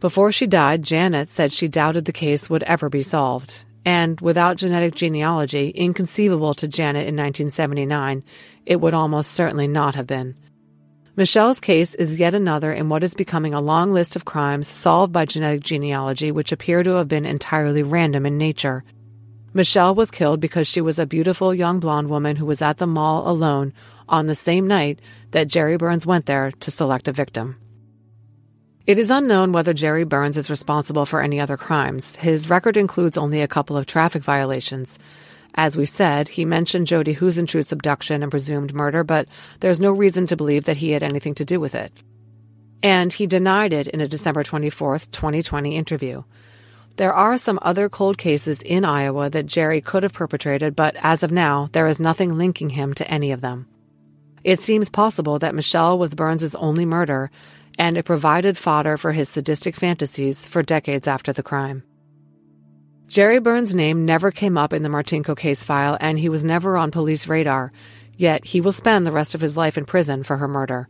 Before 0.00 0.30
she 0.30 0.46
died, 0.46 0.82
Janet 0.82 1.30
said 1.30 1.52
she 1.52 1.68
doubted 1.68 2.04
the 2.04 2.12
case 2.12 2.50
would 2.50 2.62
ever 2.64 2.90
be 2.90 3.02
solved. 3.02 3.64
And 3.86 4.20
without 4.20 4.56
genetic 4.56 4.94
genealogy, 4.94 5.70
inconceivable 5.70 6.52
to 6.54 6.68
Janet 6.68 7.08
in 7.08 7.16
1979, 7.16 8.22
it 8.66 8.80
would 8.80 8.92
almost 8.92 9.32
certainly 9.32 9.68
not 9.68 9.94
have 9.94 10.06
been. 10.06 10.36
Michelle's 11.14 11.60
case 11.60 11.94
is 11.94 12.18
yet 12.18 12.34
another 12.34 12.70
in 12.72 12.90
what 12.90 13.02
is 13.02 13.14
becoming 13.14 13.54
a 13.54 13.60
long 13.60 13.92
list 13.92 14.16
of 14.16 14.26
crimes 14.26 14.68
solved 14.68 15.14
by 15.14 15.24
genetic 15.24 15.62
genealogy 15.62 16.30
which 16.30 16.52
appear 16.52 16.82
to 16.82 16.96
have 16.96 17.08
been 17.08 17.24
entirely 17.24 17.82
random 17.82 18.26
in 18.26 18.36
nature. 18.36 18.84
Michelle 19.56 19.94
was 19.94 20.10
killed 20.10 20.38
because 20.38 20.68
she 20.68 20.82
was 20.82 20.98
a 20.98 21.06
beautiful 21.06 21.54
young 21.54 21.80
blonde 21.80 22.10
woman 22.10 22.36
who 22.36 22.44
was 22.44 22.60
at 22.60 22.76
the 22.76 22.86
mall 22.86 23.26
alone 23.26 23.72
on 24.06 24.26
the 24.26 24.34
same 24.34 24.68
night 24.68 25.00
that 25.30 25.48
Jerry 25.48 25.78
Burns 25.78 26.04
went 26.04 26.26
there 26.26 26.52
to 26.60 26.70
select 26.70 27.08
a 27.08 27.12
victim. 27.12 27.56
It 28.86 28.98
is 28.98 29.10
unknown 29.10 29.52
whether 29.52 29.72
Jerry 29.72 30.04
Burns 30.04 30.36
is 30.36 30.50
responsible 30.50 31.06
for 31.06 31.22
any 31.22 31.40
other 31.40 31.56
crimes. 31.56 32.16
His 32.16 32.50
record 32.50 32.76
includes 32.76 33.16
only 33.16 33.40
a 33.40 33.48
couple 33.48 33.78
of 33.78 33.86
traffic 33.86 34.22
violations. 34.22 34.98
As 35.54 35.74
we 35.74 35.86
said, 35.86 36.28
he 36.28 36.44
mentioned 36.44 36.86
Jodi 36.86 37.14
Huisentruit's 37.14 37.72
abduction 37.72 38.22
and 38.22 38.30
presumed 38.30 38.74
murder, 38.74 39.04
but 39.04 39.26
there's 39.60 39.80
no 39.80 39.90
reason 39.90 40.26
to 40.26 40.36
believe 40.36 40.66
that 40.66 40.76
he 40.76 40.90
had 40.90 41.02
anything 41.02 41.34
to 41.34 41.46
do 41.46 41.58
with 41.58 41.74
it. 41.74 41.92
And 42.82 43.10
he 43.10 43.26
denied 43.26 43.72
it 43.72 43.86
in 43.86 44.02
a 44.02 44.06
December 44.06 44.42
24, 44.42 44.98
2020 44.98 45.74
interview. 45.74 46.24
There 46.96 47.12
are 47.12 47.36
some 47.36 47.58
other 47.60 47.90
cold 47.90 48.16
cases 48.16 48.62
in 48.62 48.84
Iowa 48.84 49.28
that 49.28 49.44
Jerry 49.44 49.82
could 49.82 50.02
have 50.02 50.14
perpetrated, 50.14 50.74
but 50.74 50.96
as 51.00 51.22
of 51.22 51.30
now, 51.30 51.68
there 51.72 51.86
is 51.86 52.00
nothing 52.00 52.38
linking 52.38 52.70
him 52.70 52.94
to 52.94 53.10
any 53.10 53.32
of 53.32 53.42
them. 53.42 53.68
It 54.42 54.60
seems 54.60 54.88
possible 54.88 55.38
that 55.40 55.54
Michelle 55.54 55.98
was 55.98 56.14
Burns's 56.14 56.54
only 56.54 56.86
murder, 56.86 57.30
and 57.78 57.98
it 57.98 58.04
provided 58.04 58.56
fodder 58.56 58.96
for 58.96 59.12
his 59.12 59.28
sadistic 59.28 59.76
fantasies 59.76 60.46
for 60.46 60.62
decades 60.62 61.06
after 61.06 61.34
the 61.34 61.42
crime. 61.42 61.82
Jerry 63.08 63.40
Burns' 63.40 63.74
name 63.74 64.06
never 64.06 64.30
came 64.30 64.56
up 64.56 64.72
in 64.72 64.82
the 64.82 64.88
Martinko 64.88 65.36
case 65.36 65.62
file, 65.62 65.98
and 66.00 66.18
he 66.18 66.30
was 66.30 66.44
never 66.44 66.78
on 66.78 66.90
police 66.90 67.28
radar, 67.28 67.72
yet 68.16 68.46
he 68.46 68.60
will 68.62 68.72
spend 68.72 69.06
the 69.06 69.12
rest 69.12 69.34
of 69.34 69.42
his 69.42 69.56
life 69.56 69.76
in 69.76 69.84
prison 69.84 70.22
for 70.22 70.38
her 70.38 70.48
murder. 70.48 70.88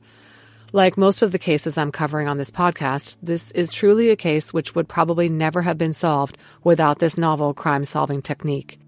Like 0.76 0.98
most 0.98 1.22
of 1.22 1.32
the 1.32 1.38
cases 1.38 1.78
I'm 1.78 1.90
covering 1.90 2.28
on 2.28 2.36
this 2.36 2.50
podcast, 2.50 3.16
this 3.22 3.50
is 3.52 3.72
truly 3.72 4.10
a 4.10 4.14
case 4.14 4.52
which 4.52 4.74
would 4.74 4.90
probably 4.90 5.26
never 5.30 5.62
have 5.62 5.78
been 5.78 5.94
solved 5.94 6.36
without 6.62 6.98
this 6.98 7.16
novel 7.16 7.54
crime 7.54 7.84
solving 7.84 8.20
technique. 8.20 8.78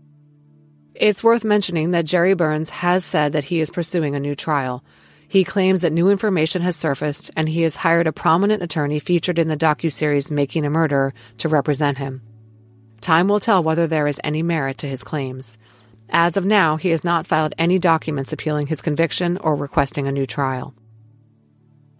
It's 0.95 1.25
worth 1.25 1.45
mentioning 1.45 1.93
that 1.93 2.05
Jerry 2.05 2.35
Burns 2.35 2.69
has 2.69 3.07
said 3.07 3.33
that 3.33 3.45
he 3.45 3.63
is 3.63 3.71
pursuing 3.71 4.15
a 4.15 4.21
new 4.21 4.35
trial. 4.35 4.85
He 5.29 5.45
claims 5.45 5.81
that 5.81 5.95
new 5.95 6.11
information 6.11 6.61
has 6.61 6.77
surfaced 6.77 7.31
and 7.35 7.49
he 7.49 7.63
has 7.63 7.77
hired 7.77 8.07
a 8.07 8.13
prominent 8.13 8.63
attorney 8.63 8.99
featured 8.99 9.39
in 9.39 9.49
the 9.49 9.57
docuseries 9.57 10.31
Making 10.31 10.67
a 10.67 10.71
Murderer 10.71 11.15
to 11.39 11.49
represent 11.49 11.97
him. 11.97 12.21
Time 13.01 13.29
will 13.29 13.41
tell 13.41 13.65
whether 13.65 13.87
there 13.87 14.07
is 14.07 14.21
any 14.23 14.43
merit 14.43 14.77
to 14.77 14.87
his 14.87 15.03
claims. 15.03 15.57
As 16.11 16.37
of 16.37 16.45
now, 16.45 16.77
he 16.77 16.91
has 16.91 17.03
not 17.03 17.27
filed 17.27 17.55
any 17.57 17.79
documents 17.79 18.31
appealing 18.31 18.67
his 18.67 18.83
conviction 18.83 19.39
or 19.39 19.57
requesting 19.57 20.07
a 20.07 20.13
new 20.13 20.27
trial. 20.27 20.75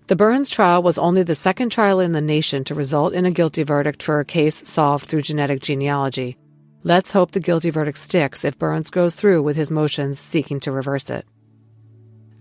The 0.09 0.17
Burns 0.17 0.49
trial 0.49 0.83
was 0.83 0.97
only 0.97 1.23
the 1.23 1.35
second 1.35 1.69
trial 1.69 2.01
in 2.01 2.13
the 2.13 2.23
nation 2.23 2.65
to 2.65 2.75
result 2.75 3.13
in 3.13 3.27
a 3.27 3.31
guilty 3.31 3.63
verdict 3.63 4.03
for 4.03 4.21
a 4.21 4.25
case 4.25 4.67
solved 4.67 5.05
through 5.05 5.21
genetic 5.21 5.61
genealogy. 5.61 6.39
Let's 6.83 7.13
hope 7.13 7.33
the 7.33 7.41
guilty 7.41 7.69
verdict 7.69 7.99
sticks 7.99 8.43
if 8.43 8.59
Burns 8.59 8.89
goes 8.89 9.15
through 9.15 9.43
with 9.43 9.55
his 9.55 9.71
motions 9.71 10.19
seeking 10.19 10.61
to 10.61 10.73
reverse 10.73 11.11
it. 11.11 11.27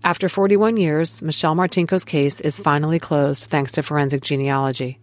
After 0.02 0.30
41 0.30 0.78
years, 0.78 1.20
Michelle 1.20 1.54
Martinko's 1.54 2.04
case 2.04 2.40
is 2.40 2.58
finally 2.58 2.98
closed 2.98 3.50
thanks 3.50 3.72
to 3.72 3.82
forensic 3.82 4.22
genealogy. 4.22 4.98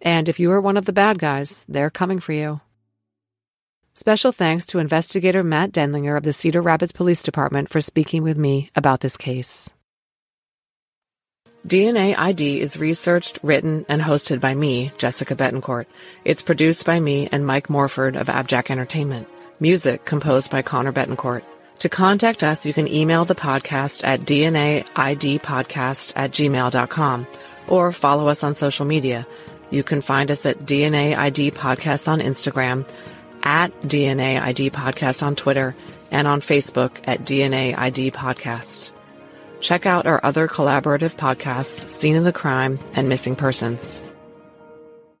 And 0.00 0.28
if 0.28 0.38
you 0.38 0.52
are 0.52 0.60
one 0.60 0.76
of 0.76 0.84
the 0.84 0.92
bad 0.92 1.18
guys, 1.18 1.64
they're 1.68 1.90
coming 1.90 2.20
for 2.20 2.32
you. 2.32 2.60
Special 3.94 4.30
thanks 4.30 4.64
to 4.66 4.78
investigator 4.78 5.42
Matt 5.42 5.72
Denlinger 5.72 6.16
of 6.16 6.22
the 6.22 6.32
Cedar 6.32 6.62
Rapids 6.62 6.92
Police 6.92 7.24
Department 7.24 7.68
for 7.68 7.80
speaking 7.80 8.22
with 8.22 8.38
me 8.38 8.70
about 8.76 9.00
this 9.00 9.16
case. 9.16 9.70
DNA 11.66 12.16
ID 12.16 12.60
is 12.60 12.78
researched, 12.78 13.38
written, 13.42 13.84
and 13.86 14.00
hosted 14.00 14.40
by 14.40 14.54
me, 14.54 14.92
Jessica 14.96 15.36
Betancourt. 15.36 15.84
It's 16.24 16.42
produced 16.42 16.86
by 16.86 16.98
me 16.98 17.28
and 17.30 17.46
Mike 17.46 17.68
Morford 17.68 18.16
of 18.16 18.28
Abjack 18.28 18.70
Entertainment. 18.70 19.28
Music 19.60 20.06
composed 20.06 20.50
by 20.50 20.62
Connor 20.62 20.92
Betancourt. 20.92 21.42
To 21.80 21.88
contact 21.90 22.42
us, 22.42 22.64
you 22.64 22.72
can 22.72 22.88
email 22.88 23.26
the 23.26 23.34
podcast 23.34 24.04
at 24.06 24.20
dnaidpodcast 24.20 26.12
at 26.16 26.30
gmail.com 26.30 27.26
or 27.68 27.92
follow 27.92 28.28
us 28.28 28.42
on 28.42 28.54
social 28.54 28.86
media. 28.86 29.26
You 29.70 29.82
can 29.82 30.00
find 30.00 30.30
us 30.30 30.46
at 30.46 30.60
DNA 30.60 31.16
ID 31.16 31.50
Podcast 31.50 32.08
on 32.08 32.20
Instagram, 32.20 32.88
at 33.42 33.70
DNA 33.82 34.40
ID 34.40 34.70
Podcast 34.70 35.22
on 35.22 35.36
Twitter, 35.36 35.74
and 36.10 36.26
on 36.26 36.40
Facebook 36.40 36.92
at 37.04 37.20
DNA 37.20 37.76
ID 37.76 38.10
Podcast. 38.12 38.92
Check 39.60 39.86
out 39.86 40.06
our 40.06 40.20
other 40.24 40.48
collaborative 40.48 41.14
podcasts, 41.16 41.90
Scene 41.90 42.16
of 42.16 42.24
the 42.24 42.32
Crime 42.32 42.78
and 42.94 43.08
Missing 43.08 43.36
Persons. 43.36 44.09